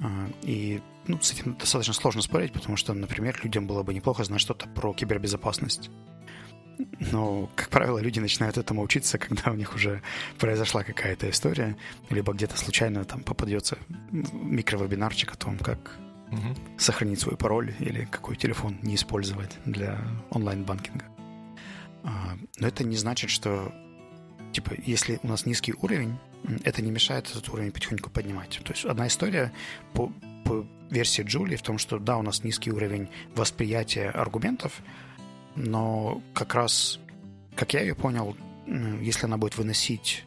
А, 0.00 0.30
и 0.42 0.80
ну, 1.06 1.20
с 1.20 1.32
этим 1.32 1.56
достаточно 1.56 1.92
сложно 1.92 2.22
спорить, 2.22 2.52
потому 2.52 2.76
что, 2.76 2.94
например, 2.94 3.38
людям 3.42 3.66
было 3.66 3.82
бы 3.82 3.94
неплохо 3.94 4.24
знать 4.24 4.40
что-то 4.40 4.68
про 4.68 4.94
кибербезопасность. 4.94 5.90
Но, 7.12 7.48
как 7.54 7.68
правило, 7.68 7.98
люди 7.98 8.20
начинают 8.20 8.58
этому 8.58 8.82
учиться, 8.82 9.18
когда 9.18 9.50
у 9.50 9.54
них 9.54 9.74
уже 9.74 10.02
произошла 10.38 10.82
какая-то 10.82 11.30
история, 11.30 11.76
либо 12.10 12.32
где-то 12.32 12.56
случайно 12.56 13.04
там 13.04 13.22
попадется 13.22 13.78
микровебинарчик 14.10 15.32
о 15.32 15.36
том, 15.36 15.58
как 15.58 15.98
угу. 16.30 16.54
сохранить 16.78 17.20
свой 17.20 17.36
пароль 17.36 17.74
или 17.78 18.06
какой 18.10 18.36
телефон 18.36 18.78
не 18.82 18.94
использовать 18.94 19.58
для 19.64 19.98
онлайн-банкинга. 20.30 21.04
А, 22.04 22.36
но 22.58 22.68
это 22.68 22.84
не 22.84 22.96
значит, 22.96 23.30
что 23.30 23.72
типа, 24.52 24.72
если 24.84 25.18
у 25.22 25.28
нас 25.28 25.46
низкий 25.46 25.74
уровень, 25.80 26.18
это 26.64 26.82
не 26.82 26.90
мешает 26.90 27.28
этот 27.30 27.48
уровень 27.48 27.72
потихоньку 27.72 28.10
поднимать. 28.10 28.60
То 28.64 28.72
есть 28.72 28.84
одна 28.84 29.06
история 29.06 29.52
по, 29.92 30.12
по 30.44 30.66
версии 30.90 31.22
Джулии 31.22 31.56
в 31.56 31.62
том, 31.62 31.78
что 31.78 31.98
да, 31.98 32.16
у 32.16 32.22
нас 32.22 32.44
низкий 32.44 32.70
уровень 32.70 33.08
восприятия 33.34 34.10
аргументов, 34.10 34.80
но 35.56 36.22
как 36.34 36.54
раз, 36.54 36.98
как 37.54 37.74
я 37.74 37.80
ее 37.80 37.94
понял, 37.94 38.36
если 38.66 39.26
она 39.26 39.36
будет 39.36 39.56
выносить, 39.56 40.24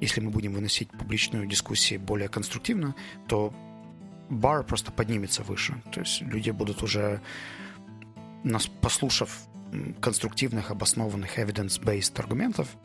если 0.00 0.20
мы 0.20 0.30
будем 0.30 0.52
выносить 0.52 0.90
публичную 0.90 1.46
дискуссию 1.46 2.00
более 2.00 2.28
конструктивно, 2.28 2.94
то 3.26 3.52
бар 4.30 4.64
просто 4.64 4.92
поднимется 4.92 5.42
выше. 5.42 5.82
То 5.92 6.00
есть 6.00 6.20
люди 6.22 6.50
будут 6.50 6.82
уже, 6.82 7.20
нас 8.44 8.66
послушав 8.66 9.48
конструктивных, 10.00 10.70
обоснованных 10.70 11.38
evidence-based 11.38 12.18
аргументов, 12.18 12.76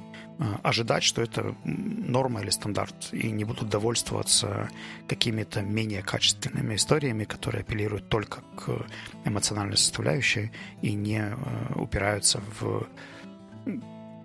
ожидать, 0.63 1.03
что 1.03 1.21
это 1.21 1.55
норма 1.63 2.41
или 2.41 2.49
стандарт, 2.49 3.09
и 3.11 3.31
не 3.31 3.43
будут 3.43 3.69
довольствоваться 3.69 4.69
какими-то 5.07 5.61
менее 5.61 6.01
качественными 6.01 6.75
историями, 6.75 7.23
которые 7.23 7.61
апеллируют 7.61 8.09
только 8.09 8.41
к 8.57 8.85
эмоциональной 9.25 9.77
составляющей 9.77 10.51
и 10.81 10.93
не 10.93 11.21
а, 11.21 11.73
упираются 11.75 12.41
в, 12.59 12.87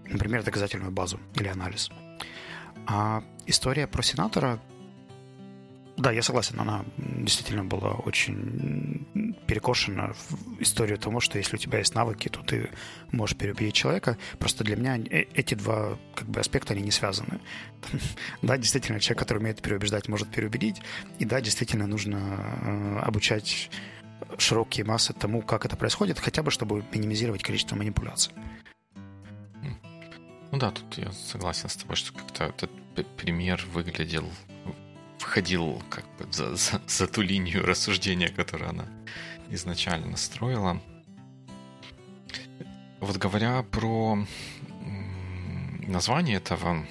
например, 0.06 0.42
доказательную 0.42 0.90
базу 0.90 1.20
или 1.34 1.48
анализ. 1.48 1.90
А 2.86 3.22
история 3.46 3.86
про 3.86 4.02
сенатора 4.02 4.60
да, 5.98 6.12
я 6.12 6.22
согласен, 6.22 6.60
она 6.60 6.84
действительно 6.96 7.64
была 7.64 7.90
очень 7.90 9.04
перекошена 9.46 10.12
в 10.12 10.62
историю 10.62 10.96
того, 10.96 11.18
что 11.18 11.38
если 11.38 11.56
у 11.56 11.58
тебя 11.58 11.78
есть 11.78 11.94
навыки, 11.96 12.28
то 12.28 12.40
ты 12.42 12.70
можешь 13.10 13.36
переубедить 13.36 13.74
человека. 13.74 14.16
Просто 14.38 14.62
для 14.62 14.76
меня 14.76 14.96
э, 14.96 15.24
эти 15.34 15.54
два 15.54 15.98
как 16.14 16.28
бы, 16.28 16.38
аспекта, 16.38 16.74
они 16.74 16.82
не 16.82 16.92
связаны. 16.92 17.40
Да, 18.42 18.56
действительно, 18.56 19.00
человек, 19.00 19.18
который 19.18 19.38
умеет 19.38 19.60
переубеждать, 19.60 20.08
может 20.08 20.28
переубедить. 20.28 20.80
И 21.18 21.24
да, 21.24 21.40
действительно, 21.40 21.88
нужно 21.88 22.16
э, 22.62 22.98
обучать 23.00 23.68
широкие 24.38 24.84
массы 24.84 25.12
тому, 25.12 25.42
как 25.42 25.66
это 25.66 25.76
происходит, 25.76 26.20
хотя 26.20 26.42
бы 26.42 26.52
чтобы 26.52 26.84
минимизировать 26.92 27.42
количество 27.42 27.74
манипуляций. 27.74 28.32
Ну 30.52 30.58
да, 30.58 30.70
тут 30.70 30.96
я 30.96 31.10
согласен 31.12 31.68
с 31.68 31.76
тобой, 31.76 31.96
что 31.96 32.12
как-то 32.12 32.44
этот 32.44 32.70
пример 33.16 33.64
выглядел 33.72 34.24
входил 35.18 35.82
как 35.90 36.04
бы 36.16 36.32
за, 36.32 36.56
за, 36.56 36.80
за 36.86 37.06
ту 37.06 37.22
линию 37.22 37.64
рассуждения, 37.64 38.28
которую 38.28 38.70
она 38.70 38.84
изначально 39.50 40.16
строила. 40.16 40.80
Вот 43.00 43.16
говоря 43.16 43.62
про 43.62 44.18
название 45.86 46.36
этого 46.36 46.86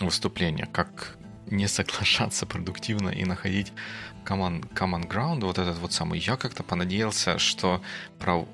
выступления, 0.00 0.66
как 0.66 1.16
не 1.46 1.68
соглашаться 1.68 2.46
продуктивно 2.46 3.10
и 3.10 3.24
находить 3.24 3.72
common, 4.24 4.68
common 4.74 5.08
ground, 5.08 5.44
вот 5.44 5.58
этот 5.58 5.78
вот 5.78 5.92
самый. 5.92 6.18
Я 6.18 6.36
как-то 6.36 6.62
понадеялся, 6.62 7.38
что 7.38 7.82
про 8.18 8.46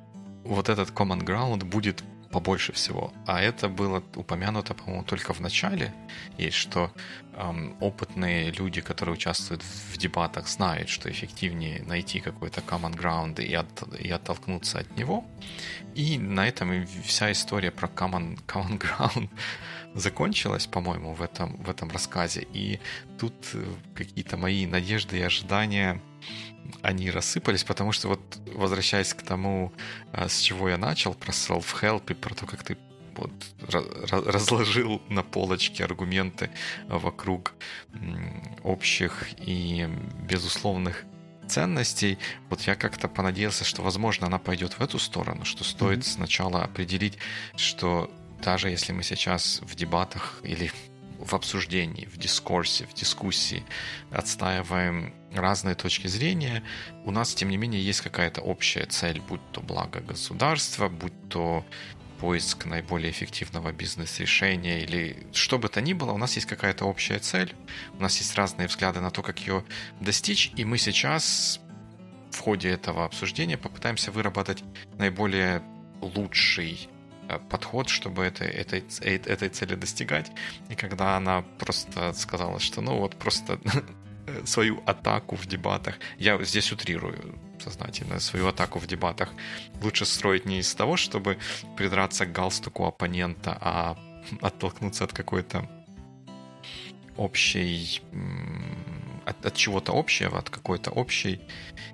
вот 0.44 0.68
этот 0.68 0.90
common 0.90 1.22
ground 1.22 1.64
будет 1.64 2.02
побольше 2.32 2.72
всего. 2.72 3.12
А 3.26 3.40
это 3.40 3.68
было 3.68 4.02
упомянуто, 4.16 4.74
по-моему, 4.74 5.04
только 5.04 5.34
в 5.34 5.40
начале. 5.40 5.92
Есть, 6.38 6.56
что 6.56 6.90
эм, 7.34 7.76
опытные 7.80 8.50
люди, 8.50 8.80
которые 8.80 9.14
участвуют 9.14 9.62
в 9.62 9.98
дебатах, 9.98 10.48
знают, 10.48 10.88
что 10.88 11.10
эффективнее 11.10 11.82
найти 11.82 12.20
какой-то 12.20 12.60
common 12.60 12.96
ground 12.96 13.40
и, 13.40 13.54
от, 13.54 13.82
и 14.00 14.10
оттолкнуться 14.10 14.78
от 14.80 14.96
него. 14.96 15.24
И 15.94 16.18
на 16.18 16.48
этом 16.48 16.72
и 16.72 16.86
вся 17.04 17.30
история 17.30 17.70
про 17.70 17.88
common, 17.88 18.38
common 18.46 18.78
ground 18.78 19.28
закончилась, 19.94 20.66
по-моему, 20.66 21.14
в 21.14 21.22
этом, 21.22 21.62
в 21.62 21.70
этом 21.70 21.90
рассказе. 21.90 22.46
И 22.54 22.80
тут 23.18 23.34
э, 23.54 23.64
какие-то 23.94 24.36
мои 24.36 24.66
надежды 24.66 25.18
и 25.18 25.22
ожидания 25.22 26.00
они 26.82 27.10
рассыпались, 27.10 27.64
потому 27.64 27.92
что 27.92 28.08
вот 28.08 28.20
возвращаясь 28.54 29.14
к 29.14 29.22
тому, 29.22 29.72
а, 30.12 30.28
с 30.28 30.40
чего 30.40 30.68
я 30.68 30.76
начал, 30.76 31.14
про 31.14 31.32
self-help 31.32 32.10
и 32.10 32.14
про 32.14 32.34
то, 32.34 32.46
как 32.46 32.62
ты 32.62 32.76
вот 33.16 33.32
разложил 34.10 35.02
на 35.08 35.22
полочке 35.22 35.84
аргументы 35.84 36.50
вокруг 36.88 37.52
общих 38.62 39.28
и 39.38 39.86
безусловных 40.26 41.04
ценностей, 41.46 42.18
вот 42.48 42.62
я 42.62 42.74
как-то 42.74 43.08
понадеялся, 43.08 43.64
что, 43.64 43.82
возможно, 43.82 44.26
она 44.26 44.38
пойдет 44.38 44.74
в 44.74 44.80
эту 44.80 44.98
сторону, 44.98 45.44
что 45.44 45.64
стоит 45.64 45.98
mm-hmm. 45.98 46.14
сначала 46.14 46.64
определить, 46.64 47.18
что 47.56 48.10
даже 48.42 48.70
если 48.70 48.92
мы 48.92 49.02
сейчас 49.02 49.60
в 49.62 49.74
дебатах 49.74 50.40
или 50.42 50.72
в 51.18 51.34
обсуждении, 51.34 52.06
в 52.06 52.16
дискурсе, 52.16 52.86
в 52.86 52.94
дискуссии 52.94 53.64
отстаиваем 54.10 55.14
разные 55.38 55.74
точки 55.74 56.06
зрения, 56.06 56.62
у 57.04 57.10
нас, 57.10 57.34
тем 57.34 57.48
не 57.48 57.56
менее, 57.56 57.84
есть 57.84 58.00
какая-то 58.00 58.40
общая 58.40 58.86
цель, 58.86 59.20
будь 59.20 59.40
то 59.52 59.60
благо 59.60 60.00
государства, 60.00 60.88
будь 60.88 61.28
то 61.28 61.64
поиск 62.20 62.66
наиболее 62.66 63.10
эффективного 63.10 63.72
бизнес-решения 63.72 64.82
или 64.82 65.26
что 65.32 65.58
бы 65.58 65.68
то 65.68 65.80
ни 65.80 65.92
было, 65.92 66.12
у 66.12 66.18
нас 66.18 66.36
есть 66.36 66.46
какая-то 66.46 66.84
общая 66.84 67.18
цель, 67.18 67.54
у 67.98 68.02
нас 68.02 68.16
есть 68.18 68.34
разные 68.36 68.68
взгляды 68.68 69.00
на 69.00 69.10
то, 69.10 69.22
как 69.22 69.40
ее 69.40 69.64
достичь, 70.00 70.52
и 70.56 70.64
мы 70.64 70.78
сейчас 70.78 71.60
в 72.30 72.38
ходе 72.38 72.70
этого 72.70 73.04
обсуждения 73.04 73.58
попытаемся 73.58 74.12
выработать 74.12 74.62
наиболее 74.98 75.62
лучший 76.00 76.88
Э, 77.28 77.38
подход, 77.38 77.88
чтобы 77.88 78.24
это, 78.24 78.44
этой, 78.44 78.84
этой 79.00 79.48
цели 79.48 79.74
достигать. 79.74 80.30
И 80.68 80.74
когда 80.74 81.16
она 81.16 81.42
просто 81.58 82.12
сказала, 82.12 82.60
что 82.60 82.80
ну 82.80 82.98
вот 82.98 83.16
просто 83.16 83.58
свою 84.44 84.82
атаку 84.86 85.36
в 85.36 85.46
дебатах, 85.46 85.98
я 86.18 86.42
здесь 86.44 86.72
утрирую 86.72 87.38
сознательно, 87.58 88.20
свою 88.20 88.48
атаку 88.48 88.78
в 88.78 88.86
дебатах. 88.86 89.30
Лучше 89.82 90.04
строить 90.04 90.46
не 90.46 90.58
из 90.58 90.74
того, 90.74 90.96
чтобы 90.96 91.38
придраться 91.76 92.26
к 92.26 92.32
галстуку 92.32 92.84
оппонента, 92.84 93.56
а 93.60 93.96
оттолкнуться 94.40 95.04
от 95.04 95.12
какой-то 95.12 95.68
общей 97.16 98.02
от, 99.24 99.46
от 99.46 99.54
чего-то 99.54 99.92
общего, 99.92 100.38
от 100.38 100.50
какой-то 100.50 100.90
общей 100.90 101.40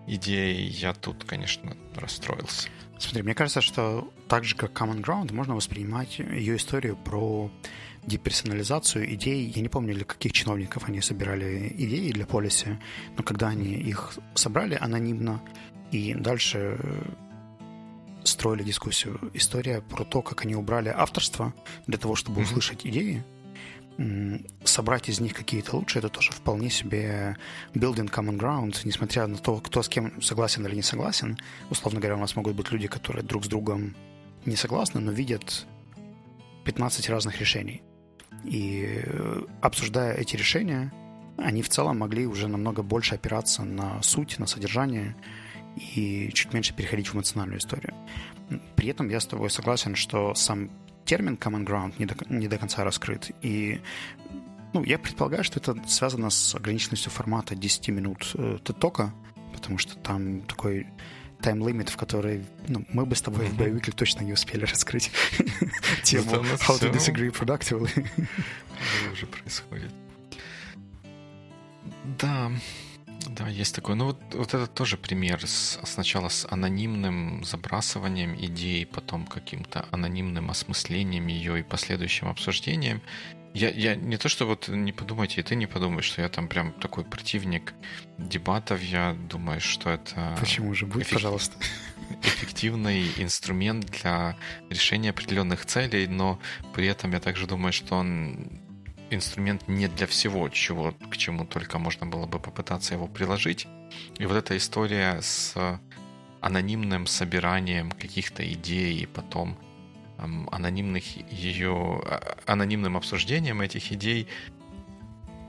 идеи, 0.06 0.62
я 0.62 0.94
тут, 0.94 1.24
конечно, 1.24 1.76
расстроился. 1.94 2.68
Смотри, 2.98 3.22
мне 3.22 3.34
кажется, 3.34 3.60
что 3.60 4.12
так 4.28 4.44
же, 4.44 4.56
как 4.56 4.72
Common 4.72 5.02
Ground, 5.02 5.32
можно 5.32 5.54
воспринимать 5.54 6.18
ее 6.18 6.56
историю 6.56 6.96
про 6.96 7.50
деперсонализацию 8.08 9.14
идей. 9.14 9.52
Я 9.54 9.62
не 9.62 9.68
помню, 9.68 9.94
для 9.94 10.04
каких 10.04 10.32
чиновников 10.32 10.88
они 10.88 11.00
собирали 11.00 11.72
идеи 11.76 12.10
для 12.10 12.26
полиси, 12.26 12.78
но 13.16 13.22
когда 13.22 13.48
они 13.48 13.74
их 13.74 14.18
собрали 14.34 14.76
анонимно 14.80 15.40
и 15.92 16.14
дальше 16.14 16.78
строили 18.24 18.62
дискуссию. 18.62 19.18
История 19.34 19.80
про 19.80 20.04
то, 20.04 20.22
как 20.22 20.44
они 20.44 20.54
убрали 20.54 20.88
авторство 20.88 21.54
для 21.86 21.98
того, 21.98 22.14
чтобы 22.14 22.42
услышать 22.42 22.86
идеи, 22.86 23.24
собрать 24.64 25.08
из 25.08 25.18
них 25.20 25.34
какие-то 25.34 25.76
лучшие, 25.76 26.00
это 26.00 26.08
тоже 26.08 26.30
вполне 26.30 26.70
себе 26.70 27.36
building 27.74 28.10
common 28.10 28.38
ground, 28.38 28.80
несмотря 28.84 29.26
на 29.26 29.38
то, 29.38 29.60
кто 29.60 29.82
с 29.82 29.88
кем 29.88 30.22
согласен 30.22 30.66
или 30.66 30.76
не 30.76 30.82
согласен. 30.82 31.36
Условно 31.70 32.00
говоря, 32.00 32.16
у 32.16 32.20
нас 32.20 32.36
могут 32.36 32.54
быть 32.54 32.70
люди, 32.70 32.86
которые 32.86 33.24
друг 33.24 33.44
с 33.44 33.48
другом 33.48 33.96
не 34.44 34.56
согласны, 34.56 35.00
но 35.00 35.10
видят 35.10 35.66
15 36.64 37.08
разных 37.08 37.40
решений. 37.40 37.82
И 38.44 39.02
э, 39.04 39.42
обсуждая 39.60 40.14
эти 40.14 40.36
решения, 40.36 40.92
они 41.36 41.62
в 41.62 41.68
целом 41.68 41.98
могли 41.98 42.26
уже 42.26 42.48
намного 42.48 42.82
больше 42.82 43.14
опираться 43.14 43.64
на 43.64 44.02
суть, 44.02 44.38
на 44.38 44.46
содержание 44.46 45.16
и 45.76 46.30
чуть 46.32 46.52
меньше 46.52 46.74
переходить 46.74 47.08
в 47.08 47.14
эмоциональную 47.14 47.58
историю. 47.58 47.94
При 48.76 48.88
этом 48.88 49.08
я 49.08 49.20
с 49.20 49.26
тобой 49.26 49.50
согласен, 49.50 49.94
что 49.94 50.34
сам 50.34 50.70
термин 51.04 51.34
common 51.34 51.64
ground 51.64 51.94
не 51.98 52.06
до, 52.06 52.16
не 52.28 52.48
до 52.48 52.58
конца 52.58 52.84
раскрыт. 52.84 53.30
И 53.42 53.80
ну, 54.72 54.82
я 54.84 54.98
предполагаю, 54.98 55.44
что 55.44 55.60
это 55.60 55.76
связано 55.86 56.30
с 56.30 56.54
ограниченностью 56.54 57.10
формата 57.10 57.54
10 57.54 57.88
минут 57.88 58.32
э, 58.34 58.58
тока, 58.62 59.14
потому 59.52 59.78
что 59.78 59.96
там 59.96 60.42
такой 60.42 60.86
тайм-лимит, 61.40 61.88
в 61.88 61.96
который 61.96 62.44
ну, 62.66 62.84
мы 62.88 63.06
бы 63.06 63.14
с 63.14 63.22
тобой 63.22 63.46
mm-hmm. 63.46 63.50
в 63.50 63.56
боевике 63.56 63.92
точно 63.92 64.24
не 64.24 64.32
успели 64.32 64.64
раскрыть 64.64 65.10
тему 66.04 66.30
How 66.32 66.80
to 66.80 66.92
disagree 66.92 67.30
productively. 67.30 68.06
уже 69.12 69.26
происходит. 69.26 69.92
Да, 72.20 72.50
да, 73.26 73.48
есть 73.48 73.74
такое. 73.74 73.96
Ну 73.96 74.06
вот, 74.06 74.20
вот 74.32 74.54
это 74.54 74.66
тоже 74.66 74.96
пример. 74.96 75.46
С, 75.46 75.78
сначала 75.84 76.28
с 76.28 76.46
анонимным 76.50 77.44
забрасыванием 77.44 78.34
идей, 78.36 78.86
потом 78.86 79.26
каким-то 79.26 79.86
анонимным 79.90 80.50
осмыслением 80.50 81.26
ее 81.26 81.60
и 81.60 81.62
последующим 81.62 82.28
обсуждением. 82.28 83.00
Я, 83.58 83.70
я 83.70 83.96
не 83.96 84.16
то, 84.16 84.28
что 84.28 84.46
вот 84.46 84.68
не 84.68 84.92
подумайте, 84.92 85.40
и 85.40 85.42
ты 85.42 85.56
не 85.56 85.66
подумаешь, 85.66 86.04
что 86.04 86.22
я 86.22 86.28
там 86.28 86.46
прям 86.48 86.72
такой 86.72 87.04
противник 87.04 87.74
дебатов. 88.16 88.80
Я 88.82 89.14
думаю, 89.14 89.60
что 89.60 89.90
это... 89.90 90.36
Почему 90.38 90.74
же? 90.74 90.86
Будь, 90.86 91.02
эффектив... 91.02 91.14
пожалуйста. 91.14 91.56
Эффективный 92.22 93.10
инструмент 93.16 93.86
для 93.86 94.36
решения 94.70 95.10
определенных 95.10 95.66
целей, 95.66 96.06
но 96.06 96.38
при 96.72 96.86
этом 96.86 97.12
я 97.12 97.20
также 97.20 97.46
думаю, 97.46 97.72
что 97.72 97.96
он 97.96 98.60
инструмент 99.10 99.66
не 99.66 99.88
для 99.88 100.06
всего, 100.06 100.48
чего, 100.50 100.92
к 101.10 101.16
чему 101.16 101.44
только 101.44 101.78
можно 101.78 102.06
было 102.06 102.26
бы 102.26 102.38
попытаться 102.38 102.94
его 102.94 103.08
приложить. 103.08 103.66
И 104.18 104.26
вот 104.26 104.36
эта 104.36 104.56
история 104.56 105.20
с 105.20 105.80
анонимным 106.40 107.08
собиранием 107.08 107.90
каких-то 107.90 108.48
идей 108.52 109.00
и 109.00 109.06
потом 109.06 109.58
анонимных 110.18 111.04
ее 111.32 112.02
а, 112.04 112.36
анонимным 112.46 112.96
обсуждением 112.96 113.60
этих 113.60 113.92
идей 113.92 114.28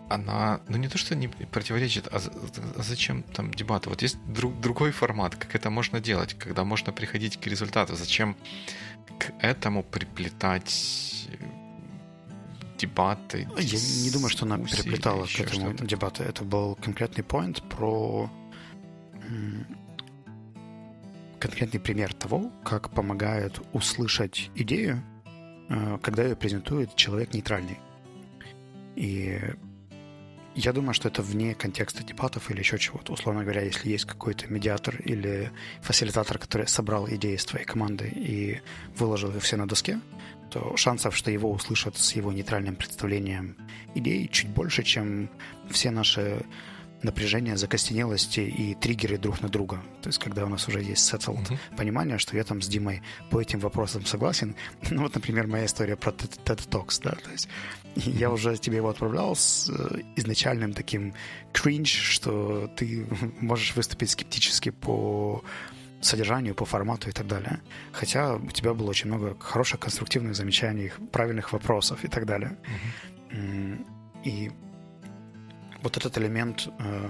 она, 0.09 0.61
ну 0.67 0.77
не 0.77 0.87
то, 0.87 0.97
что 0.97 1.15
не 1.15 1.27
противоречит, 1.27 2.07
а, 2.07 2.17
а 2.17 2.83
зачем 2.83 3.23
там 3.23 3.53
дебаты? 3.53 3.89
Вот 3.89 4.01
есть 4.01 4.17
друг, 4.25 4.59
другой 4.59 4.91
формат, 4.91 5.35
как 5.35 5.55
это 5.55 5.69
можно 5.69 5.99
делать, 5.99 6.33
когда 6.33 6.63
можно 6.63 6.91
приходить 6.91 7.37
к 7.37 7.45
результату. 7.47 7.95
Зачем 7.95 8.35
к 9.19 9.31
этому 9.39 9.83
приплетать 9.83 11.27
дебаты. 12.77 13.47
Я 13.57 13.79
не 14.03 14.09
думаю, 14.11 14.29
что 14.29 14.45
она 14.45 14.57
переплетала 14.57 15.25
к 15.25 15.39
этому 15.39 15.73
дебату. 15.73 16.23
Это 16.23 16.43
был 16.43 16.75
конкретный 16.75 17.23
point 17.23 17.61
про 17.67 18.29
конкретный 21.39 21.79
пример 21.79 22.13
того, 22.13 22.51
как 22.63 22.89
помогает 22.91 23.59
услышать 23.73 24.51
идею, 24.55 25.03
э, 25.69 25.97
когда 26.01 26.23
ее 26.23 26.35
презентует 26.35 26.95
человек 26.95 27.33
нейтральный. 27.33 27.79
И 28.95 29.39
я 30.55 30.73
думаю, 30.73 30.93
что 30.93 31.07
это 31.07 31.21
вне 31.21 31.55
контекста 31.55 32.03
дебатов 32.03 32.51
или 32.51 32.59
еще 32.59 32.77
чего-то. 32.77 33.13
Условно 33.13 33.43
говоря, 33.43 33.61
если 33.61 33.89
есть 33.89 34.05
какой-то 34.05 34.47
медиатор 34.47 34.97
или 35.05 35.51
фасилитатор, 35.81 36.37
который 36.37 36.67
собрал 36.67 37.07
идеи 37.09 37.37
с 37.37 37.45
твоей 37.45 37.65
команды 37.65 38.11
и 38.13 38.59
выложил 38.97 39.33
их 39.35 39.41
все 39.41 39.55
на 39.55 39.67
доске, 39.67 40.01
то 40.51 40.75
шансов, 40.75 41.15
что 41.15 41.31
его 41.31 41.51
услышат 41.51 41.97
с 41.97 42.13
его 42.13 42.33
нейтральным 42.33 42.75
представлением 42.75 43.55
идей, 43.95 44.27
чуть 44.27 44.49
больше, 44.49 44.83
чем 44.83 45.29
все 45.69 45.91
наши 45.91 46.45
напряжения, 47.03 47.57
закостенелости 47.57 48.41
и 48.41 48.75
триггеры 48.75 49.17
друг 49.17 49.41
на 49.41 49.49
друга. 49.49 49.81
То 50.01 50.09
есть, 50.09 50.19
когда 50.19 50.45
у 50.45 50.49
нас 50.49 50.67
уже 50.67 50.81
есть 50.81 51.11
settled 51.11 51.47
uh-huh. 51.47 51.57
понимание, 51.77 52.17
что 52.17 52.35
я 52.35 52.43
там 52.43 52.61
с 52.61 52.67
Димой 52.67 53.01
по 53.29 53.41
этим 53.41 53.59
вопросам 53.59 54.05
согласен. 54.05 54.55
Ну, 54.91 55.03
вот, 55.03 55.15
например, 55.15 55.47
моя 55.47 55.65
история 55.65 55.95
про 55.95 56.11
TED 56.11 56.67
Talks, 56.69 57.01
да, 57.03 57.11
то 57.11 57.31
есть 57.31 57.47
я 57.95 58.31
уже 58.31 58.57
тебе 58.57 58.77
его 58.77 58.89
отправлял 58.89 59.35
с 59.35 59.69
э, 59.69 60.01
изначальным 60.15 60.73
таким 60.73 61.13
кринж, 61.53 61.89
что 61.89 62.69
ты 62.75 63.07
можешь 63.39 63.75
выступить 63.75 64.09
скептически 64.09 64.71
по 64.71 65.43
содержанию, 66.01 66.55
по 66.55 66.65
формату 66.65 67.09
и 67.09 67.11
так 67.11 67.27
далее. 67.27 67.59
Хотя 67.91 68.35
у 68.35 68.49
тебя 68.51 68.73
было 68.73 68.89
очень 68.89 69.07
много 69.07 69.37
хороших 69.39 69.79
конструктивных 69.79 70.35
замечаний, 70.35 70.91
правильных 71.11 71.53
вопросов 71.53 72.03
и 72.03 72.07
так 72.07 72.25
далее. 72.25 72.57
Uh-huh. 73.31 73.85
И 74.23 74.51
вот 75.81 75.97
этот 75.97 76.17
элемент 76.17 76.67
э, 76.79 77.09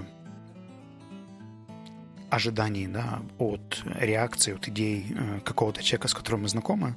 ожиданий 2.30 2.86
да, 2.86 3.22
от 3.38 3.82
реакции, 3.84 4.54
от 4.54 4.68
идей 4.68 5.06
э, 5.10 5.40
какого-то 5.40 5.82
человека, 5.82 6.08
с 6.08 6.14
которым 6.14 6.42
мы 6.42 6.48
знакомы, 6.48 6.96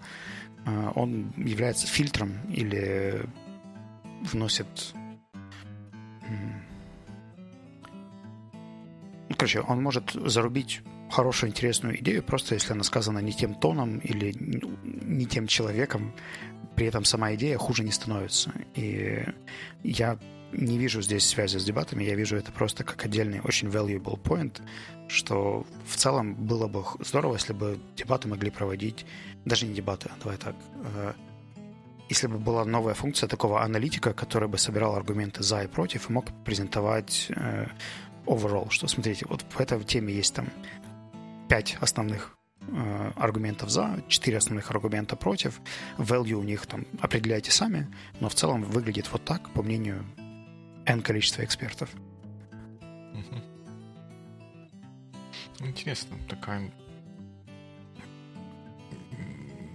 э, 0.65 0.91
он 0.95 1.33
является 1.37 1.87
фильтром 1.87 2.39
или 2.49 3.25
вносит... 4.31 4.93
Ну, 9.29 9.35
короче, 9.37 9.61
он 9.61 9.81
может 9.81 10.11
зарубить 10.13 10.81
хорошую, 11.09 11.49
интересную 11.49 11.99
идею, 11.99 12.23
просто 12.23 12.55
если 12.55 12.73
она 12.73 12.83
сказана 12.83 13.19
не 13.19 13.33
тем 13.33 13.55
тоном 13.55 13.99
или 13.99 14.33
не 14.35 15.25
тем 15.25 15.47
человеком, 15.47 16.13
при 16.75 16.87
этом 16.87 17.03
сама 17.03 17.33
идея 17.35 17.57
хуже 17.57 17.83
не 17.83 17.91
становится. 17.91 18.51
И 18.75 19.23
я 19.83 20.17
не 20.53 20.77
вижу 20.77 21.01
здесь 21.01 21.27
связи 21.27 21.57
с 21.57 21.63
дебатами, 21.63 22.03
я 22.03 22.15
вижу 22.15 22.35
это 22.37 22.51
просто 22.51 22.83
как 22.83 23.05
отдельный 23.05 23.41
очень 23.41 23.67
valuable 23.67 24.19
point, 24.21 24.61
что 25.07 25.65
в 25.85 25.95
целом 25.95 26.35
было 26.35 26.67
бы 26.67 26.83
здорово, 26.99 27.33
если 27.33 27.53
бы 27.53 27.79
дебаты 27.95 28.27
могли 28.27 28.49
проводить, 28.49 29.05
даже 29.45 29.65
не 29.65 29.73
дебаты, 29.73 30.09
а 30.13 30.19
давай 30.21 30.37
так, 30.37 30.55
э, 30.95 31.13
если 32.09 32.27
бы 32.27 32.37
была 32.37 32.65
новая 32.65 32.93
функция 32.93 33.27
такого 33.27 33.63
аналитика, 33.63 34.13
который 34.13 34.47
бы 34.47 34.57
собирал 34.57 34.95
аргументы 34.95 35.43
за 35.43 35.63
и 35.63 35.67
против 35.67 36.09
и 36.09 36.13
мог 36.13 36.25
презентовать 36.45 37.27
э, 37.29 37.67
overall, 38.25 38.69
что 38.69 38.87
смотрите, 38.87 39.25
вот 39.29 39.43
в 39.49 39.59
этой 39.59 39.83
теме 39.83 40.13
есть 40.13 40.33
там 40.33 40.47
пять 41.49 41.77
основных 41.79 42.37
э, 42.67 43.11
аргументов 43.15 43.69
за, 43.69 44.03
четыре 44.07 44.37
основных 44.37 44.69
аргумента 44.71 45.15
против. 45.15 45.59
Value 45.97 46.33
у 46.33 46.43
них 46.43 46.65
там 46.65 46.85
определяйте 46.99 47.51
сами, 47.51 47.87
но 48.19 48.29
в 48.29 48.35
целом 48.35 48.63
выглядит 48.63 49.11
вот 49.11 49.23
так, 49.25 49.49
по 49.51 49.63
мнению 49.63 50.05
N 50.85 51.01
количества 51.01 51.43
экспертов. 51.43 51.89
Интересно, 55.59 56.17
такая 56.27 56.71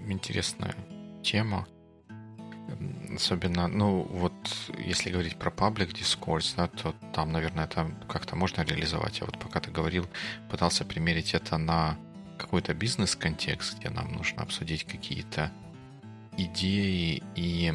интересная 0.06 0.74
тема. 1.22 1.66
Особенно, 3.14 3.68
ну, 3.68 4.02
вот 4.02 4.34
если 4.78 5.10
говорить 5.10 5.36
про 5.36 5.50
public 5.50 5.92
discourse, 5.92 6.54
да, 6.56 6.68
то 6.68 6.94
там, 7.14 7.32
наверное, 7.32 7.64
это 7.64 7.90
как-то 8.08 8.36
можно 8.36 8.62
реализовать. 8.62 9.22
А 9.22 9.24
вот 9.24 9.38
пока 9.38 9.60
ты 9.60 9.70
говорил, 9.70 10.06
пытался 10.50 10.84
примерить 10.84 11.34
это 11.34 11.56
на 11.56 11.96
какой-то 12.38 12.74
бизнес-контекст, 12.74 13.78
где 13.78 13.90
нам 13.90 14.12
нужно 14.12 14.42
обсудить 14.42 14.84
какие-то 14.84 15.50
идеи 16.36 17.22
и 17.34 17.72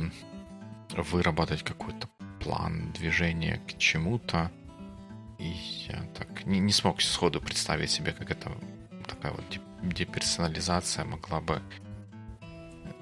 выработать 0.96 1.64
какой-то 1.64 2.08
план 2.44 2.92
движения 2.92 3.62
к 3.68 3.78
чему-то. 3.78 4.52
И 5.40 5.56
я 5.88 6.04
так 6.18 6.46
не, 6.46 6.60
не 6.60 6.72
смог 6.72 7.02
сходу 7.02 7.42
представить 7.42 7.90
себе, 7.90 8.12
как 8.12 8.32
это 8.32 8.52
такая 9.08 9.34
вот 9.34 9.60
деперсонализация 9.82 11.06
могла 11.06 11.42
бы 11.42 11.62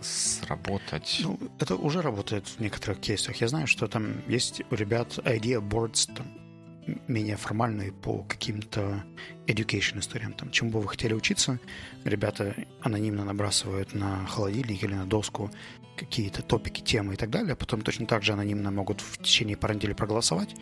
сработать. 0.01 1.19
Ну, 1.23 1.39
это 1.59 1.75
уже 1.75 2.01
работает 2.01 2.47
в 2.47 2.59
некоторых 2.59 2.99
кейсах. 2.99 3.35
Я 3.41 3.47
знаю, 3.47 3.67
что 3.67 3.87
там 3.87 4.27
есть 4.27 4.61
у 4.71 4.75
ребят 4.75 5.19
idea 5.19 5.61
boards, 5.61 6.11
там, 6.15 6.27
менее 7.07 7.37
формальные 7.37 7.91
по 7.91 8.23
каким-то 8.23 9.03
education 9.45 9.99
историям. 9.99 10.33
Там, 10.33 10.49
чему 10.51 10.71
бы 10.71 10.81
вы 10.81 10.87
хотели 10.87 11.13
учиться, 11.13 11.59
ребята 12.03 12.55
анонимно 12.81 13.23
набрасывают 13.23 13.93
на 13.93 14.25
холодильник 14.25 14.83
или 14.83 14.95
на 14.95 15.05
доску 15.05 15.51
какие-то 16.05 16.41
топики, 16.41 16.81
темы 16.81 17.13
и 17.13 17.17
так 17.17 17.29
далее. 17.29 17.55
Потом 17.55 17.81
точно 17.81 18.05
так 18.05 18.23
же 18.23 18.33
анонимно 18.33 18.71
могут 18.71 19.01
в 19.01 19.17
течение 19.17 19.55
пары 19.55 19.75
недель 19.75 19.93
проголосовать. 19.93 20.55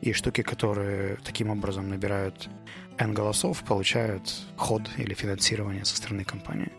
И 0.00 0.12
штуки, 0.12 0.42
которые 0.42 1.16
таким 1.24 1.50
образом 1.50 1.88
набирают 1.88 2.48
N 2.98 3.12
голосов, 3.12 3.64
получают 3.64 4.34
ход 4.56 4.82
или 4.98 5.14
финансирование 5.14 5.84
со 5.84 5.96
стороны 5.96 6.24
компании 6.24 6.70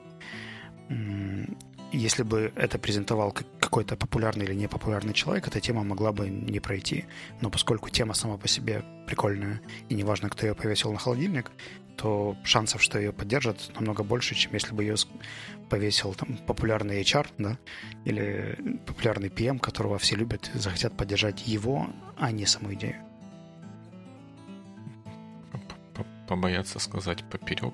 если 1.95 2.23
бы 2.23 2.51
это 2.55 2.77
презентовал 2.77 3.31
какой-то 3.31 3.95
популярный 3.95 4.45
или 4.45 4.53
непопулярный 4.53 5.13
человек, 5.13 5.47
эта 5.47 5.59
тема 5.59 5.83
могла 5.83 6.11
бы 6.11 6.29
не 6.29 6.59
пройти. 6.59 7.05
Но 7.41 7.49
поскольку 7.49 7.89
тема 7.89 8.13
сама 8.13 8.37
по 8.37 8.47
себе 8.47 8.83
прикольная, 9.07 9.61
и 9.89 9.95
неважно, 9.95 10.29
кто 10.29 10.45
ее 10.45 10.55
повесил 10.55 10.91
на 10.91 10.99
холодильник, 10.99 11.51
то 11.97 12.35
шансов, 12.43 12.81
что 12.81 12.99
ее 12.99 13.11
поддержат, 13.11 13.71
намного 13.75 14.03
больше, 14.03 14.35
чем 14.35 14.53
если 14.53 14.73
бы 14.73 14.83
ее 14.83 14.95
повесил 15.69 16.13
там 16.13 16.37
популярный 16.37 17.01
HR, 17.01 17.27
да, 17.37 17.57
или 18.05 18.79
популярный 18.85 19.29
PM, 19.29 19.59
которого 19.59 19.97
все 19.97 20.15
любят 20.15 20.51
и 20.53 20.59
захотят 20.59 20.95
поддержать 20.95 21.47
его, 21.47 21.87
а 22.17 22.31
не 22.31 22.45
саму 22.45 22.73
идею. 22.73 22.97
Побояться 26.27 26.79
сказать 26.79 27.23
поперек 27.29 27.73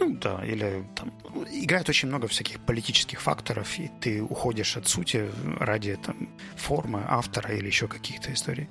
ну 0.00 0.16
да, 0.16 0.42
или 0.44 0.84
там 0.96 1.12
играет 1.52 1.88
очень 1.90 2.08
много 2.08 2.26
всяких 2.26 2.58
политических 2.60 3.20
факторов, 3.20 3.78
и 3.78 3.90
ты 4.00 4.22
уходишь 4.22 4.76
от 4.78 4.88
сути 4.88 5.30
ради 5.58 5.96
там 5.96 6.28
формы 6.56 7.04
автора 7.06 7.54
или 7.54 7.66
еще 7.66 7.86
каких-то 7.86 8.32
историй. 8.32 8.68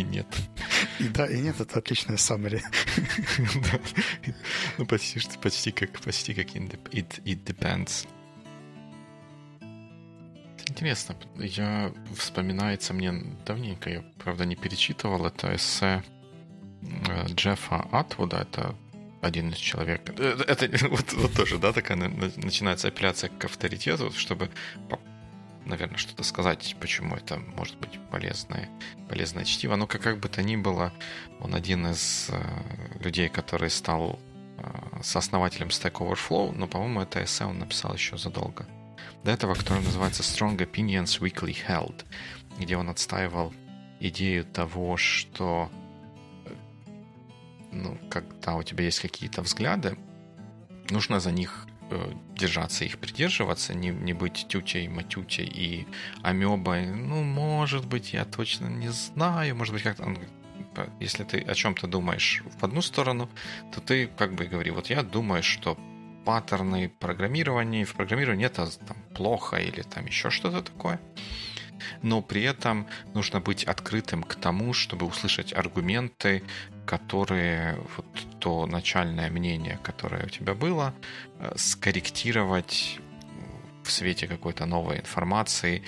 И 0.00 0.02
нет. 0.02 0.26
И 0.98 1.08
да, 1.08 1.26
и 1.26 1.40
нет, 1.40 1.60
это 1.60 1.78
отличная 1.78 2.16
summary. 2.16 2.62
да. 3.70 3.80
Ну, 4.78 4.86
почти, 4.86 5.20
почти 5.42 5.70
как, 5.72 6.00
почти 6.00 6.34
как 6.34 6.46
it, 6.46 7.22
it 7.24 7.44
depends 7.44 8.06
интересно. 10.68 11.16
Я 11.36 11.92
вспоминается 12.16 12.94
мне 12.94 13.12
давненько, 13.46 13.90
я, 13.90 14.04
правда, 14.18 14.44
не 14.44 14.56
перечитывал 14.56 15.26
это 15.26 15.54
эссе 15.54 16.02
э, 16.82 17.26
Джеффа 17.28 17.86
Атвуда, 17.90 18.38
это 18.38 18.74
один 19.20 19.50
из 19.50 19.56
человек. 19.56 20.12
Э, 20.18 20.36
это 20.46 20.68
вот, 20.88 21.12
вот 21.12 21.34
тоже, 21.34 21.58
да, 21.58 21.72
такая 21.72 21.96
начинается 21.96 22.88
апелляция 22.88 23.30
к 23.30 23.44
авторитету, 23.44 24.12
чтобы, 24.12 24.50
наверное, 25.68 25.98
что-то 25.98 26.22
сказать, 26.24 26.76
почему 26.80 27.16
это 27.16 27.38
может 27.38 27.78
быть 27.78 27.98
полезное, 28.10 28.68
полезное 29.08 29.44
чтиво. 29.44 29.76
Но 29.76 29.86
как, 29.86 30.02
как 30.02 30.18
бы 30.18 30.28
то 30.28 30.42
ни 30.42 30.56
было, 30.56 30.92
он 31.40 31.54
один 31.54 31.86
из 31.86 32.28
э, 32.30 33.00
людей, 33.00 33.28
который 33.28 33.70
стал 33.70 34.18
сооснователем 35.02 35.68
Stack 35.68 35.92
Overflow, 35.92 36.52
но, 36.52 36.66
по-моему, 36.66 37.02
это 37.02 37.22
эссе 37.22 37.44
он 37.44 37.60
написал 37.60 37.94
еще 37.94 38.18
задолго 38.18 38.66
до 39.24 39.30
этого, 39.30 39.54
который 39.54 39.82
называется 39.82 40.22
Strong 40.22 40.58
Opinions 40.58 41.20
Weekly 41.20 41.56
Held, 41.66 42.04
где 42.58 42.76
он 42.76 42.88
отстаивал 42.88 43.52
идею 44.00 44.44
того, 44.44 44.96
что 44.96 45.70
ну, 47.70 47.98
когда 48.10 48.54
у 48.54 48.62
тебя 48.62 48.84
есть 48.84 49.00
какие-то 49.00 49.42
взгляды, 49.42 49.98
нужно 50.90 51.20
за 51.20 51.30
них 51.30 51.66
э, 51.90 52.12
держаться, 52.36 52.84
их 52.84 52.98
придерживаться, 52.98 53.74
не, 53.74 53.88
не 53.88 54.12
быть 54.12 54.46
тютей, 54.48 54.88
матютей 54.88 55.46
и 55.46 55.86
амебой. 56.22 56.86
Ну, 56.86 57.22
может 57.22 57.86
быть, 57.86 58.12
я 58.12 58.24
точно 58.24 58.66
не 58.66 58.90
знаю, 58.90 59.56
может 59.56 59.74
быть, 59.74 59.82
как-то... 59.82 60.14
Если 61.00 61.24
ты 61.24 61.40
о 61.40 61.54
чем-то 61.54 61.88
думаешь 61.88 62.42
в 62.60 62.64
одну 62.64 62.82
сторону, 62.82 63.28
то 63.72 63.80
ты 63.80 64.06
как 64.06 64.34
бы 64.34 64.44
говори, 64.44 64.70
вот 64.70 64.90
я 64.90 65.02
думаю, 65.02 65.42
что 65.42 65.76
паттерны 66.24 66.88
программирования, 66.88 67.84
в 67.84 67.94
программировании 67.94 68.46
это 68.46 68.68
там, 68.86 68.96
плохо 69.14 69.56
или 69.56 69.82
там 69.82 70.06
еще 70.06 70.30
что-то 70.30 70.62
такое. 70.62 71.00
Но 72.02 72.22
при 72.22 72.42
этом 72.42 72.86
нужно 73.14 73.40
быть 73.40 73.64
открытым 73.64 74.22
к 74.22 74.34
тому, 74.34 74.72
чтобы 74.72 75.06
услышать 75.06 75.52
аргументы, 75.52 76.42
которые 76.86 77.78
вот 77.96 78.06
то 78.40 78.66
начальное 78.66 79.30
мнение, 79.30 79.78
которое 79.82 80.26
у 80.26 80.28
тебя 80.28 80.54
было, 80.54 80.94
э, 81.40 81.52
скорректировать 81.56 83.00
в 83.82 83.90
свете 83.90 84.26
какой-то 84.26 84.66
новой 84.66 84.98
информации 84.98 85.82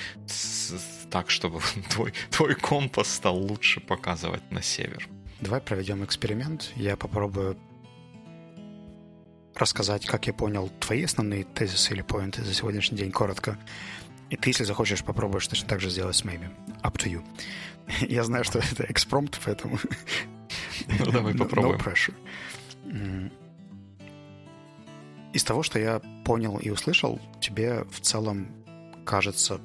так, 1.10 1.30
чтобы 1.30 1.60
твой, 1.90 2.12
твой 2.30 2.54
компас 2.54 3.12
стал 3.12 3.36
лучше 3.36 3.80
показывать 3.80 4.50
на 4.50 4.62
север. 4.62 5.08
Давай 5.40 5.60
проведем 5.60 6.04
эксперимент. 6.04 6.72
Я 6.76 6.96
попробую 6.96 7.56
рассказать, 9.54 10.06
как 10.06 10.26
я 10.26 10.32
понял 10.32 10.70
твои 10.80 11.04
основные 11.04 11.44
тезисы 11.44 11.92
или 11.92 12.02
поинты 12.02 12.42
за 12.42 12.54
сегодняшний 12.54 12.98
день 12.98 13.10
коротко. 13.10 13.58
И 14.30 14.36
ты, 14.36 14.50
если 14.50 14.64
захочешь, 14.64 15.04
попробуешь 15.04 15.46
точно 15.46 15.68
так 15.68 15.80
же 15.80 15.90
сделать 15.90 16.16
с 16.16 16.24
Maybe. 16.24 16.48
Up 16.82 16.96
to 16.96 17.10
you. 17.10 17.24
Я 18.08 18.24
знаю, 18.24 18.44
что 18.44 18.58
это 18.72 18.86
экспромт, 18.88 19.38
поэтому... 19.44 19.78
Ну, 20.98 21.10
давай 21.10 21.34
попробуем. 21.38 21.78
No 21.78 21.84
pressure. 21.84 22.14
Из 25.32 25.44
того, 25.44 25.62
что 25.62 25.78
я 25.78 26.00
понял 26.24 26.58
и 26.58 26.70
услышал, 26.70 27.20
тебе 27.40 27.84
в 27.84 28.00
целом 28.00 28.48
кажется 29.04 29.60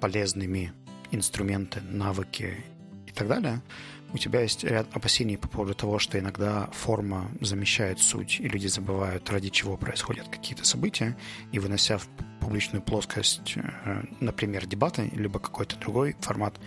полезными 0.00 0.72
инструменты, 1.10 1.80
навыки 1.80 2.64
и 3.06 3.10
так 3.10 3.26
далее— 3.26 3.60
у 4.12 4.18
тебя 4.18 4.40
есть 4.40 4.64
ряд 4.64 4.86
опасений 4.94 5.36
по 5.36 5.48
поводу 5.48 5.74
того, 5.74 5.98
что 5.98 6.18
иногда 6.18 6.68
форма 6.72 7.30
замещает 7.40 7.98
суть, 7.98 8.40
и 8.40 8.48
люди 8.48 8.66
забывают, 8.66 9.28
ради 9.30 9.50
чего 9.50 9.76
происходят 9.76 10.28
какие-то 10.28 10.64
события, 10.64 11.16
и 11.52 11.58
вынося 11.58 11.98
в 11.98 12.08
публичную 12.40 12.82
плоскость, 12.82 13.54
э, 13.56 14.02
например, 14.20 14.66
дебаты, 14.66 15.10
либо 15.12 15.38
какой-то 15.38 15.76
другой 15.76 16.16
формат, 16.20 16.58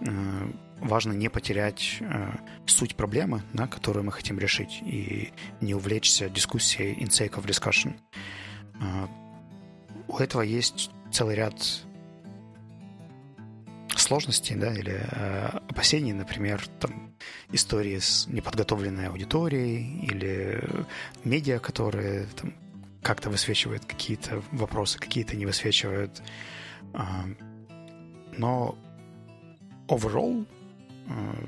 э, 0.00 0.52
важно 0.80 1.12
не 1.12 1.28
потерять 1.28 1.98
э, 2.00 2.32
суть 2.66 2.96
проблемы, 2.96 3.42
да, 3.52 3.66
которую 3.66 4.04
мы 4.04 4.12
хотим 4.12 4.38
решить, 4.38 4.80
и 4.82 5.32
не 5.60 5.74
увлечься 5.74 6.30
дискуссией 6.30 6.94
in 6.94 7.08
sake 7.08 7.34
of 7.34 7.46
discussion. 7.46 7.94
У 10.08 10.16
этого 10.16 10.42
есть 10.42 10.90
целый 11.12 11.36
ряд 11.36 11.54
сложностей, 13.98 14.56
да, 14.56 14.72
или 14.72 15.00
э, 15.00 15.46
опасений, 15.68 16.12
например, 16.12 16.66
там, 16.78 17.14
истории 17.52 17.98
с 17.98 18.26
неподготовленной 18.28 19.08
аудиторией 19.08 20.00
или 20.02 20.62
медиа, 21.24 21.58
которые 21.58 22.26
там, 22.36 22.54
как-то 23.02 23.30
высвечивают 23.30 23.84
какие-то 23.84 24.42
вопросы, 24.52 24.98
какие-то 24.98 25.36
не 25.36 25.46
высвечивают. 25.46 26.22
Э, 26.94 27.00
но 28.36 28.76
overall 29.88 30.46
э, 31.08 31.46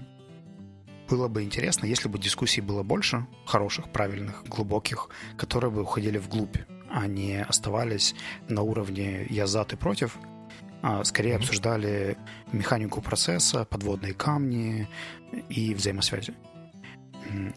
было 1.09 1.29
бы 1.29 1.43
интересно, 1.43 1.87
если 1.87 2.09
бы 2.09 2.19
дискуссий 2.19 2.61
было 2.61 2.83
больше, 2.83 3.27
хороших, 3.47 3.91
правильных, 3.91 4.45
глубоких, 4.45 5.11
которые 5.37 5.71
бы 5.71 5.83
уходили 5.83 6.19
вглубь, 6.19 6.57
а 6.91 7.07
не 7.07 7.43
оставались 7.43 8.15
на 8.49 8.63
уровне 8.63 9.27
«я 9.31 9.47
за, 9.47 9.65
ты 9.65 9.77
против», 9.77 10.19
скорее 11.05 11.35
mm-hmm. 11.35 11.37
обсуждали 11.37 12.17
механику 12.53 13.01
процесса, 13.01 13.65
подводные 13.65 14.15
камни 14.15 14.89
и 15.49 15.75
взаимосвязи. 15.75 16.35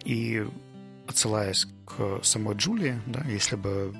И 0.03 0.45
отсылаясь 1.07 1.67
к 1.85 2.23
самой 2.23 2.55
Джулии, 2.55 2.99
да, 3.05 3.23
если 3.27 3.55
бы 3.55 3.95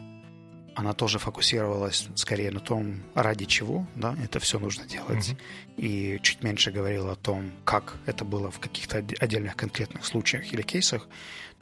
она 0.76 0.94
тоже 0.94 1.20
фокусировалась 1.20 2.08
скорее 2.16 2.52
на 2.52 2.60
том, 2.60 3.02
ради 3.14 3.46
чего 3.46 3.88
да, 3.96 4.16
это 4.22 4.40
все 4.40 4.60
нужно 4.60 4.86
делать, 4.86 5.30
mm-hmm. 5.30 5.76
и 5.78 6.20
чуть 6.22 6.44
меньше 6.44 6.72
говорила 6.72 7.14
о 7.14 7.16
том, 7.16 7.52
как 7.64 7.98
это 8.06 8.26
было 8.26 8.52
в 8.52 8.60
каких-то 8.60 8.98
отдельных 8.98 9.56
конкретных 9.56 10.06
случаях 10.06 10.52
или 10.52 10.62
кейсах, 10.62 11.08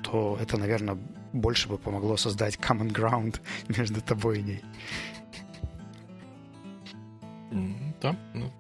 то 0.01 0.37
это, 0.41 0.57
наверное, 0.57 0.97
больше 1.31 1.69
бы 1.69 1.77
помогло 1.77 2.17
создать 2.17 2.55
common 2.55 2.91
ground 2.91 3.39
между 3.77 4.01
тобой 4.01 4.39
и 4.39 4.43
ней. 4.43 4.61
Да, 8.01 8.15
ну, 8.33 8.51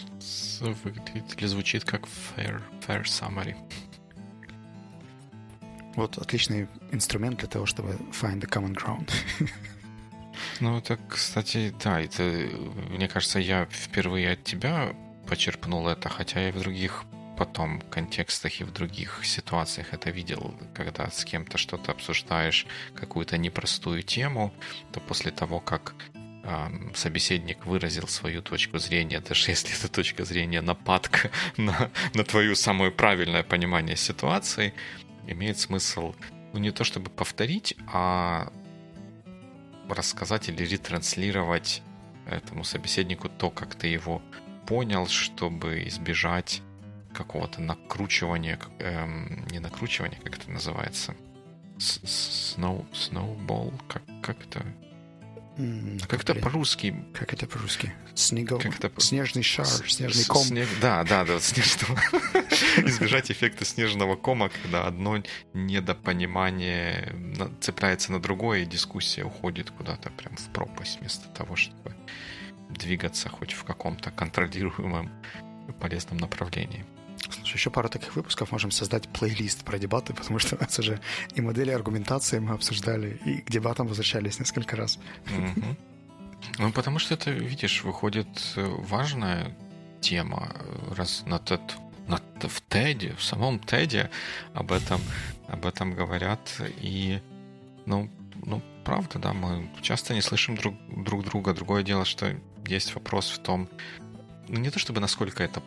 выглядит 0.61 1.37
или 1.37 1.47
звучит 1.47 1.83
как 1.83 2.03
fair, 2.03 2.61
fair 2.87 3.03
summary. 3.03 3.55
Вот 5.95 6.17
отличный 6.17 6.67
инструмент 6.91 7.39
для 7.39 7.47
того, 7.47 7.65
чтобы 7.65 7.93
find 8.11 8.39
the 8.39 8.47
common 8.49 8.75
ground. 8.75 9.11
Ну, 10.59 10.77
это, 10.77 10.97
кстати, 11.09 11.73
да, 11.83 12.01
это, 12.01 12.23
мне 12.89 13.07
кажется, 13.07 13.39
я 13.39 13.65
впервые 13.65 14.31
от 14.31 14.43
тебя 14.43 14.95
почерпнул 15.27 15.87
это, 15.87 16.09
хотя 16.09 16.49
и 16.49 16.51
в 16.51 16.59
других 16.59 17.05
потом 17.37 17.81
контекстах 17.81 18.61
и 18.61 18.63
в 18.63 18.71
других 18.71 19.21
ситуациях 19.23 19.93
это 19.93 20.09
видел, 20.09 20.53
когда 20.73 21.09
с 21.09 21.25
кем-то 21.25 21.57
что-то 21.57 21.91
обсуждаешь, 21.91 22.65
какую-то 22.95 23.37
непростую 23.37 24.03
тему, 24.03 24.53
то 24.91 24.99
после 24.99 25.31
того, 25.31 25.59
как 25.59 25.95
собеседник 26.93 27.65
выразил 27.65 28.07
свою 28.07 28.41
точку 28.41 28.77
зрения, 28.77 29.19
даже 29.19 29.51
если 29.51 29.77
эта 29.77 29.87
точка 29.91 30.25
зрения 30.25 30.61
нападка 30.61 31.31
на, 31.57 31.91
на 32.13 32.23
твое 32.23 32.55
самое 32.55 32.91
правильное 32.91 33.43
понимание 33.43 33.95
ситуации, 33.95 34.73
имеет 35.27 35.57
смысл, 35.57 36.13
ну, 36.53 36.59
не 36.59 36.71
то 36.71 36.83
чтобы 36.83 37.09
повторить, 37.09 37.75
а 37.87 38.51
рассказать 39.89 40.49
или 40.49 40.63
ретранслировать 40.63 41.81
этому 42.25 42.63
собеседнику 42.63 43.29
то, 43.29 43.49
как 43.49 43.75
ты 43.75 43.87
его 43.87 44.21
понял, 44.65 45.07
чтобы 45.07 45.87
избежать 45.87 46.61
какого-то 47.13 47.61
накручивания, 47.61 48.59
эм, 48.79 49.45
не 49.51 49.59
накручивания, 49.59 50.19
как 50.23 50.37
это 50.37 50.51
называется, 50.51 51.15
Snow, 51.77 52.85
snowball, 52.93 53.73
как, 53.87 54.03
как 54.21 54.41
это 54.45 54.63
как 56.07 56.21
это 56.21 56.35
по-русски? 56.35 56.95
Как 57.13 57.33
это 57.33 57.45
по-русски? 57.45 57.93
Снегов... 58.15 58.61
Как 58.63 58.79
это... 58.79 58.91
Снежный 58.99 59.43
шар, 59.43 59.67
снежный 59.67 60.25
ком. 60.25 60.43
Снег... 60.43 60.67
Да, 60.81 61.03
да, 61.03 61.23
да, 61.25 61.39
снежного. 61.39 61.99
Избежать 62.77 63.29
эффекта 63.31 63.63
снежного 63.63 64.15
кома, 64.15 64.49
когда 64.49 64.85
одно 64.87 65.21
недопонимание 65.53 67.15
цепляется 67.61 68.11
на 68.11 68.19
другое, 68.19 68.61
и 68.61 68.65
дискуссия 68.65 69.23
уходит 69.23 69.69
куда-то 69.71 70.09
прям 70.11 70.35
в 70.35 70.49
пропасть, 70.49 70.99
вместо 70.99 71.27
того, 71.29 71.55
чтобы 71.55 71.95
двигаться 72.69 73.29
хоть 73.29 73.53
в 73.53 73.63
каком-то 73.63 74.09
контролируемом 74.09 75.11
полезном 75.79 76.17
направлении. 76.17 76.85
Слушай, 77.31 77.55
еще 77.55 77.69
пару 77.69 77.89
таких 77.89 78.15
выпусков 78.15 78.51
можем 78.51 78.71
создать 78.71 79.07
плейлист 79.09 79.63
про 79.63 79.79
дебаты, 79.79 80.13
потому 80.19 80.39
что 80.39 80.55
у 80.55 80.59
нас 80.59 80.77
уже 80.79 80.99
и 81.35 81.41
модели 81.41 81.71
аргументации 81.71 82.39
мы 82.39 82.53
обсуждали, 82.53 83.19
и 83.25 83.41
к 83.41 83.49
дебатам 83.49 83.87
возвращались 83.87 84.39
несколько 84.39 84.75
раз. 84.75 84.99
Ну, 86.57 86.71
потому 86.73 86.99
что 86.99 87.13
это, 87.13 87.31
видишь, 87.31 87.83
выходит 87.83 88.27
э, 88.57 88.65
важная 88.65 89.55
тема, 90.01 90.53
раз 90.91 91.23
на 91.25 91.35
TED, 91.35 91.61
на, 92.07 92.17
в 92.17 92.61
TED, 92.69 93.15
в 93.15 93.23
самом 93.23 93.55
TED 93.57 94.09
об 94.53 94.73
этом, 94.73 94.99
об 95.47 95.65
этом 95.65 95.93
говорят, 95.93 96.61
и, 96.81 97.21
ну, 97.85 98.09
ну, 98.45 98.61
правда, 98.83 99.19
да, 99.19 99.33
мы 99.33 99.69
часто 99.81 100.13
не 100.13 100.21
слышим 100.21 100.55
друг, 100.55 100.75
друг 100.89 101.23
друга. 101.23 101.53
Другое 101.53 101.83
дело, 101.83 102.05
что 102.05 102.35
есть 102.67 102.93
вопрос 102.95 103.29
в 103.29 103.39
том, 103.39 103.69
ну, 104.47 104.59
не 104.59 104.69
то 104.69 104.79
чтобы 104.79 104.99
насколько 104.99 105.43
это 105.43 105.61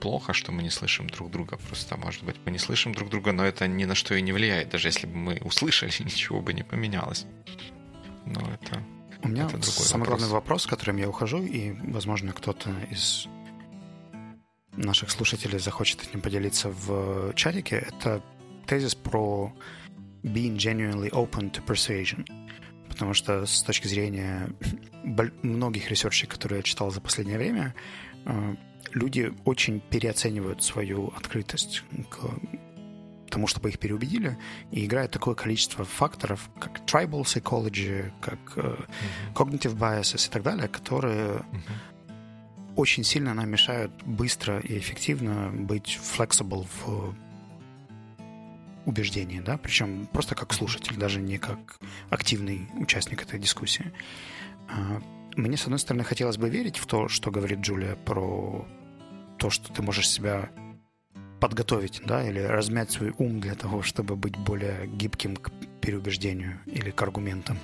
плохо, 0.00 0.32
что 0.32 0.52
мы 0.52 0.62
не 0.62 0.70
слышим 0.70 1.08
друг 1.08 1.30
друга. 1.30 1.56
Просто, 1.56 1.96
может 1.96 2.24
быть, 2.24 2.36
мы 2.44 2.52
не 2.52 2.58
слышим 2.58 2.94
друг 2.94 3.10
друга, 3.10 3.32
но 3.32 3.44
это 3.44 3.66
ни 3.66 3.84
на 3.84 3.94
что 3.94 4.14
и 4.14 4.22
не 4.22 4.32
влияет. 4.32 4.70
Даже 4.70 4.88
если 4.88 5.06
бы 5.06 5.16
мы 5.16 5.40
услышали, 5.44 5.90
ничего 6.04 6.40
бы 6.40 6.52
не 6.52 6.62
поменялось. 6.62 7.26
Но 8.26 8.40
это 8.40 8.82
У 9.22 9.28
меня 9.28 9.46
это 9.46 9.62
самый 9.62 10.02
вопрос. 10.02 10.18
главный 10.18 10.28
вопрос, 10.28 10.62
с 10.62 10.66
которым 10.66 10.96
я 10.96 11.08
ухожу, 11.08 11.42
и, 11.42 11.72
возможно, 11.92 12.32
кто-то 12.32 12.70
из 12.90 13.26
наших 14.76 15.10
слушателей 15.10 15.58
захочет 15.58 16.02
этим 16.02 16.20
поделиться 16.20 16.70
в 16.70 17.34
чатике, 17.34 17.76
это 17.88 18.22
тезис 18.66 18.94
про 18.94 19.52
being 20.22 20.56
genuinely 20.56 21.10
open 21.10 21.50
to 21.50 21.64
persuasion. 21.64 22.26
Потому 22.88 23.14
что 23.14 23.46
с 23.46 23.62
точки 23.62 23.86
зрения 23.88 24.50
многих 25.42 25.90
research 25.90 26.18
ей, 26.18 26.28
которые 26.28 26.58
я 26.58 26.62
читал 26.62 26.90
за 26.90 27.00
последнее 27.00 27.38
время, 27.38 27.74
э, 28.24 28.56
люди 28.92 29.32
очень 29.44 29.80
переоценивают 29.80 30.62
свою 30.62 31.08
открытость 31.16 31.84
к 32.10 32.18
тому, 33.30 33.46
чтобы 33.46 33.68
их 33.68 33.78
переубедили, 33.78 34.38
и 34.70 34.86
играет 34.86 35.10
такое 35.10 35.34
количество 35.34 35.84
факторов, 35.84 36.48
как 36.58 36.80
tribal 36.86 37.22
psychology, 37.22 38.10
как 38.20 38.38
uh, 38.56 38.88
cognitive 39.34 39.76
biases 39.76 40.28
и 40.28 40.30
так 40.30 40.42
далее, 40.42 40.68
которые 40.68 41.26
uh-huh. 41.26 42.72
очень 42.76 43.04
сильно 43.04 43.34
нам 43.34 43.50
мешают 43.50 43.92
быстро 44.04 44.60
и 44.60 44.78
эффективно 44.78 45.50
быть 45.52 45.98
flexible 46.02 46.66
в 46.80 47.14
убеждении, 48.86 49.40
да, 49.40 49.58
причем 49.58 50.06
просто 50.06 50.34
как 50.34 50.54
слушатель, 50.54 50.96
даже 50.96 51.20
не 51.20 51.36
как 51.36 51.78
активный 52.08 52.70
участник 52.80 53.22
этой 53.22 53.38
дискуссии. 53.38 53.92
Мне, 55.38 55.56
с 55.56 55.62
одной 55.64 55.78
стороны, 55.78 56.02
хотелось 56.02 56.36
бы 56.36 56.50
верить 56.50 56.78
в 56.78 56.86
то, 56.86 57.06
что 57.06 57.30
говорит 57.30 57.60
Джулия 57.60 57.94
про 57.94 58.66
то, 59.38 59.50
что 59.50 59.72
ты 59.72 59.82
можешь 59.82 60.08
себя 60.08 60.50
подготовить, 61.38 62.02
да, 62.04 62.28
или 62.28 62.40
размять 62.40 62.90
свой 62.90 63.14
ум 63.18 63.38
для 63.38 63.54
того, 63.54 63.82
чтобы 63.82 64.16
быть 64.16 64.36
более 64.36 64.88
гибким 64.88 65.36
к 65.36 65.52
переубеждению 65.80 66.58
или 66.66 66.90
к 66.90 67.00
аргументам. 67.00 67.56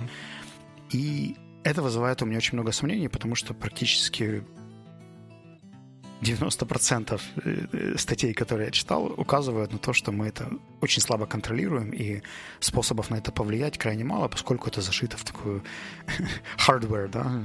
И 0.92 1.34
это 1.64 1.82
вызывает 1.82 2.22
у 2.22 2.26
меня 2.26 2.36
очень 2.36 2.54
много 2.54 2.70
сомнений, 2.70 3.08
потому 3.08 3.34
что 3.34 3.54
практически 3.54 4.44
90% 6.24 7.20
э, 7.44 7.66
э, 7.72 7.98
статей, 7.98 8.34
которые 8.34 8.66
я 8.66 8.70
читал, 8.70 9.06
указывают 9.06 9.72
на 9.72 9.78
то, 9.78 9.92
что 9.92 10.12
мы 10.12 10.26
это 10.26 10.48
очень 10.80 11.02
слабо 11.02 11.26
контролируем, 11.26 11.90
и 11.90 12.22
способов 12.60 13.10
на 13.10 13.16
это 13.16 13.32
повлиять 13.32 13.78
крайне 13.78 14.04
мало, 14.04 14.28
поскольку 14.28 14.68
это 14.68 14.80
зашито 14.80 15.16
в 15.16 15.24
такую 15.24 15.62
hardware, 16.68 17.08
да, 17.08 17.42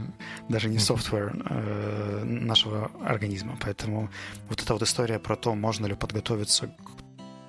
даже 0.49 0.69
не 0.69 0.77
software 0.77 1.31
э, 1.49 2.23
нашего 2.23 2.91
организма. 3.03 3.57
Поэтому 3.61 4.09
вот 4.47 4.61
эта 4.61 4.73
вот 4.73 4.81
история 4.81 5.19
про 5.19 5.35
то, 5.35 5.55
можно 5.55 5.85
ли 5.87 5.95
подготовиться 5.95 6.73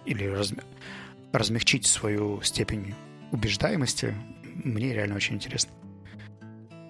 или 0.04 0.24
разм... 0.24 0.58
размягчить 1.32 1.86
свою 1.86 2.42
степень 2.42 2.94
убеждаемости, 3.32 4.14
мне 4.64 4.92
реально 4.92 5.16
очень 5.16 5.36
интересно. 5.36 5.70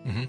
Угу. 0.05 0.29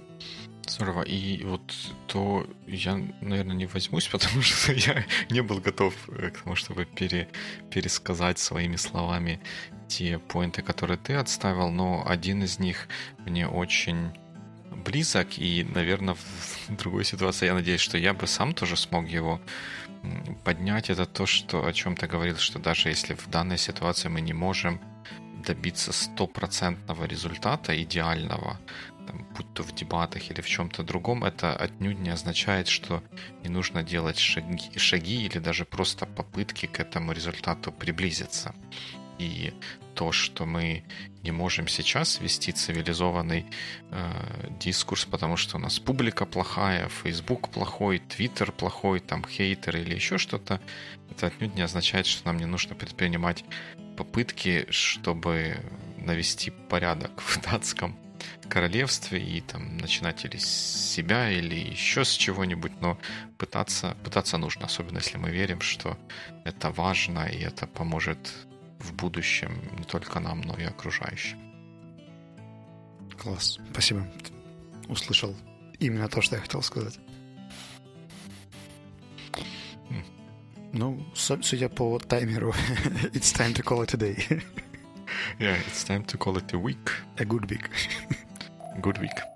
Здорово. 0.71 1.01
И 1.01 1.43
вот 1.43 1.61
то 2.07 2.47
я, 2.65 2.95
наверное, 3.19 3.55
не 3.55 3.65
возьмусь, 3.65 4.07
потому 4.11 4.41
что 4.41 4.71
я 4.71 5.05
не 5.29 5.41
был 5.41 5.59
готов 5.59 5.93
э, 6.07 6.29
к 6.29 6.43
тому, 6.43 6.55
чтобы 6.55 6.85
пере, 6.85 7.27
пересказать 7.69 8.39
своими 8.39 8.77
словами 8.77 9.41
те 9.89 10.17
поинты, 10.17 10.61
которые 10.61 10.97
ты 10.97 11.15
отставил, 11.15 11.69
но 11.69 12.03
один 12.07 12.43
из 12.43 12.59
них 12.59 12.87
мне 13.25 13.47
очень 13.47 14.11
близок, 14.85 15.37
и, 15.37 15.67
наверное, 15.75 16.15
в 16.15 16.69
другой 16.77 17.03
ситуации 17.03 17.47
я 17.47 17.53
надеюсь, 17.53 17.81
что 17.81 17.97
я 17.97 18.13
бы 18.13 18.25
сам 18.25 18.53
тоже 18.53 18.77
смог 18.77 19.09
его 19.09 19.41
поднять. 20.45 20.89
Это 20.89 21.05
то, 21.05 21.25
что, 21.25 21.65
о 21.65 21.73
чем 21.73 21.97
ты 21.97 22.07
говорил, 22.07 22.37
что 22.37 22.59
даже 22.59 22.87
если 22.87 23.13
в 23.13 23.27
данной 23.27 23.57
ситуации 23.57 24.07
мы 24.07 24.21
не 24.21 24.33
можем 24.33 24.79
добиться 25.41 25.91
стопроцентного 25.91 27.05
результата, 27.05 27.81
идеального, 27.83 28.57
там, 29.07 29.25
будь 29.35 29.53
то 29.53 29.63
в 29.63 29.73
дебатах 29.73 30.29
или 30.31 30.41
в 30.41 30.47
чем-то 30.47 30.83
другом, 30.83 31.23
это 31.23 31.55
отнюдь 31.55 31.99
не 31.99 32.09
означает, 32.09 32.67
что 32.67 33.03
не 33.43 33.49
нужно 33.49 33.83
делать 33.83 34.17
шаги, 34.17 34.77
шаги 34.77 35.25
или 35.25 35.39
даже 35.39 35.65
просто 35.65 36.05
попытки 36.05 36.65
к 36.65 36.79
этому 36.79 37.11
результату 37.11 37.71
приблизиться. 37.71 38.53
И 39.19 39.53
то, 39.93 40.11
что 40.11 40.45
мы 40.45 40.83
не 41.21 41.31
можем 41.31 41.67
сейчас 41.67 42.19
вести 42.19 42.51
цивилизованный 42.51 43.45
э, 43.91 44.47
дискурс, 44.59 45.05
потому 45.05 45.37
что 45.37 45.57
у 45.57 45.59
нас 45.59 45.79
публика 45.79 46.25
плохая, 46.25 46.89
Facebook 47.03 47.49
плохой, 47.49 48.01
Twitter 48.09 48.51
плохой, 48.51 48.99
там 48.99 49.23
хейтеры 49.23 49.81
или 49.81 49.93
еще 49.95 50.17
что-то, 50.17 50.59
это 51.11 51.27
отнюдь 51.27 51.55
не 51.55 51.61
означает, 51.61 52.07
что 52.07 52.25
нам 52.25 52.37
не 52.37 52.45
нужно 52.45 52.73
предпринимать 52.73 53.45
попытки, 53.97 54.65
чтобы 54.69 55.57
навести 55.97 56.49
порядок 56.49 57.21
в 57.21 57.41
датском 57.41 57.95
королевстве 58.51 59.17
и 59.19 59.39
там 59.39 59.77
начинать 59.77 60.25
или 60.25 60.37
с 60.37 60.93
себя, 60.93 61.31
или 61.31 61.55
еще 61.55 62.03
с 62.03 62.09
чего-нибудь, 62.09 62.73
но 62.81 62.97
пытаться, 63.37 63.95
пытаться 64.03 64.37
нужно, 64.37 64.65
особенно 64.65 64.97
если 64.97 65.17
мы 65.17 65.31
верим, 65.31 65.61
что 65.61 65.97
это 66.43 66.69
важно 66.69 67.27
и 67.27 67.39
это 67.39 67.65
поможет 67.65 68.33
в 68.79 68.93
будущем 68.93 69.51
не 69.77 69.85
только 69.85 70.19
нам, 70.19 70.41
но 70.41 70.57
и 70.57 70.63
окружающим. 70.63 71.39
Класс, 73.17 73.57
спасибо. 73.71 74.05
Услышал 74.89 75.33
именно 75.79 76.09
то, 76.09 76.21
что 76.21 76.35
я 76.35 76.41
хотел 76.41 76.61
сказать. 76.61 76.99
Mm. 79.89 80.03
Ну, 80.73 81.05
судя 81.13 81.69
по 81.69 81.99
таймеру, 81.99 82.51
it's 83.13 83.31
time 83.31 83.53
to 83.53 83.63
call 83.63 83.81
it 83.81 83.93
a 83.93 83.97
day. 83.97 84.43
yeah, 85.39 85.57
it's 85.67 85.85
time 85.85 86.03
to 86.03 86.17
call 86.17 86.35
it 86.35 86.53
a 86.53 86.57
week. 86.57 86.91
A 87.17 87.23
good 87.23 87.49
week. 87.49 87.69
good 88.79 88.97
week. 88.99 89.30